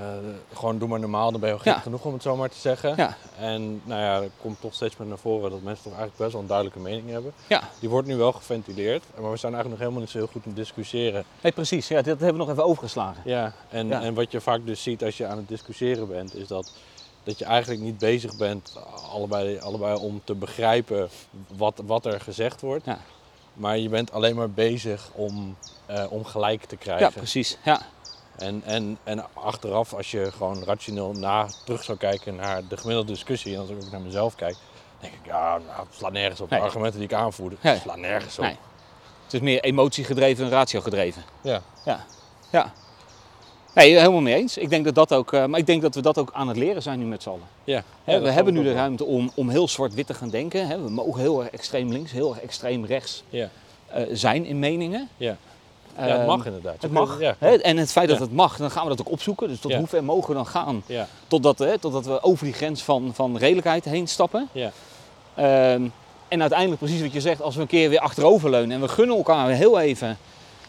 [0.55, 1.80] gewoon doe maar normaal, dan ben je al gek Ja.
[1.80, 2.95] genoeg om het zo maar te zeggen.
[2.97, 3.16] Ja.
[3.39, 6.32] En nou ja, er komt toch steeds meer naar voren dat mensen toch eigenlijk best
[6.32, 7.32] wel een duidelijke mening hebben.
[7.47, 10.26] Ja, Die wordt nu wel geventileerd, maar we zijn eigenlijk nog helemaal niet zo heel
[10.26, 11.24] goed in discussiëren.
[11.41, 11.89] nee, precies.
[11.89, 13.22] Ja, dat hebben we nog even overgeslagen.
[13.24, 14.03] Ja, en, Ja.
[14.03, 16.66] en wat je vaak dus ziet als je aan het discussiëren bent, is dat,
[17.22, 18.72] dat je eigenlijk niet bezig bent,
[19.12, 21.09] allebei, allebei om te begrijpen
[21.57, 22.85] wat, wat er gezegd wordt.
[22.85, 22.99] Ja.
[23.55, 25.57] Maar je bent alleen maar bezig om,
[25.87, 27.12] eh, om gelijk te Ja, krijgen.
[27.12, 27.59] precies.
[27.64, 27.80] Ja,
[28.39, 33.12] en, en, en achteraf, als je gewoon rationeel na terug zou kijken naar de gemiddelde
[33.12, 34.57] discussie, en als ik ook naar mezelf kijk,
[35.01, 36.51] denk ik, ja, nou, het slaat nergens op.
[36.51, 36.59] Nee.
[36.61, 37.72] De argumenten die ik aanvoerde, Nee.
[37.72, 38.45] het slaat nergens op.
[38.45, 38.57] Nee.
[39.24, 41.22] het is meer emotiegedreven dan ratio-gedreven.
[41.41, 41.62] Ja.
[41.85, 42.05] Ja,
[42.51, 42.72] ja.
[43.74, 44.57] Nee, helemaal mee eens.
[44.59, 46.57] Ik denk dat dat ook, eh, maar ik denk dat we dat ook aan het
[46.57, 47.47] leren zijn nu met z'n allen.
[47.64, 47.82] Ja.
[48.05, 50.82] We hebben nu de ruimte om, om heel zwart-wit te gaan denken.
[50.85, 53.49] We mogen heel erg extreem links, heel erg extreem rechts Ja.
[53.87, 55.09] eh, zijn in meningen.
[55.16, 55.37] Ja.
[55.97, 56.82] Ja, het Ehm, mag inderdaad.
[56.82, 57.09] Het mag.
[57.09, 57.34] kunt- Ja.
[57.38, 57.55] Hè?
[57.57, 58.22] En het feit dat Ja.
[58.24, 59.49] het mag, dan gaan we dat ook opzoeken.
[59.49, 59.78] Dus tot Ja.
[59.78, 60.82] hoe ver mogen we dan gaan?
[61.28, 64.49] Totdat, hè, totdat we over die grens van, van redelijkheid heen stappen.
[64.53, 64.70] Ja.
[65.34, 65.82] Ehm,
[66.28, 69.16] en uiteindelijk precies wat je zegt, als we een keer weer achteroverleunen en we gunnen
[69.16, 70.18] elkaar weer heel even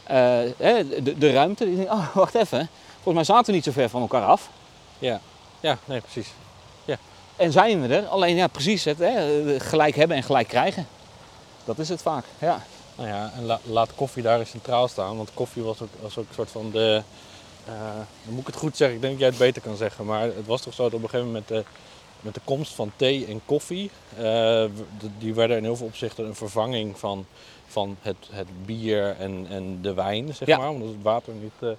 [0.03, 0.15] eh,
[0.57, 1.65] hè, de, de ruimte.
[1.65, 4.49] Die denken, oh, wacht even, volgens mij zaten we niet zo ver van elkaar af.
[4.99, 5.19] Ja,
[5.59, 6.31] ja nee, precies.
[6.85, 6.97] Ja.
[7.35, 8.05] En zijn we er.
[8.07, 8.97] Alleen ja, precies het.
[8.99, 10.87] Hè, gelijk hebben en gelijk krijgen.
[11.65, 12.25] Dat is het vaak.
[12.39, 12.63] Ja.
[12.95, 15.17] Nou ja, en la- laat koffie daar eens centraal staan.
[15.17, 17.01] Want koffie was ook, was ook een soort van de...
[17.65, 17.73] eh,
[18.25, 20.05] dan moet ik het goed zeggen, ik denk dat jij het beter kan zeggen.
[20.05, 21.69] Maar het was toch zo dat op een gegeven moment met de,
[22.19, 23.89] met de komst van thee en koffie...
[24.17, 24.65] eh,
[25.17, 27.25] die werden in heel veel opzichten een vervanging van,
[27.67, 30.57] van het, het bier en, en de wijn, zeg Ja.
[30.57, 30.69] maar.
[30.69, 31.77] Omdat het water niet,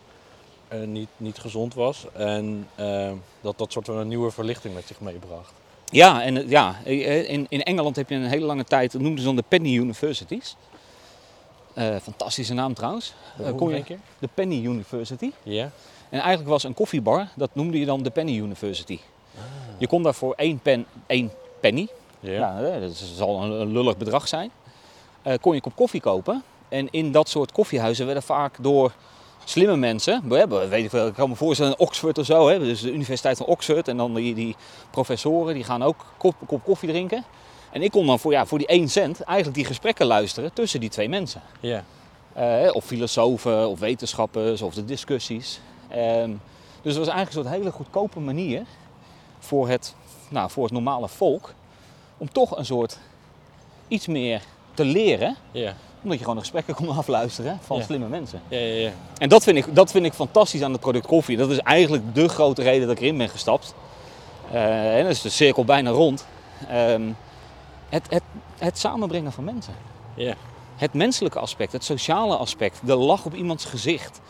[0.69, 2.05] eh, niet, niet gezond was.
[2.13, 3.11] En eh,
[3.41, 5.53] dat dat soort van een nieuwe verlichting met zich meebracht.
[5.91, 9.27] Ja, en ja, in, in Engeland heb je een hele lange tijd, dat noemden ze
[9.27, 10.57] dan de Penny Universities.
[11.77, 13.15] Eh, fantastische naam trouwens.
[13.39, 15.31] Eh, kon je, de Penny University.
[15.43, 15.71] Ja.
[16.09, 18.99] En eigenlijk was een koffiebar, dat noemde je dan de Penny University.
[19.79, 21.89] Je kon daar voor één, pen, één penny,
[22.21, 22.61] Ja.
[22.63, 24.51] eh, dat zal een, een lullig bedrag zijn,
[25.23, 26.43] kon je een kop koffie kopen.
[26.69, 28.93] En in dat soort koffiehuizen werden vaak door
[29.45, 32.59] slimme mensen, we hebben, weet ik, wel, ik kan me voorstellen Oxford of zo, hè,
[32.59, 34.57] dus de Universiteit van Oxford en dan die, die
[34.91, 37.25] professoren, die gaan ook kop, kop koffie drinken.
[37.77, 40.81] En ik kon dan voor, ja, voor die 1 cent eigenlijk die gesprekken luisteren tussen
[40.81, 41.41] die twee mensen.
[41.61, 41.85] Ja.
[42.33, 45.61] Eh, of filosofen, of wetenschappers, of de discussies.
[45.89, 46.31] Ehm,
[46.83, 48.63] dus het was eigenlijk een soort hele goedkope manier
[49.39, 49.95] voor het,
[50.29, 51.55] nou, voor het normale volk
[52.19, 52.99] om toch een soort
[53.89, 54.43] iets meer
[54.75, 55.75] te leren, Ja.
[56.03, 57.83] omdat je gewoon de gesprekken kon afluisteren van Ja.
[57.85, 58.41] slimme mensen.
[58.49, 58.91] Ja, ja, ja.
[59.19, 61.37] En dat vind, ik, dat vind ik fantastisch aan het product koffie.
[61.37, 63.75] Dat is eigenlijk de grote reden dat ik erin ben gestapt.
[64.53, 66.27] Eh, en dan is de cirkel bijna rond.
[66.69, 67.03] Ehm,
[67.89, 68.23] het, het,
[68.59, 69.75] het samenbrengen van mensen.
[70.15, 70.35] Ja.
[70.77, 74.21] Het menselijke aspect, het sociale aspect, de lach op iemands gezicht.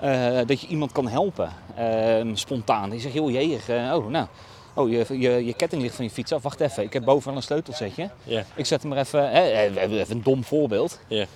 [0.00, 2.92] eh, dat je iemand kan helpen, ehm, spontaan.
[2.92, 4.26] Je zegt, joh, jee, eh, oh, nou,
[4.74, 6.42] oh, je, je, je ketting ligt van je fiets af.
[6.42, 8.10] Wacht even, ik heb boven wel een sleutelsetje.
[8.24, 8.44] Ja.
[8.54, 11.00] Ik zet hem er even, hè, eh, even een dom voorbeeld.
[11.08, 11.26] Ja.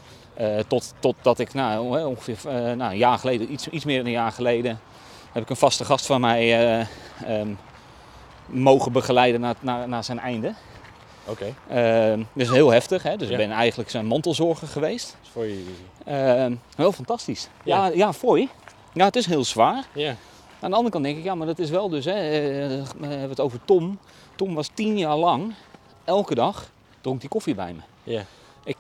[0.68, 2.36] Tot, totdat ik nou, ongeveer
[2.76, 4.80] nou, een jaar geleden, iets, iets meer dan een jaar geleden,
[5.32, 6.86] heb ik een vaste gast van mij eh,
[7.24, 7.48] ehm,
[8.46, 10.54] mogen begeleiden naar, naar, naar zijn einde.
[11.28, 11.54] Oké.
[11.68, 13.16] Ehm, dus heel heftig, hè?
[13.16, 13.32] dus Ja.
[13.38, 15.10] ik ben eigenlijk zijn mantelzorger geweest.
[15.10, 15.74] Dat is voor je.
[16.04, 17.48] Ehm, heel fantastisch.
[17.64, 17.86] Ja.
[17.86, 18.48] Ja, ja, voor je.
[18.92, 19.86] Ja, het is heel zwaar.
[19.94, 20.14] Ja.
[20.60, 23.06] Aan de andere kant denk ik, ja, maar dat is wel dus, hè, eh, we
[23.06, 23.98] hebben het over Tom.
[24.36, 25.54] Tom was tien jaar lang,
[26.04, 26.70] elke dag,
[27.00, 27.80] dronk hij koffie bij me.
[28.02, 28.22] Ja.
[28.64, 28.76] Ik,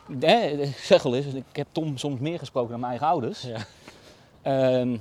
[0.82, 3.42] zeg al eens, ik heb Tom soms meer gesproken dan mijn eigen ouders.
[3.42, 3.56] Ja.
[4.42, 4.96] Ehm,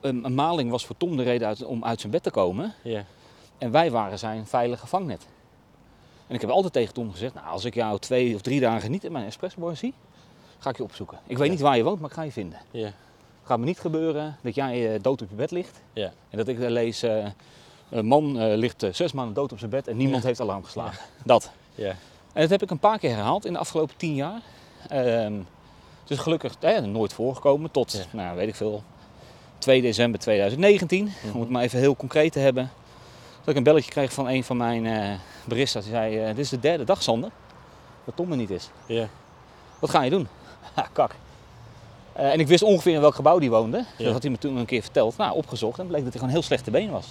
[0.00, 2.74] een een maling was voor Tom de reden uit, om uit zijn bed te komen.
[2.82, 3.04] Ja.
[3.58, 5.26] En wij waren zijn veilige vangnet.
[6.32, 8.90] En ik heb altijd tegen Tom gezegd, nou, als ik jou twee of drie dagen
[8.90, 9.94] niet in mijn espressobar zie,
[10.58, 11.18] ga ik je opzoeken.
[11.26, 11.52] Ik weet Ja.
[11.52, 12.58] niet waar je woont, maar ik ga je vinden.
[12.70, 12.84] Ja.
[12.84, 12.94] Het
[13.44, 15.80] gaat me niet gebeuren dat jij eh, dood op je bed ligt.
[15.92, 16.12] Ja.
[16.30, 17.26] En dat ik dan lees, eh,
[17.90, 20.64] een man eh, ligt eh, zes maanden dood op zijn bed en niemand heeft alarm
[20.64, 21.04] geslagen.
[21.24, 21.50] Dat.
[21.74, 21.90] Ja.
[22.32, 24.40] En dat heb ik een paar keer herhaald in de afgelopen tien jaar.
[24.88, 25.32] Ehm,
[26.02, 28.04] het is gelukkig eh, nooit voorgekomen tot, Ja.
[28.22, 28.82] nou weet ik veel,
[29.58, 31.04] 2 december 2019.
[31.24, 31.34] Mhm.
[31.34, 32.70] Om het maar even heel concreet te hebben.
[33.42, 35.82] Dat ik een belletje kreeg van een van mijn baristas.
[35.82, 37.30] Die zei, eh, dit is de derde dag Sander,
[38.04, 38.68] dat Tom er niet is.
[38.86, 39.08] Ja.
[39.78, 40.28] Wat ga je doen?
[40.74, 41.14] Ha, kak.
[42.12, 43.76] Eh, en ik wist ongeveer in welk gebouw die woonde.
[43.76, 44.04] Ja.
[44.04, 45.16] Dat had hij me toen een keer verteld.
[45.16, 47.06] Nou, opgezocht en bleek dat hij gewoon heel slecht te been was.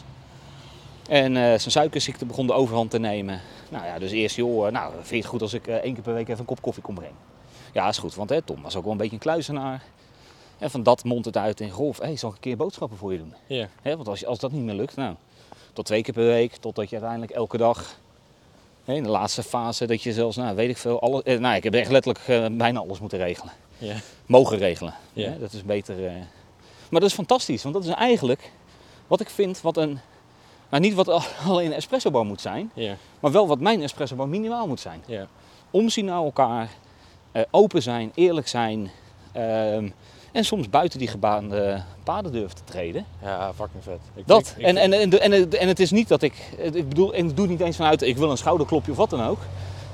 [1.10, 3.42] En zijn suikerziekte begon de overhand te nemen.
[3.70, 6.14] Nou ja, dus eerst joh, nou vind je het goed als ik één keer per
[6.14, 7.16] week even een kop koffie kom brengen?
[7.74, 9.84] Ja, is goed, want hè, Tom was ook wel een beetje een kluizenaar.
[10.58, 13.12] En van dat mond het uit in golf, hé, zal ik een keer boodschappen voor
[13.12, 13.34] je doen?
[13.48, 13.68] Ja.
[13.82, 15.16] Hè, want als, als dat niet meer lukt, nou,
[15.74, 18.00] tot twee keer per week, totdat je uiteindelijk elke dag,
[18.86, 21.64] in de laatste fase, dat je zelfs, nou weet ik veel, alles, eh, nou ik
[21.64, 23.54] heb echt letterlijk eh, bijna alles moeten regelen.
[24.26, 24.94] Mogen regelen.
[25.30, 26.06] Hè, dat is beter.
[26.06, 26.14] eh.
[26.90, 28.52] Maar dat is fantastisch, want dat is eigenlijk
[29.08, 30.00] wat ik vind wat een,
[30.70, 32.72] nou niet wat al- alleen een espressobar moet zijn,
[33.20, 35.02] maar wel wat mijn espressobar minimaal moet zijn.
[35.72, 36.70] Omzien naar elkaar,
[37.52, 38.92] open zijn, eerlijk zijn
[39.32, 39.90] ehm,
[40.32, 43.06] en soms buiten die gebaande paden durven te treden.
[43.24, 44.00] Ja, fucking vet.
[44.16, 44.42] Ik- Dat.
[44.42, 47.26] ik- ik- en, en, en, en, en het is niet dat ik, ik bedoel, en
[47.28, 49.40] ik doe het niet eens vanuit, ik wil een schouderklopje of wat dan ook.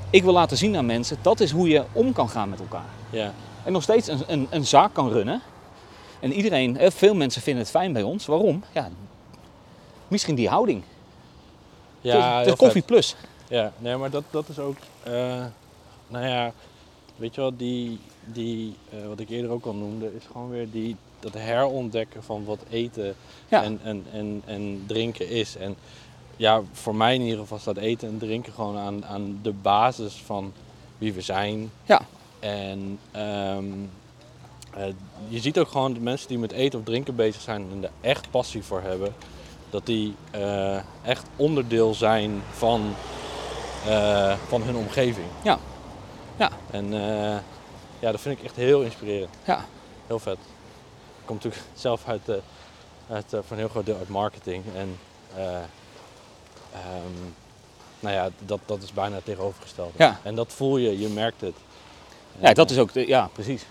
[0.09, 2.85] Ik wil laten zien aan mensen, dat is hoe je om kan gaan met elkaar.
[3.09, 3.33] Ja.
[3.63, 5.41] En nog steeds een, een, een zaak kan runnen.
[6.19, 8.25] En iedereen, eh, veel mensen vinden het fijn bij ons.
[8.25, 8.63] Waarom?
[8.71, 8.89] Ja,
[10.07, 10.83] misschien die houding.
[12.01, 12.85] Ja, het het is koffie vet.
[12.85, 13.15] plus.
[13.49, 15.13] Ja, nee, maar dat, dat is ook, eh,
[16.07, 16.51] nou ja,
[17.15, 17.99] weet je wel, die,
[18.33, 22.45] die eh, wat ik eerder ook al noemde, is gewoon weer die, dat herontdekken van
[22.45, 23.15] wat eten
[23.47, 23.63] Ja.
[23.63, 25.55] en, en, en, en drinken is.
[25.55, 25.75] En
[26.35, 30.13] ja, voor mij in ieder geval staat eten en drinken gewoon aan, aan de basis
[30.13, 30.53] van
[30.97, 31.71] wie we zijn.
[31.85, 32.01] Ja.
[32.39, 33.65] En ehm,
[34.73, 34.85] eh,
[35.27, 37.89] je ziet ook gewoon de mensen die met eten of drinken bezig zijn en er
[38.01, 39.13] echt passie voor hebben,
[39.69, 42.93] dat die eh, echt onderdeel zijn van,
[44.47, 45.27] van hun omgeving.
[45.43, 45.59] Ja.
[46.37, 46.49] Ja.
[46.71, 46.93] En
[47.99, 49.33] ja, dat vind ik echt heel inspirerend.
[49.45, 49.65] Ja.
[50.07, 50.37] Heel vet.
[51.19, 52.39] Ik kom natuurlijk zelf uit, de,
[53.09, 54.63] uit eh, voor een heel groot deel uit marketing.
[54.75, 54.97] En
[55.35, 55.43] eh,
[56.73, 57.13] ehm,
[57.99, 59.91] Nou ja, dat, dat is bijna het tegenovergestelde.
[59.95, 60.19] Ja.
[60.23, 61.55] En dat voel je, je merkt het.
[62.39, 63.65] Ja, dat is ook, de- ja, precies.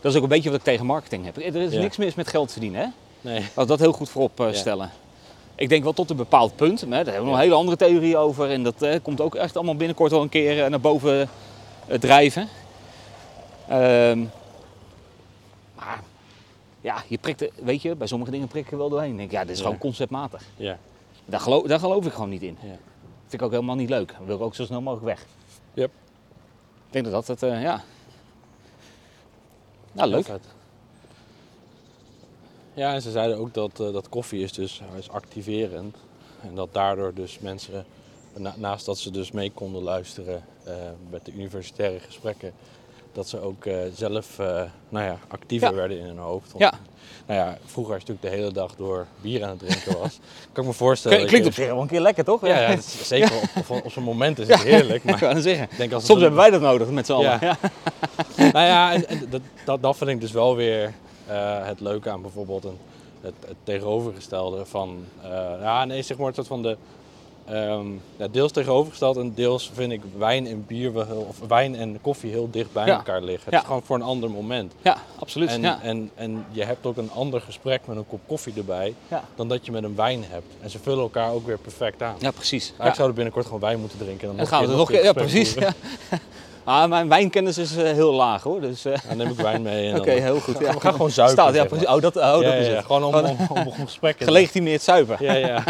[0.00, 1.36] Dat is ook een beetje wat ik tegen marketing heb.
[1.36, 1.80] Er is Ja.
[1.80, 2.86] niks mis met geld verdienen, hè?
[3.20, 3.46] Nee.
[3.54, 4.90] We dat heel goed voorop eh, stellen.
[5.54, 6.86] Ik denk wel tot een bepaald punt.
[6.86, 8.50] Maar daar hebben we nog hele andere theorieën over.
[8.50, 11.28] En dat eh, komt ook echt allemaal binnenkort wel een keer eh, naar boven
[11.86, 12.48] eh, drijven.
[13.70, 14.24] Ehm,
[15.76, 16.02] maar
[16.80, 19.10] ja, je prikt, er- weet je, bij sommige dingen prik je wel doorheen.
[19.10, 19.64] Ik denk, ja, dit is Ja.
[19.64, 20.42] gewoon conceptmatig.
[20.56, 20.78] Ja.
[21.24, 22.56] Daar geloof, daar geloof ik gewoon niet in.
[22.62, 22.76] Ja.
[23.20, 24.12] Vind ik ook helemaal niet leuk.
[24.16, 25.26] Dan wil ik ook zo snel mogelijk weg.
[25.74, 25.90] Yep.
[26.86, 27.82] Ik denk dat dat het, eh, ja.
[29.92, 30.28] Nou, leuk.
[32.74, 35.96] Ja, en ze zeiden ook dat, eh, dat koffie is dus is activerend.
[36.42, 37.84] En dat daardoor dus mensen,
[38.36, 40.74] na- naast dat ze dus mee konden luisteren eh,
[41.10, 42.52] met de universitaire gesprekken,
[43.12, 45.74] dat ze ook eh, zelf eh, nou ja, actiever Ja.
[45.74, 46.52] werden in hun hoofd.
[46.52, 46.72] Want, Ja.
[47.26, 50.18] Nou ja, vroeger als je natuurlijk de hele dag door bier aan het drinken was,
[50.52, 51.16] kan ik me voorstellen.
[51.18, 52.40] Klinkt dat op zich wel een keer lekker, toch?
[52.46, 55.04] Ja, ja, het is- zeker op, op, op zo'n moment is het heerlijk.
[55.04, 55.64] ik Maar net zeggen.
[55.70, 57.38] ik denk als Soms een- hebben wij dat nodig met z'n allen.
[58.36, 60.92] Nou ja, en, en dat, dat, dat vind ik dus wel weer
[61.26, 62.78] eh, het leuke aan bijvoorbeeld een,
[63.20, 65.04] het, het tegenovergestelde van,
[65.60, 66.76] ja nee zeg maar het soort van de,
[67.52, 67.86] ehm,
[68.16, 71.98] ja, deels tegenovergesteld en deels vind ik wijn en bier wel heel, of wijn en
[72.00, 72.96] koffie heel dicht bij Ja.
[72.96, 73.44] elkaar liggen.
[73.44, 73.60] Het Ja.
[73.60, 74.72] is gewoon voor een ander moment.
[74.82, 75.48] Ja, absoluut.
[75.48, 78.94] En, en, en je hebt ook een ander gesprek met een kop koffie erbij
[79.34, 80.46] dan dat je met een wijn hebt.
[80.60, 82.14] En ze vullen elkaar ook weer perfect aan.
[82.18, 82.62] ja, precies.
[82.62, 82.94] Eigenlijk Ja.
[82.94, 84.30] zouden we binnenkort gewoon wijn moeten drinken.
[84.30, 85.02] En Dan gaan we er nog keer.
[85.10, 85.54] Ja, precies.
[86.64, 88.60] Ah, mijn wijnkennis is eh, heel laag hoor.
[88.60, 89.96] Dus, eh, Dan neem ik wijn mee.
[89.98, 90.58] Oké, heel goed.
[90.64, 90.72] Ja.
[90.72, 91.38] We gaan gewoon zuipen.
[91.42, 91.86] Staat, ja, precies.
[91.86, 92.84] Oh, dat, oh, ja, dat ja, is het.
[92.84, 94.26] Gewoon om, om, om, om gesprekken.
[94.30, 95.16] Gelegitimeerd zuipen.
[95.20, 95.64] Ja, ja.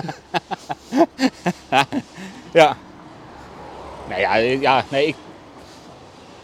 [2.52, 2.76] Ja.
[4.08, 5.16] Nee, ja, ja nee, ik,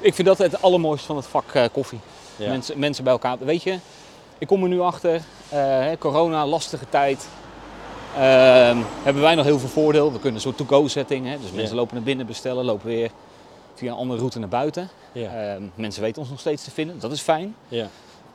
[0.00, 2.00] ik vind dat het allermooiste van het vak eh, koffie.
[2.36, 2.48] ja.
[2.50, 3.36] Mensen, mensen bij elkaar.
[3.38, 3.78] Weet je,
[4.38, 5.22] ik kom er nu achter.
[5.48, 7.28] eh, corona, lastige tijd.
[8.16, 10.06] Ehm, hebben wij nog heel veel voordeel.
[10.12, 11.26] We kunnen een soort to-go setting.
[11.26, 11.38] Hè?
[11.40, 11.80] Dus mensen Ja.
[11.80, 13.10] lopen naar binnen, bestellen, lopen weer
[13.74, 14.88] via een andere route naar buiten.
[15.12, 16.98] Ja, Ehm, mensen weten ons nog steeds te vinden.
[17.00, 17.54] Dat is fijn.
[17.68, 17.86] ja,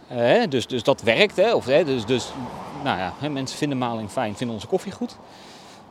[0.07, 1.35] Eh, hè, dus, dus dat werkt.
[1.35, 1.53] Hè?
[1.53, 2.31] Of, hè, dus, dus,
[2.84, 5.15] nou ja, hè, mensen vinden maling fijn, vinden onze koffie goed.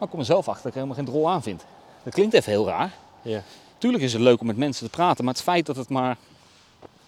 [0.01, 1.64] Maar ik kom er zelf achter dat ik er helemaal geen drol aan vind.
[2.02, 2.93] Dat klinkt even heel raar.
[3.22, 3.43] ja,
[3.78, 6.16] Tuurlijk is het leuk om met mensen te praten, maar het feit dat het, maar,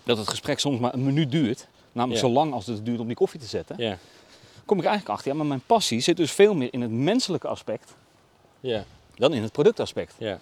[0.02, 2.26] dat het gesprek soms maar een minuut duurt, namelijk Ja.
[2.28, 3.98] zo lang als het duurt om die koffie te zetten, ja,
[4.64, 7.48] kom ik eigenlijk achter, ja, maar mijn passie zit dus veel meer in het menselijke
[7.48, 7.94] aspect
[8.60, 10.14] ja, dan in het productaspect.
[10.18, 10.38] ja.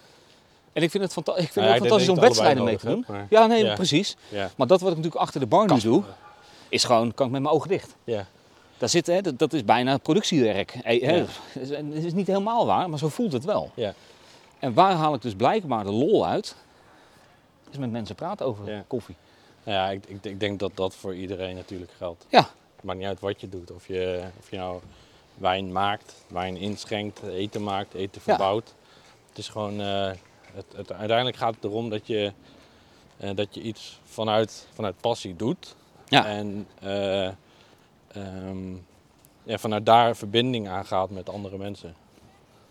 [0.73, 3.05] En ik vind het, fanta- ik vind het fantastisch om wedstrijden mee te doen.
[3.29, 4.15] Ja, nee, precies.
[4.55, 6.03] Maar dat wat ik natuurlijk achter de bar nu doe,
[6.69, 7.95] is gewoon, kan ik met mijn ogen dicht.
[8.03, 8.25] Ja,
[8.81, 10.73] Daar zit, hè, dat, dat is bijna productiewerk.
[10.81, 11.25] Hè, Ja.
[11.59, 13.71] Het is- niet helemaal waar, maar zo voelt het wel.
[13.75, 13.93] ja,
[14.59, 16.55] En waar haal ik dus blijkbaar de lol uit?
[17.71, 18.83] Is met mensen praten over Ja.
[18.87, 19.15] koffie.
[19.63, 22.25] ja ik, ik, ik denk dat dat voor iedereen natuurlijk geldt.
[22.29, 22.39] Ja.
[22.75, 23.71] Het maakt niet uit wat je doet.
[23.71, 24.79] Of je, of je nou
[25.37, 28.73] wijn maakt, wijn inschenkt, eten maakt, eten verbouwt.
[29.29, 30.11] Het is gewoon, eh,
[30.53, 32.33] het, het, uiteindelijk gaat het erom dat je,
[33.17, 35.75] eh, dat je iets vanuit, vanuit passie doet.
[36.07, 36.25] Ja.
[36.25, 37.29] En eh,
[38.13, 38.73] ehm,
[39.43, 41.95] ja, vanuit daar verbinding aangaat met andere mensen.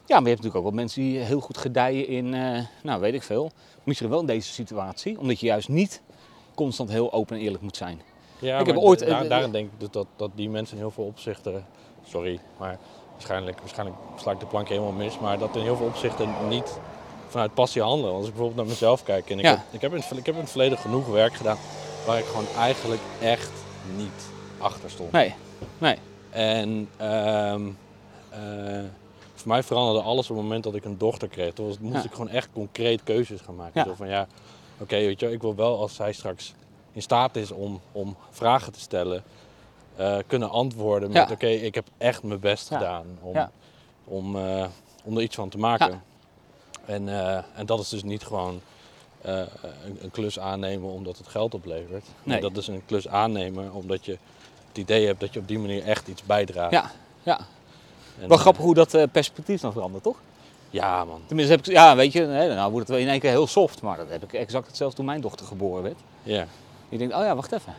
[0.07, 3.01] Ja, maar je hebt natuurlijk ook wel mensen die heel goed gedijen in, eh, nou
[3.01, 3.51] weet ik veel,
[3.85, 5.19] misschien wel in deze situatie.
[5.19, 6.03] Omdat je juist niet
[6.55, 8.01] constant heel open en eerlijk moet zijn.
[8.39, 10.91] Ja, Ik heb ooit- da- daar- daarin denk ik dat, dat die mensen in heel
[10.91, 11.67] veel opzichten,
[12.07, 12.79] sorry, maar
[13.13, 16.79] waarschijnlijk, waarschijnlijk sla ik de plank helemaal mis, maar dat in heel veel opzichten niet
[17.29, 18.15] vanuit passie handelen.
[18.15, 19.51] Als ik bijvoorbeeld naar mezelf kijk en ik, Ja.
[19.51, 21.57] heb, ik, heb in, ik heb in het verleden genoeg werk gedaan
[22.07, 23.51] waar ik gewoon eigenlijk echt
[23.97, 24.29] niet
[24.61, 25.13] achter stond.
[25.13, 25.35] Nee,
[25.79, 25.97] nee.
[26.31, 27.69] En ehm,
[28.31, 28.85] eh,
[29.35, 31.53] voor mij veranderde alles op het moment dat ik een dochter kreeg.
[31.53, 32.03] Toen moest Ja.
[32.05, 33.81] ik gewoon echt concreet keuzes gaan maken.
[33.81, 33.87] Ja.
[33.87, 34.27] Zo van ja,
[34.79, 36.55] oké, weet je, ik wil wel als zij straks
[36.93, 39.23] in staat is om, om vragen te stellen,
[39.97, 41.35] eh, kunnen antwoorden met Ja.
[41.35, 43.49] oké, ik heb echt mijn best gedaan om,
[44.05, 44.67] om, eh,
[45.05, 46.03] om er iets van te maken.
[46.85, 47.09] En,
[47.55, 48.61] en dat is dus niet gewoon
[49.23, 49.49] een,
[50.01, 52.05] een klus aannemen omdat het geld oplevert.
[52.23, 52.41] Nee.
[52.41, 54.19] Dat is een klus aannemen omdat je
[54.71, 56.71] het idee hebt dat je op die manier echt iets bijdraagt.
[56.73, 56.91] Ja,
[57.23, 57.39] ja.
[58.21, 60.17] En, Wel eh, grappig hoe dat eh, perspectief dan verandert, toch?
[60.71, 61.21] Ja, man.
[61.27, 63.83] Tenminste, heb ik, ja, weet je, nou wordt het wel in één keer heel soft.
[63.83, 65.99] Maar dat heb ik exact hetzelfde toen mijn dochter geboren werd.
[66.23, 66.47] Ja.
[66.89, 67.75] Je denkt, oh ja, wacht even.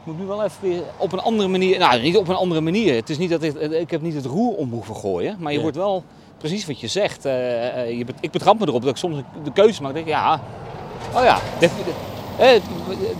[0.00, 1.78] Ik moet nu wel even weer op een andere manier.
[1.78, 2.94] Nou, niet op een andere manier.
[2.94, 5.36] Het is niet dat ik, ik heb niet het roer om hoeven gooien.
[5.38, 5.62] Maar je Ja.
[5.62, 6.04] wordt wel
[6.38, 7.24] precies wat je zegt.
[7.24, 9.92] eh, je, ik betrap me erop dat ik soms de keuze maak.
[9.92, 10.40] Denk, ik, ja,
[11.14, 11.38] oh ja.
[12.40, 12.60] Eh,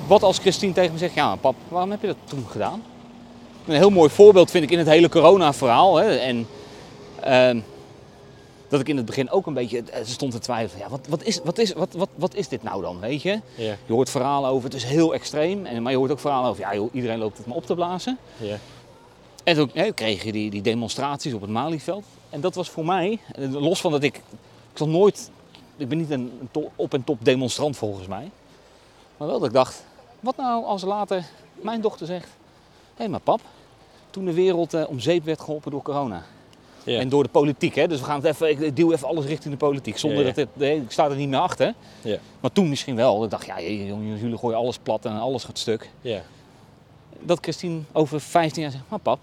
[0.06, 2.82] wat als Christine tegen me zegt, ja, pap, waarom heb je dat toen gedaan?
[3.66, 5.96] Een heel mooi voorbeeld vind ik in het hele corona-verhaal.
[5.96, 6.46] Hè, en
[7.20, 7.60] ehm,
[8.68, 10.84] dat ik in het begin ook een beetje eh, stond te twijfelen.
[10.84, 13.40] Ja, wat, wat, is, wat, is, wat, wat, wat is dit nou dan, weet je?
[13.56, 15.66] Je hoort verhalen over, het is heel extreem.
[15.66, 17.74] En, maar je hoort ook verhalen over, ja joh, iedereen loopt het maar op te
[17.74, 18.18] blazen.
[18.36, 18.56] Ja.
[19.44, 22.04] En toen hè, kreeg je die, die demonstraties op het Malieveld.
[22.30, 24.22] En dat was voor mij, eh, los van dat ik, ik
[24.74, 25.30] zal nooit,
[25.76, 28.30] ik ben niet een, op en top demonstrant volgens mij.
[29.20, 29.84] Maar wel dat ik dacht,
[30.20, 32.28] wat nou als later mijn dochter zegt,
[32.96, 33.40] hé maar pap,
[34.10, 36.22] toen de wereld eh, om zeep werd geholpen door corona.
[36.84, 36.98] Ja.
[37.00, 37.88] En door de politiek, hè?
[37.88, 39.98] dus we gaan het even, ik duw even alles richting de politiek.
[39.98, 40.32] Zonder Ja, ja.
[40.32, 41.74] dat het, nee, ik sta er niet meer achter.
[42.02, 42.18] Ja.
[42.40, 43.24] Maar toen misschien wel.
[43.24, 45.90] Ik dacht, ja, jullie gooien alles plat en alles gaat stuk.
[46.00, 46.22] Ja.
[47.20, 49.18] Dat Christine over 15 jaar zegt, maar pap,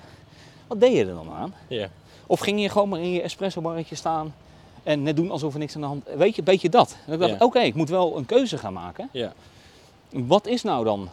[0.68, 1.54] wat deed je er dan aan?
[1.68, 1.90] Ja.
[2.28, 4.36] Of ging je gewoon maar in je espresso barretje staan
[4.84, 6.98] en net doen alsof er niks aan de hand Weet je, een beetje dat.
[7.06, 9.10] En ik dacht, oké, ik moet wel een keuze gaan maken.
[10.26, 11.10] Wat is nou dan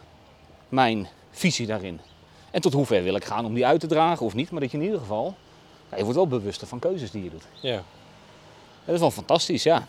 [0.69, 1.99] mijn visie daarin?
[2.51, 4.51] En tot hoever wil ik gaan om die uit te dragen of niet?
[4.51, 5.35] Maar dat je in ieder geval,
[5.91, 7.43] ja, je wordt wel bewuster van keuzes die je doet.
[7.59, 7.83] Ja.
[8.85, 9.87] Dat is wel fantastisch, ja.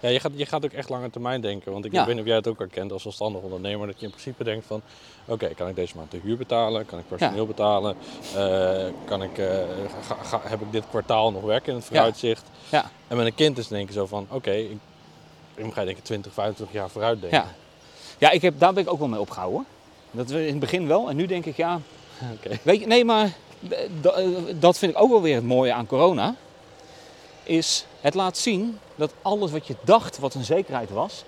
[0.00, 1.72] Ja, je gaat, je gaat ook echt langer termijn denken.
[1.72, 1.98] Want ik Ja.
[2.04, 3.86] weet niet of jij het ook herkent als zelfstandig ondernemer.
[3.86, 4.82] Dat je in principe denkt van...
[5.24, 6.86] Oké, kan ik deze maand de huur betalen?
[6.86, 7.96] Kan ik personeel betalen?
[8.36, 9.54] Eh, kan ik, eh,
[10.02, 12.44] ga, ga- heb ik dit kwartaal nog werk in het vooruitzicht?
[12.70, 12.90] Ja.
[13.08, 14.26] En met een kind is het denk je zo van...
[14.30, 14.78] Oké, ik,
[15.54, 17.44] ik ga denk ik 20, 25 jaar vooruit denken.
[18.20, 19.64] Ja, ik heb, daar ben ik ook wel mee opgehouden.
[20.10, 21.08] Dat we in het begin wel.
[21.08, 21.80] En nu denk ik, ja.
[22.62, 23.32] Weet je, nee, maar
[23.68, 26.34] d- d- dat vind ik ook wel weer het mooie aan corona.
[27.42, 31.24] Is het laat zien dat alles wat je dacht wat een zekerheid was,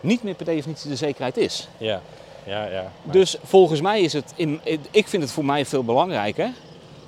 [0.00, 1.68] niet meer per definitie de zekerheid is.
[1.78, 2.00] Ja.
[2.44, 2.92] Ja, ja.
[3.02, 4.60] Dus volgens mij is het, in,
[4.90, 6.50] ik vind het voor mij veel belangrijker.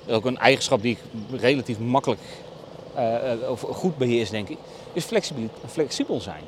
[0.09, 0.97] Ook een eigenschap die
[1.31, 2.19] ik relatief makkelijk
[2.95, 4.57] eh, eh, of goed beheers, denk ik,
[4.93, 6.43] is flexibel, flexibel zijn.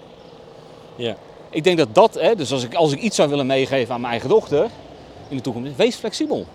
[0.95, 1.15] Ja.
[1.51, 3.99] Ik denk dat dat, hè, dus als ik, als ik iets zou willen meegeven aan
[3.99, 4.67] mijn eigen dochter
[5.27, 6.45] in de toekomst, wees flexibel.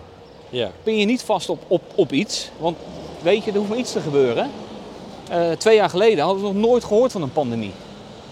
[0.49, 0.69] Ja.
[0.83, 2.49] pin je niet vast op, op, op iets.
[2.59, 2.77] Want
[3.21, 4.49] weet je, er hoeft maar iets te gebeuren.
[5.29, 7.71] Eh, twee jaar geleden hadden we nog nooit gehoord van een pandemie.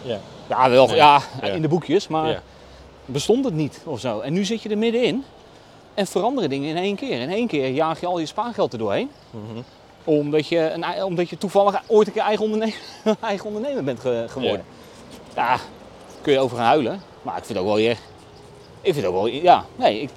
[0.01, 0.17] Ja.
[0.49, 1.47] Ja, wel Nee, ja, ja.
[1.47, 2.41] in de boekjes, maar Ja.
[3.05, 4.19] bestond het niet of zo.
[4.19, 5.23] En nu zit je er middenin
[5.93, 7.19] en veranderen dingen in één keer.
[7.21, 9.09] In één keer jaag je al je spaargeld er doorheen.
[9.31, 9.61] Mhm.
[10.03, 12.77] Omdat je, een, omdat je toevallig ooit een keer eigen ondernemer,
[13.21, 14.63] eigen ondernemer bent ge- geworden.
[15.35, 15.57] Ja.
[16.25, 17.01] Kun je over gaan huilen.
[17.21, 17.97] Maar ik vind het ook wel weer...
[18.81, 19.27] Ik vind het ook wel...
[19.27, 20.01] Ja, nee.
[20.01, 20.09] Ik,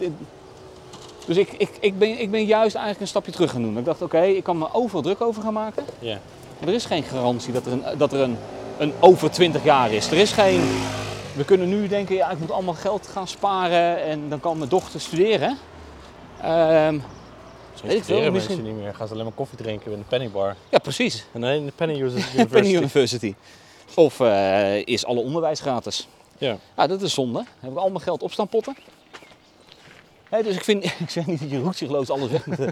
[1.26, 3.78] dus ik, ik, ik, ben, ik ben juist eigenlijk een stapje terug gaan doen.
[3.78, 5.84] Ik dacht, oké, ik kan me overal druk over gaan maken.
[5.98, 6.18] Ja.
[6.58, 8.36] Maar er is geen garantie dat er een, dat er een,
[8.78, 10.10] een over 20 jaar is.
[10.10, 10.60] Er is geen...
[11.36, 14.70] We kunnen nu denken, ja, ik moet allemaal geld gaan sparen en dan kan mijn
[14.70, 15.58] dochter studeren.
[16.40, 17.02] Misschien
[17.82, 18.94] Weet ik veel, misschien- mensen niet meer.
[18.94, 20.56] Gaan ze alleen maar koffie drinken in de pennybar.
[20.68, 21.24] ja, precies.
[21.32, 22.44] En nee, in de Penny University.
[22.56, 23.34] Penny University.
[23.94, 26.08] Of eh, is alle onderwijs gratis?
[26.38, 26.56] Ja.
[26.76, 27.44] Ja, dat is zonde.
[27.60, 28.76] Heb ik al mijn geld op staan potten.
[30.30, 32.58] Dus ik vind, ik zeg niet dat je roekzichtloos alles weg moet.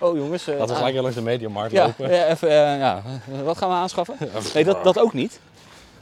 [0.00, 0.46] oh jongens.
[0.46, 2.10] eh, Laten we ah, gelijk langs de mediamarkt ja, lopen.
[2.14, 3.02] ja, even, eh, ja,
[3.44, 4.16] wat gaan we aanschaffen?
[4.54, 5.40] Nee, dat, dat ook niet.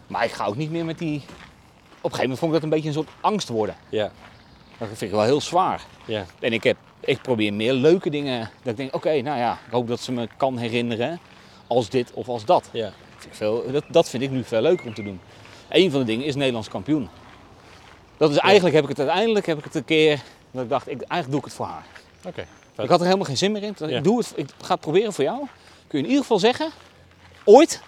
[0.07, 1.17] Maar ik ga ook niet meer met die...
[1.17, 1.23] Op
[2.11, 3.77] een gegeven moment vond ik dat een beetje een soort angst worden.
[3.89, 4.11] Ja.
[4.79, 5.83] Dat vind ik wel heel zwaar.
[6.05, 6.25] Ja.
[6.41, 8.51] En ik, heb, ik probeer meer leuke dingen.
[8.63, 11.21] Dat ik denk, oké, nou ja, ik hoop dat ze me kan herinneren
[11.67, 12.69] als dit of als dat.
[12.73, 12.93] Ja.
[13.21, 15.21] Vind ik veel, dat, dat vind ik nu veel leuker om te doen.
[15.69, 17.09] Een van de dingen is Nederlands kampioen.
[18.17, 20.89] Dat is eigenlijk, heb ik het uiteindelijk heb ik het een keer, dat ik dacht,
[20.89, 21.87] ik, eigenlijk doe ik het voor haar.
[22.27, 22.47] Oké.
[22.77, 23.69] Ik had er helemaal geen zin meer in.
[23.79, 24.01] Ik Ja.
[24.01, 25.39] Doe het, ik ga het proberen voor jou.
[25.87, 26.71] Kun je in ieder geval zeggen,
[27.45, 27.83] ooit,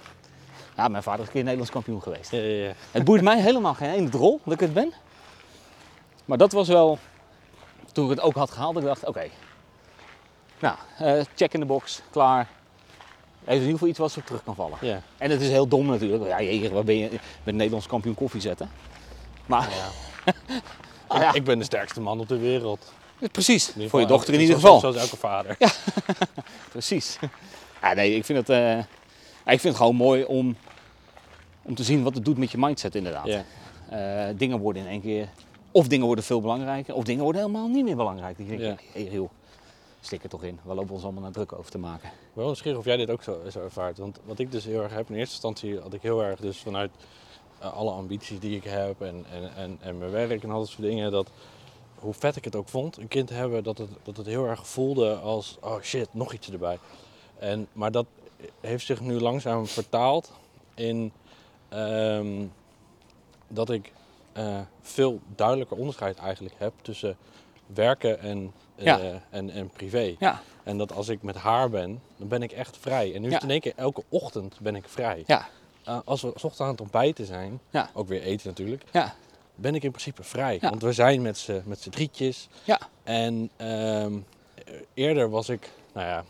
[0.76, 2.30] ja, mijn vader is een keer Nederlands kampioen geweest.
[2.30, 2.72] Ja, ja, ja.
[2.90, 4.92] Het boeit mij helemaal geen ene rol dat ik het ben.
[6.24, 6.98] Maar dat was wel,
[7.92, 9.28] toen ik het ook had gehaald, dat ik dacht, oké.
[10.58, 12.48] Nou, eh, check in de box, klaar.
[13.42, 14.78] Even in ieder geval iets wat op terug kan vallen.
[14.80, 15.02] ja.
[15.18, 16.24] En het is heel dom natuurlijk.
[16.26, 17.08] Ja, jeetje, waar ben je
[17.42, 18.70] met Nederlands kampioen koffie zetten?
[19.46, 19.68] Maar
[21.06, 22.92] ah, ja, Ik ben de sterkste man op de wereld.
[23.32, 24.80] precies, voor je dochter in ieder geval.
[24.80, 25.56] Zoals elke vader.
[26.72, 27.18] Precies.
[27.82, 30.56] Ja, nee, ik vind het, eh, ik vind het gewoon mooi om,
[31.62, 33.26] om te zien wat het doet met je mindset inderdaad.
[33.26, 33.44] Ja.
[33.88, 35.28] Eh, dingen worden in één keer,
[35.70, 38.36] of dingen worden veel belangrijker, of dingen worden helemaal niet meer belangrijk.
[38.38, 38.76] Dan denk Ja.
[38.92, 39.30] hé joh,
[40.04, 40.60] stik er toch in.
[40.64, 42.10] We lopen ons allemaal naar druk over te maken.
[42.32, 43.98] Wel nieuwsgierig of jij dit ook zo, zo ervaart.
[43.98, 46.58] Want wat ik dus heel erg heb, in eerste instantie had ik heel erg dus
[46.58, 46.90] vanuit
[47.58, 50.68] eh, alle ambities die ik heb en, en, en, en mijn werk en al dat
[50.68, 51.30] soort dingen, dat
[51.98, 54.46] hoe vet ik het ook vond, een kind te hebben, dat het, dat het heel
[54.46, 56.78] erg voelde als, oh shit, nog iets erbij.
[57.38, 58.06] En, maar dat
[58.60, 60.32] heeft zich nu langzaam vertaald
[60.74, 61.12] in
[61.68, 62.46] ehm,
[63.48, 63.92] dat ik
[64.32, 67.16] eh, veel duidelijker onderscheid eigenlijk heb tussen
[67.66, 69.22] werken en, eh, Ja.
[69.30, 70.14] en, en privé.
[70.18, 73.14] Ja, En dat als ik met haar ben, dan ben ik echt vrij.
[73.14, 73.48] En nu is het Ja.
[73.48, 75.22] in één keer elke ochtend ben ik vrij.
[75.26, 75.48] ja,
[75.88, 77.90] Uh, als we 's ochtends aan het ontbijten zijn, Ja.
[77.94, 79.14] ook weer eten natuurlijk, ja,
[79.54, 80.58] ben ik in principe vrij.
[80.60, 80.68] Ja.
[80.70, 82.48] Want we zijn met z'n met z'n drietjes.
[82.64, 84.12] ja, En ehm,
[84.94, 86.24] eerder was ik, nou ja,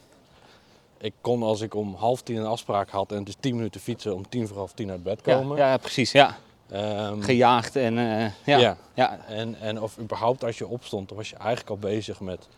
[0.99, 3.81] ik kon als ik om half tien een afspraak had en het is tien minuten
[3.81, 5.57] fietsen om tien voor half tien uit bed ja, komen.
[5.57, 6.13] ja, precies.
[6.13, 6.37] Ja.
[6.73, 8.59] Ehm, Gejaagd en eh, ja.
[8.59, 8.77] ja.
[8.95, 9.19] Ja.
[9.27, 12.49] En, en of überhaupt als je opstond, dan was je eigenlijk al bezig met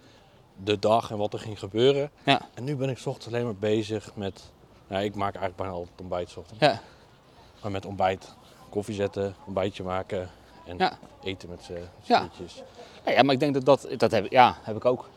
[0.64, 2.10] de dag en wat er ging gebeuren.
[2.24, 2.40] Ja.
[2.54, 4.42] En nu ben ik ochtends alleen maar bezig met...
[4.86, 6.60] Nou, ik maak eigenlijk bijna altijd ontbijt ochtends.
[6.64, 6.80] Ja.
[7.62, 8.34] Maar met ontbijt,
[8.68, 10.30] koffie zetten, ontbijtje maken
[10.66, 10.98] en Ja.
[11.22, 11.72] eten met z'n
[12.02, 12.28] Ja.
[13.06, 15.08] ja, maar ik denk dat dat, dat heb, ja, heb ik ook.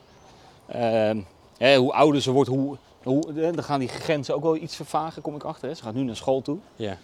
[0.67, 1.21] Ehm,
[1.57, 5.21] hè, hoe ouder ze wordt, hoe, hoe, dan gaan die grenzen ook wel iets vervagen,
[5.21, 5.67] kom ik achter.
[5.69, 5.75] Hè.
[5.75, 6.57] Ze gaat nu naar school toe.
[6.75, 6.97] Ja.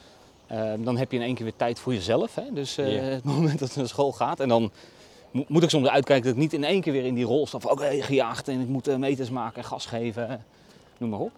[0.48, 2.36] Ehm, dan heb je in één keer weer tijd voor jezelf.
[2.36, 2.44] Hè.
[2.54, 4.40] Dus eh, het moment dat ze naar school gaat.
[4.40, 4.72] En dan
[5.32, 7.48] mo- moet ik soms uitkijken dat ik niet in één keer weer in die rol
[7.48, 7.62] stap.
[7.62, 10.46] van, Oké, gejaagd en ik moet eh, meters maken en gas geven.
[10.98, 11.32] Noem maar op.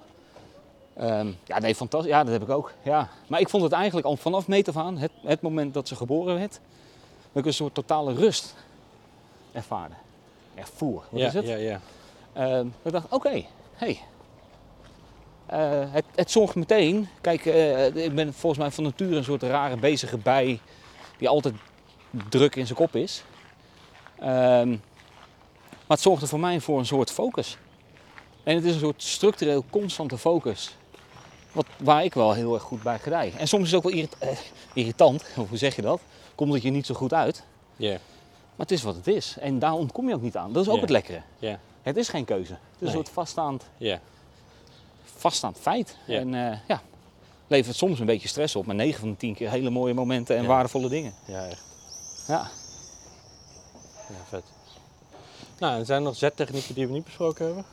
[0.93, 2.11] Ehm, ja, nee, fantastisch.
[2.11, 2.71] Ja, dat heb ik ook.
[2.81, 3.09] Ja.
[3.27, 5.95] Maar ik vond het eigenlijk al vanaf meet af aan, het, het moment dat ze
[5.95, 6.59] geboren werd,
[7.31, 8.55] dat ik een soort totale rust
[9.51, 9.95] ervaarde.
[10.55, 11.47] Ervoer, wat ja, is het?
[11.47, 11.79] Ja, ja.
[12.33, 13.99] Ehm, ik dacht, oké, hey.
[15.45, 15.59] Eh,
[15.91, 19.77] het, het zorgt meteen, kijk, eh, ik ben volgens mij van nature een soort rare
[19.77, 20.59] bezige bij
[21.17, 21.55] die altijd
[22.29, 23.23] druk in zijn kop is.
[24.19, 27.57] Ehm, maar het zorgde voor mij voor een soort focus.
[28.43, 30.75] En het is een soort structureel constante focus.
[31.51, 33.33] Wat, waar ik wel heel erg goed bij gedij.
[33.37, 34.37] En soms is het ook wel irrit- eh,
[34.73, 36.01] irritant, of hoe zeg je dat?
[36.35, 37.43] Komt het je niet zo goed uit.
[37.75, 37.91] Ja.
[38.55, 39.35] Maar het is wat het is.
[39.39, 40.53] En daar ontkom je ook niet aan.
[40.53, 41.21] Dat is ook het lekkere.
[41.39, 41.59] Ja.
[41.81, 42.51] Het is geen keuze.
[42.51, 42.89] Het is Nee.
[42.89, 43.99] een soort vaststaand, Ja.
[45.25, 45.97] Vaststaand feit.
[46.05, 46.19] Ja.
[46.19, 46.81] En eh, ja,
[47.47, 48.65] levert soms een beetje stress op.
[48.65, 50.47] Maar 9 van de 10 keer hele mooie momenten en Ja.
[50.47, 51.13] waardevolle dingen.
[51.25, 51.63] Ja, echt.
[52.27, 52.49] Ja.
[54.09, 54.43] Ja, vet.
[55.59, 57.65] Nou, en zijn er nog zettechnieken die we niet besproken hebben?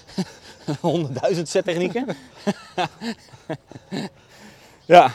[0.80, 2.06] Honderdduizend zettechnieken.
[4.94, 5.12] ja.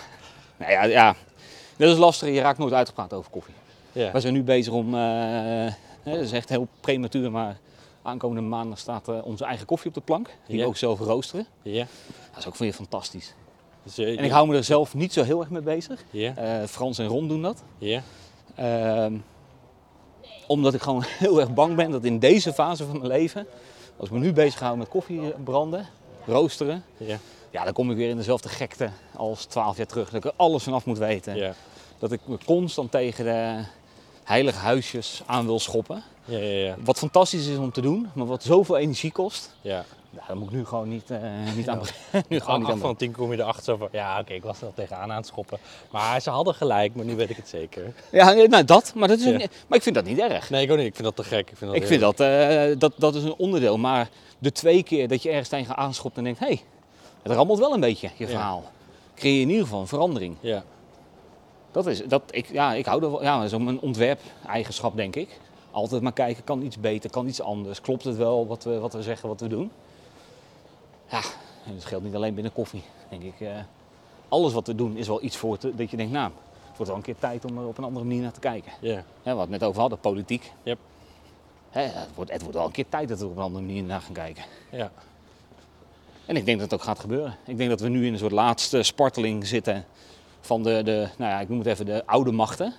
[0.58, 1.16] Nou ja, ja.
[1.78, 2.30] Dat is lastig.
[2.30, 3.54] Je raakt nooit uitgepraat over koffie.
[3.92, 4.12] Ja.
[4.12, 5.70] We zijn nu bezig om, hè,
[6.04, 7.58] dat is echt heel prematuur, maar
[8.04, 10.30] aankomende maandag staat eh, onze eigen koffie op de plank.
[10.48, 10.62] Die Ja.
[10.62, 11.46] we ook zelf roosteren.
[11.62, 11.86] Ja.
[12.30, 13.34] Dat is ook weer fantastisch.
[13.96, 16.04] Eh, En ik hou me er zelf niet zo heel erg mee bezig.
[16.10, 16.36] Ja.
[16.36, 17.64] Eh, Frans en Ron doen dat.
[17.78, 18.02] Ja.
[18.56, 19.14] Ehm,
[20.48, 23.48] omdat ik gewoon heel erg bang ben dat in deze fase van mijn leven,
[23.98, 25.88] als ik me nu bezig hou met koffie branden,
[26.26, 27.18] roosteren, Ja.
[27.52, 30.10] ja, dan kom ik weer in dezelfde gekte als 12 jaar terug.
[30.10, 31.36] Dat ik er alles vanaf moet weten.
[31.36, 31.54] Ja.
[32.00, 33.64] Dat ik me constant tegen de
[34.24, 36.04] heilige huisjes aan wil schoppen.
[36.26, 36.38] Ja.
[36.38, 36.46] Ja.
[36.48, 36.76] Ja.
[36.84, 39.84] Wat fantastisch is om te doen, maar wat zoveel energie kost, ja.
[40.28, 41.20] daar moet ik nu gewoon niet, eh,
[41.56, 41.80] niet aan
[42.30, 44.60] nu gewoon niet aan van tien kom je erachter zo van, ja oké, ik was
[44.62, 45.58] er al tegenaan aan het schoppen.
[45.92, 47.94] Maar ze hadden gelijk, maar nu weet ik het zeker.
[48.12, 50.50] Ja, nee, nou dat, maar, dat is niet- maar ik vind dat niet erg.
[50.50, 50.86] Nee, ik ook niet.
[50.88, 51.50] Ik vind dat te gek.
[51.52, 53.78] Ik vind dat, Ik vind dat, eh, dat, dat is een onderdeel.
[53.78, 54.10] Maar
[54.40, 56.62] de twee keer dat je ergens tegen aanschopt en denkt, hé, hey,
[57.22, 58.64] het rammelt wel een beetje, je verhaal.
[59.16, 60.36] Creëer je in ieder geval een verandering.
[60.40, 60.64] Ja.
[61.72, 64.96] Dat is, dat, ik, ja, ik hou er wel, ja, dat is ook een ontwerp-eigenschap,
[64.96, 65.40] denk ik.
[65.74, 67.82] Altijd maar kijken, kan iets beter, kan iets anders.
[67.82, 69.72] Klopt het wel wat we, wat we zeggen, wat we doen?
[71.10, 71.22] Ja,
[71.66, 73.40] en dat geldt niet alleen binnen koffie, denk ik.
[73.40, 73.50] eh.
[74.28, 76.32] alles wat we doen is wel iets voor te, dat je denkt, nou,
[76.68, 78.72] het wordt wel een keer tijd om er op een andere manier naar te kijken.
[78.80, 79.04] Ja.
[79.24, 80.52] Waar we het net over hadden, politiek.
[80.64, 80.78] Yep.
[81.70, 83.66] Hè, het, wordt, het wordt wel een keer tijd dat we er op een andere
[83.66, 84.44] manier naar gaan kijken.
[84.72, 84.92] Ja.
[86.26, 87.38] En ik denk dat het ook gaat gebeuren.
[87.46, 89.86] Ik denk dat we nu in een soort laatste sparteling zitten
[90.42, 92.74] van de, de nou ja, ik noem het even de oude machten.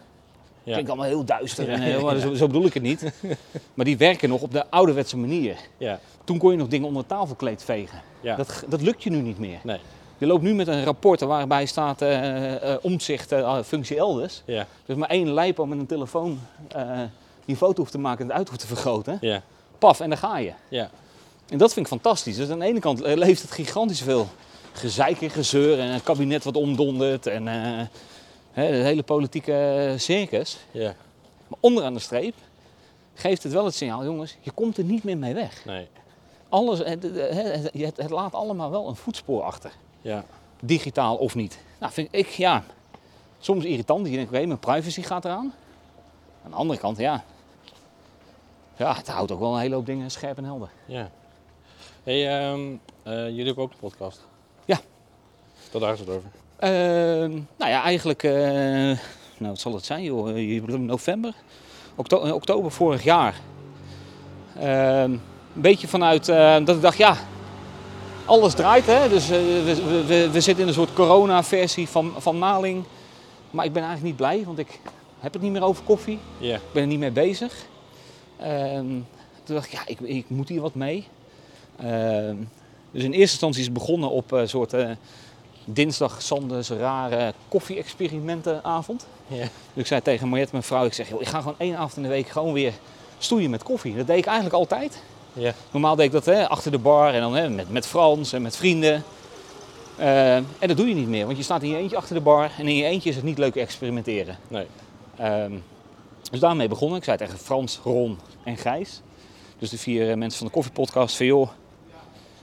[0.64, 0.72] Ja.
[0.72, 2.20] Klinkt allemaal heel duister, en, heel- maar ja.
[2.26, 3.12] Zo, zo bedoel ik het niet.
[3.74, 5.56] maar die werken nog op de ouderwetse manier.
[5.78, 5.98] Ja.
[6.24, 8.02] Toen kon je nog dingen onder het tafelkleed vegen.
[8.36, 9.58] Dat, dat lukt je nu niet meer.
[9.62, 9.78] Nee.
[10.18, 14.42] Je loopt nu met een rapport waarbij staat eh eh, omzicht, eh, functie elders.
[14.44, 14.66] Ja.
[14.86, 17.00] Dus maar één lijpo met een telefoon eh,
[17.44, 19.18] die foto hoeft te maken en het uit hoeft te vergroten.
[19.20, 19.42] Ja.
[19.78, 20.52] Paf, en dan ga je.
[20.68, 20.90] Ja.
[21.48, 22.36] En dat vind ik fantastisch.
[22.36, 24.28] Dus aan de ene kant eh, leeft het gigantisch veel
[24.72, 27.86] gezeik en gezeur en een kabinet wat omdondert en eh,
[28.54, 30.58] hè, de hele politieke circus.
[30.70, 30.94] Ja.
[31.48, 32.34] Maar onderaan de streep
[33.14, 35.64] geeft het wel het signaal, jongens, je komt er niet meer mee weg.
[35.64, 35.88] Nee.
[36.48, 40.24] Alles, het, het, het, het laat allemaal wel een voetspoor achter, Ja.
[40.60, 41.58] digitaal of niet.
[41.80, 42.64] Nou, vind ik, ja,
[43.40, 44.06] soms irritant.
[44.06, 45.54] Je denkt, oké, mijn privacy gaat eraan.
[46.44, 47.24] Aan de andere kant, ja,
[48.76, 50.68] ja, het houdt ook wel een hele hoop dingen scherp en helder.
[50.86, 51.10] Ja.
[52.02, 52.72] Hey, ehm,
[53.02, 54.26] eh, jullie hebben ook een podcast.
[54.64, 54.80] Ja.
[55.70, 56.28] Tot daar is het over.
[56.58, 61.34] Ehm, nou ja, eigenlijk, eh, nou wat zal het zijn joh, Je bedoelt november,
[61.94, 63.34] Okto- eh, oktober vorig jaar.
[64.58, 65.20] Ehm, een
[65.52, 67.16] beetje vanuit eh, dat ik dacht, ja,
[68.24, 72.38] alles draait hè, dus eh, we, we, we, zitten in een soort corona-versie van, van
[72.38, 72.84] maling.
[73.50, 74.80] Maar ik ben eigenlijk niet blij, want ik
[75.20, 76.18] heb het niet meer over koffie.
[76.38, 77.66] Ik ben er niet mee bezig.
[78.38, 78.86] Ehm,
[79.44, 81.06] toen dacht ik, ja, ik, ik moet hier wat mee.
[82.94, 84.90] Dus in eerste instantie is het begonnen op een soort eh,
[85.64, 89.06] dinsdag Sanders rare koffie-experimentenavond.
[89.26, 89.42] Ja.
[89.42, 91.96] Dus ik zei tegen Mariette, mijn vrouw, ik zeg, joh, ik ga gewoon één avond
[91.96, 92.72] in de week gewoon weer
[93.18, 93.96] stoeien met koffie.
[93.96, 95.02] Dat deed ik eigenlijk altijd.
[95.32, 95.54] Ja.
[95.70, 98.42] Normaal deed ik dat hè, achter de bar en dan hè, met, met Frans en
[98.42, 99.04] met vrienden.
[99.96, 102.20] Eh, en dat doe je niet meer, want je staat in je eentje achter de
[102.20, 104.38] bar en in je eentje is het niet leuk experimenteren.
[104.48, 104.66] Nee.
[105.16, 105.52] Ehm,
[106.30, 106.98] dus daarmee begonnen.
[106.98, 109.00] Ik zei tegen Frans, Ron en Gijs.
[109.58, 111.48] Dus de vier eh, mensen van de koffiepodcast van joh,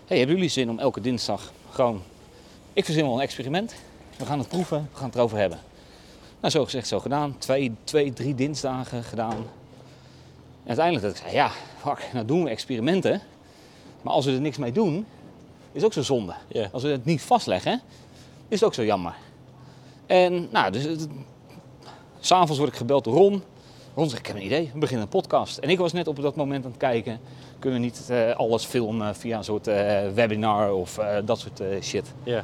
[0.05, 2.01] hey, hebben jullie zin om elke dinsdag gewoon,
[2.73, 3.75] ik verzin wel een experiment.
[4.17, 5.59] We gaan het proeven, we gaan het erover hebben.
[6.39, 7.37] Nou, zo gezegd, zo gedaan.
[7.37, 9.37] Twee, twee drie dinsdagen gedaan.
[10.63, 13.21] En uiteindelijk dat ik zei, ja, fuck, nou doen we experimenten.
[14.01, 15.05] Maar als we er niks mee doen,
[15.71, 16.33] is ook zo zonde.
[16.71, 17.81] Als we het niet vastleggen,
[18.47, 19.15] is het ook zo jammer.
[20.05, 21.07] En nou, dus
[22.19, 23.43] s'avonds word ik gebeld door Ron.
[23.95, 25.57] Ron zegt, ik heb een idee, we beginnen een podcast.
[25.57, 27.19] En ik was net op dat moment aan het kijken,
[27.59, 31.83] kunnen we niet eh, alles filmen via een soort eh, webinar of eh, dat soort
[31.83, 32.13] shit.
[32.23, 32.43] Ja.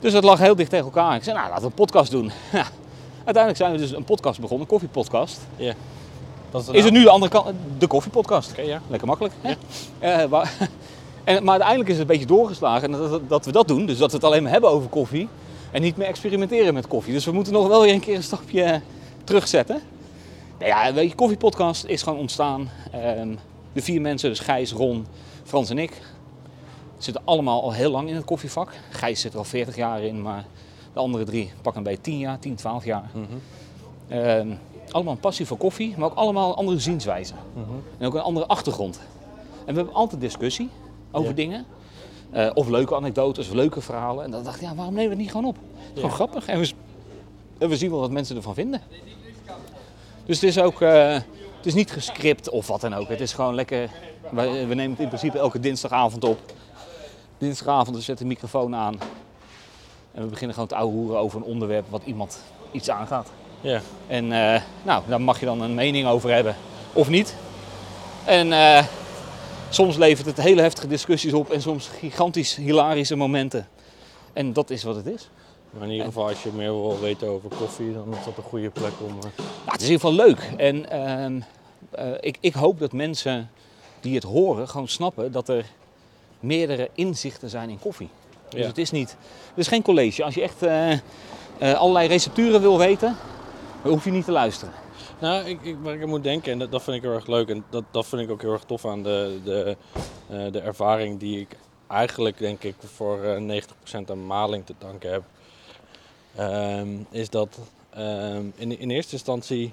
[0.00, 1.14] Dus dat lag heel dicht tegen elkaar.
[1.16, 2.30] Ik zei, nou laten we een podcast doen.
[2.52, 2.66] Ja.
[3.24, 5.40] Uiteindelijk zijn we dus een podcast begonnen, een koffiepodcast.
[5.56, 5.74] Ja.
[6.50, 6.92] Dat de Is het naam?
[6.92, 8.50] nu de andere kant, de koffiepodcast.
[8.50, 8.80] Oké, ja.
[8.88, 9.34] Lekker makkelijk.
[9.40, 10.28] Hè?
[10.28, 10.52] Waar-
[11.24, 13.86] en, maar uiteindelijk is het een beetje doorgeslagen dat, dat, dat we dat doen.
[13.86, 15.28] Dus dat we het alleen maar hebben over koffie.
[15.70, 17.12] En niet meer experimenteren met koffie.
[17.12, 18.80] Dus we moeten nog wel weer een keer een stapje
[19.24, 19.80] terugzetten.
[20.58, 22.68] Nou ja, weet je, koffiepodcast is gewoon ontstaan.
[22.92, 23.34] Ehm,
[23.72, 25.06] de vier mensen, dus Gijs, Ron,
[25.44, 26.00] Frans en ik,
[26.98, 28.72] zitten allemaal al heel lang in het koffievak.
[28.90, 30.44] Gijs zit er al 40 jaar in, maar
[30.92, 33.10] de andere drie pakken bij 10 jaar, 10, 12 jaar.
[34.08, 34.48] Ehm,
[34.90, 37.34] allemaal een passie voor koffie, maar ook allemaal een andere zienswijze.
[37.54, 37.64] Mhm.
[37.98, 39.00] En ook een andere achtergrond.
[39.64, 40.68] En we hebben altijd discussie
[41.10, 41.34] over Ja.
[41.34, 41.64] dingen.
[42.30, 44.24] Eh, of leuke anekdotes, of leuke verhalen.
[44.24, 45.56] En dan dacht ik, ja, waarom nemen we het niet gewoon op?
[45.56, 46.46] Het is Gewoon grappig.
[46.46, 46.70] En we,
[47.58, 48.80] en we zien wel wat mensen ervan vinden.
[50.28, 51.12] Dus het is ook, eh,
[51.56, 53.08] het is niet gescript of wat dan ook.
[53.08, 53.90] Het is gewoon lekker,
[54.30, 56.38] we, we nemen het in principe elke dinsdagavond op.
[57.38, 59.00] Dinsdagavond, we zetten de microfoon aan.
[60.12, 62.42] En we beginnen gewoon te ouwehoeren over een onderwerp wat iemand
[62.72, 63.28] iets aangaat.
[63.60, 63.80] Ja.
[64.06, 66.56] En eh, nou, daar mag je dan een mening over hebben
[66.92, 67.34] of niet.
[68.24, 68.84] En eh,
[69.68, 73.68] soms levert het hele heftige discussies op en soms gigantisch hilarische momenten.
[74.32, 75.30] En dat is wat het is.
[75.70, 78.42] Maar in ieder geval, als je meer wil weten over koffie, dan is dat een
[78.42, 79.18] goede plek om...
[79.18, 80.52] eh, het is in ieder geval leuk.
[80.56, 81.40] En ehm,
[81.90, 83.50] eh, ik, ik hoop dat mensen
[84.00, 85.64] die het horen gewoon snappen dat er
[86.40, 88.08] meerdere inzichten zijn in koffie.
[88.48, 88.66] Dus Ja.
[88.66, 89.10] het is niet,
[89.48, 90.24] het is geen college.
[90.24, 93.16] Als je echt eh, allerlei recepturen wil weten,
[93.82, 94.74] dan hoef je niet te luisteren.
[95.20, 97.26] Nou, ik, ik, waar ik aan moet denken, en dat, dat vind ik heel erg
[97.26, 97.48] leuk.
[97.48, 99.76] En dat, dat vind ik ook heel erg tof aan de, de,
[100.50, 101.56] de ervaring die ik
[101.88, 105.22] eigenlijk, denk ik, voor eh 90% aan maling te danken heb.
[106.38, 107.58] Ehm, is dat
[107.90, 109.72] ehm, in, in eerste instantie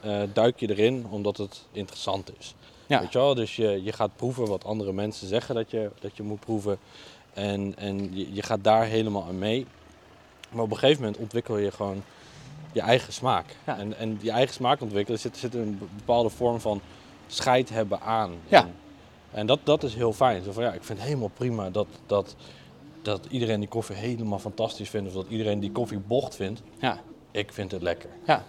[0.00, 2.54] eh, duik je erin omdat het interessant is.
[2.86, 3.00] Ja.
[3.00, 3.34] Weet je wel?
[3.34, 6.78] Dus je, je gaat proeven wat andere mensen zeggen dat je, dat je moet proeven.
[7.32, 9.66] En, en je, je gaat daar helemaal aan mee.
[10.50, 12.02] Maar op een gegeven moment ontwikkel je gewoon
[12.72, 13.56] je eigen smaak.
[13.66, 13.78] Ja.
[13.78, 16.80] En, en die eigen smaak ontwikkelen zit, zit een bepaalde vorm van
[17.26, 18.34] scheid hebben aan.
[18.48, 18.62] Ja.
[18.62, 18.74] En,
[19.30, 20.42] en dat, dat is heel fijn.
[20.42, 22.36] Zo van, ja, ik vind het helemaal prima dat, dat,
[23.04, 25.08] dat iedereen die koffie helemaal fantastisch vindt.
[25.08, 26.62] Of dat iedereen die koffie bocht vindt.
[26.78, 27.00] Ja,
[27.30, 28.10] Ik vind het lekker.
[28.26, 28.44] ja.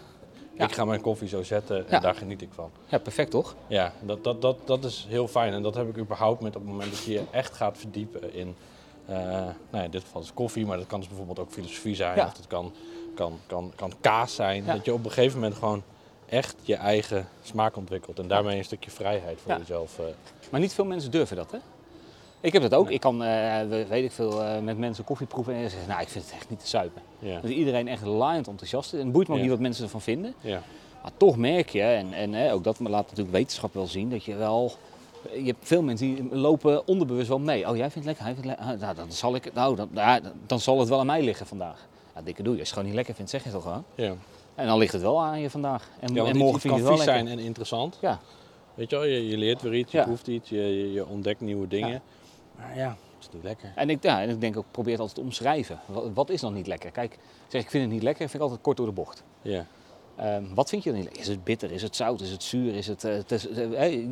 [0.58, 0.64] Ja.
[0.66, 2.00] Ik ga mijn koffie zo zetten en Ja.
[2.00, 2.72] daar geniet ik van.
[2.88, 3.56] ja perfect toch?
[3.68, 5.54] Ja, dat, dat, dat, dat is heel fijn.
[5.54, 8.34] En dat heb ik überhaupt met op het moment dat je je echt gaat verdiepen
[8.34, 8.56] in,
[9.06, 11.96] eh, nou ja, in dit geval is koffiee, maar dat kan dus bijvoorbeeld ook filosofie
[11.96, 12.16] zijn.
[12.18, 12.26] Ja.
[12.26, 12.74] Of dat kan,
[13.16, 14.66] kan, kan, kan kaas zijn.
[14.66, 15.84] Dat je op een gegeven moment gewoon
[16.26, 18.20] echt je eigen smaak ontwikkelt.
[18.20, 20.00] En daarmee een stukje vrijheid voor jezelf.
[20.00, 20.06] eh,
[20.52, 21.58] Maar niet veel mensen durven dat, hè?
[22.46, 22.90] Ik heb dat ook.
[22.90, 26.02] Ik kan, eh, we- weet ik veel, eh, met mensen koffie proeven en zeggen, nou,
[26.02, 27.02] ik vind het echt niet te suipen.
[27.20, 27.40] ja.
[27.40, 29.00] Dus iedereen echt laaiend enthousiast is.
[29.00, 29.46] En het boeit me ook Ja.
[29.46, 30.34] niet wat mensen ervan vinden.
[30.42, 30.62] Ja.
[31.02, 34.24] Maar toch merk je, en, en hè, ook dat laat natuurlijk wetenschap wel zien, dat
[34.24, 34.72] je wel...
[35.34, 37.70] Je hebt veel mensen die lopen onderbewust wel mee.
[37.70, 38.86] Oh, jij vindt het lekker, hij vindt het lekker.
[38.86, 41.88] Nou, dan zal, ik, nou dan, ja, dan zal het wel aan mij liggen vandaag.
[42.16, 42.60] Ja, dikke doei.
[42.60, 43.84] Als je het gewoon niet lekker vindt, zeg je het toch gewoon.
[43.96, 44.14] Ja.
[44.56, 45.90] En dan ligt het wel aan je vandaag.
[46.00, 47.14] En, Ja, en morgen vind je het wel lekker.
[47.16, 47.98] zijn en interessant.
[48.02, 48.20] Ja,
[48.74, 51.68] Weet je wel, je, je leert weer iets, je proeft iets, je, je ontdekt nieuwe
[51.68, 52.02] dingen.
[52.58, 52.66] Ja.
[52.66, 53.72] Maar ja, het is niet lekker.
[53.76, 55.80] En ik, ja, en ik denk ook, probeer het altijd te omschrijven.
[55.86, 56.92] Wat, wat is dan niet lekker?
[56.92, 57.18] Kijk,
[57.48, 59.24] zeg ik vind het niet lekker, vind ik altijd kort door de bocht.
[59.42, 59.66] Ja.
[60.16, 61.24] Ehm, wat vind je dan niet lekker?
[61.24, 61.72] Is het bitter?
[61.72, 62.22] Is het zout?
[62.22, 62.76] Is het zuur?
[62.76, 64.08] Is het, eh, eh, eh,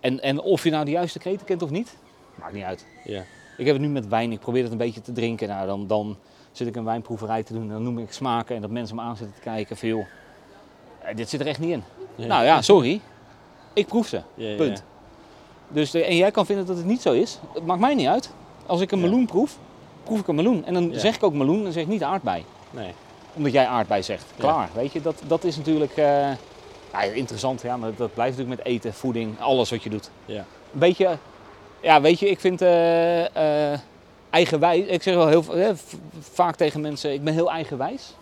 [0.00, 1.96] en, en of je nou de juiste kreten kent of niet,
[2.34, 2.86] maakt niet uit.
[3.04, 3.22] Ja.
[3.56, 5.48] Ik heb het nu met wijn, ik probeer het een beetje te drinken.
[5.48, 6.16] Nou, dan, dan
[6.52, 9.02] zit ik een wijnproeverij te doen en dan noem ik smaken en dat mensen me
[9.02, 10.06] aan zitten te kijken van joh,
[10.98, 11.82] eh, dit zit er echt niet in.
[12.14, 12.26] Ja.
[12.26, 13.00] Nou ja, sorry.
[13.72, 14.22] Ik proef ze.
[14.34, 14.84] Ja, ja, Punt.
[15.68, 17.38] Dus, de- en jij kan vinden dat het niet zo is.
[17.64, 18.30] Maakt mij niet uit.
[18.66, 19.56] Als ik een meloen proef,
[20.04, 20.64] proef ik een meloen.
[20.64, 22.44] En dan zeg ik ook meloen en zeg ik niet aardbei.
[22.70, 22.92] Nee.
[23.34, 24.24] Omdat jij aardbei zegt.
[24.38, 24.68] Klaar.
[24.74, 26.04] Weet je, dat, dat is natuurlijk eh,
[26.92, 27.62] ja, interessant.
[27.62, 30.10] Ja, maar dat blijft natuurlijk met eten, voeding, alles wat je doet.
[30.24, 30.44] Ja.
[30.72, 31.18] Een beetje,
[31.80, 33.78] ja, weet je, ik vind eh, eh,
[34.30, 34.86] eigenwijs.
[34.86, 35.72] Ik zeg wel heel hè,
[36.20, 38.14] vaak tegen mensen, ik ben heel eigenwijs.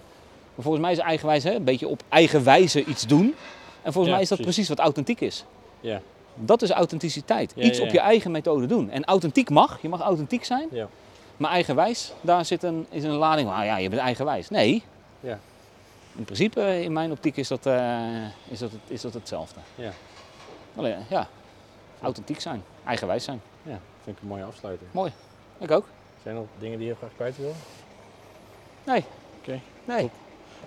[0.55, 3.35] Maar volgens mij is eigenwijs hè, een beetje op eigen wijze iets doen.
[3.83, 4.55] En volgens Ja, mij is dat precies.
[4.55, 5.45] precies wat authentiek is.
[5.81, 6.01] Ja.
[6.37, 7.53] Dat is authenticiteit.
[7.57, 8.91] Ja, Iets ja, op je eigen methode doen.
[8.91, 10.69] En authentiek mag, je mag authentiek zijn.
[10.71, 10.89] Ja.
[11.37, 13.49] Maar eigenwijs, daar zit een, is een lading.
[13.49, 14.49] Ah ja, je bent eigenwijs.
[14.49, 14.83] Nee.
[15.21, 15.39] Ja.
[16.17, 19.61] In principe, in mijn optiek, is dat, eh, is dat, is dat hetzelfde.
[19.75, 19.91] Ja.
[20.77, 21.29] Alleen, ja.
[22.03, 23.41] authentiek zijn, eigenwijs zijn.
[23.63, 24.91] Ja, vind ik een mooie afsluiting.
[25.59, 25.89] Ik ook.
[26.23, 27.55] Zijn er nog dingen die je graag kwijt wil?
[28.85, 29.05] Nee.
[29.41, 29.61] Oké.
[29.85, 30.01] Nee.
[30.01, 30.11] Top.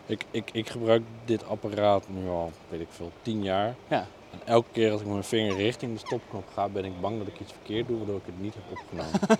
[0.06, 3.76] Ik, ik, ik gebruik dit apparaat nu al, weet ik veel, tien jaar.
[3.88, 4.08] Ja.
[4.32, 7.28] En elke keer als ik mijn vinger richting de stopknop ga, ben ik bang dat
[7.28, 9.20] ik iets verkeerd doe, waardoor ik het niet heb opgenomen.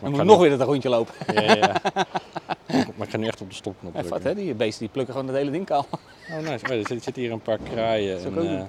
[0.00, 1.14] Dan moet ik nog weer dat rondje lopen.
[1.34, 1.74] ja, ja, ja.
[2.96, 4.12] maar ik ga nu echt op de stopknop drukken.
[4.12, 4.34] wat, hè?
[4.34, 5.86] Die beesten die plukken gewoon het hele ding kaal.
[6.30, 6.66] Oh, nice.
[6.66, 8.62] Er zitten hier een paar kraaien en eh,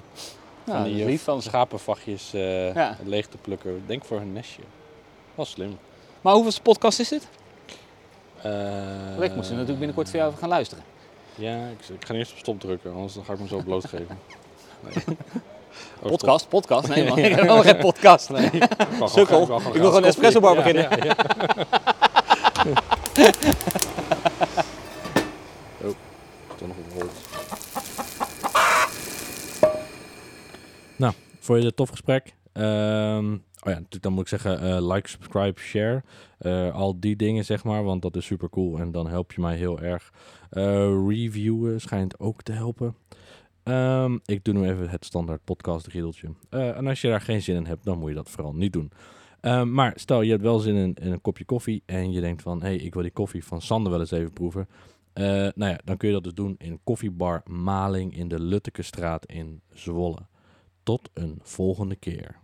[0.64, 1.48] van die eh, lief van ze.
[1.48, 2.96] schapenvachtjes eh, Ja.
[3.04, 3.82] leeg te plukken.
[3.86, 4.62] Denk voor hun nestje.
[5.34, 5.78] Wel slim.
[6.20, 7.28] Maar hoeveelste podcast is dit?
[8.42, 10.84] Eh, ik moet ze natuurlijk binnenkort voor jou gaan luisteren.
[11.34, 14.18] Ja, ik, ik ga eerst op stop drukken, anders ga ik me zo blootgeven.
[16.02, 16.10] Nee.
[16.10, 16.88] Podcast, podcast?
[16.88, 18.30] Nee man, ik heb helemaal geen podcast.
[18.30, 19.44] Nee, ik wil gewoon- Sukkel.
[19.44, 20.82] gewoon Ik wil graag gewoon een espresso bar beginnen.
[20.82, 21.14] Ja, ja.
[25.82, 25.94] oh,
[26.56, 27.08] toch nog op rol.
[30.96, 32.34] Nou, vond je dit een tof gesprek?
[32.52, 36.02] Ehm, oh ja, natuurlijk dan moet ik zeggen, eh, like, subscribe, share.
[36.38, 39.40] Eh, al die dingen, zeg maar, want dat is super cool en dan help je
[39.40, 40.12] mij heel erg.
[40.50, 40.64] Eh,
[41.08, 42.94] reviewen schijnt ook te helpen.
[43.68, 46.28] Ehm, ik doe nu even het standaard podcast riedeltje.
[46.50, 48.72] Eh, en als je daar geen zin in hebt, dan moet je dat vooral niet
[48.72, 48.90] doen.
[49.40, 52.60] Ehm, maar stel, je hebt wel zin in, een kopje koffie en je denkt van,
[52.60, 54.68] hé, hey, ik wil die koffie van Sander wel eens even proeven.
[55.12, 55.24] Eh,
[55.54, 59.60] nou ja, dan kun je dat dus doen in koffiebar Maling in de Luttekestraat in
[59.72, 60.26] Zwolle.
[60.82, 62.36] Tot een volgende keer.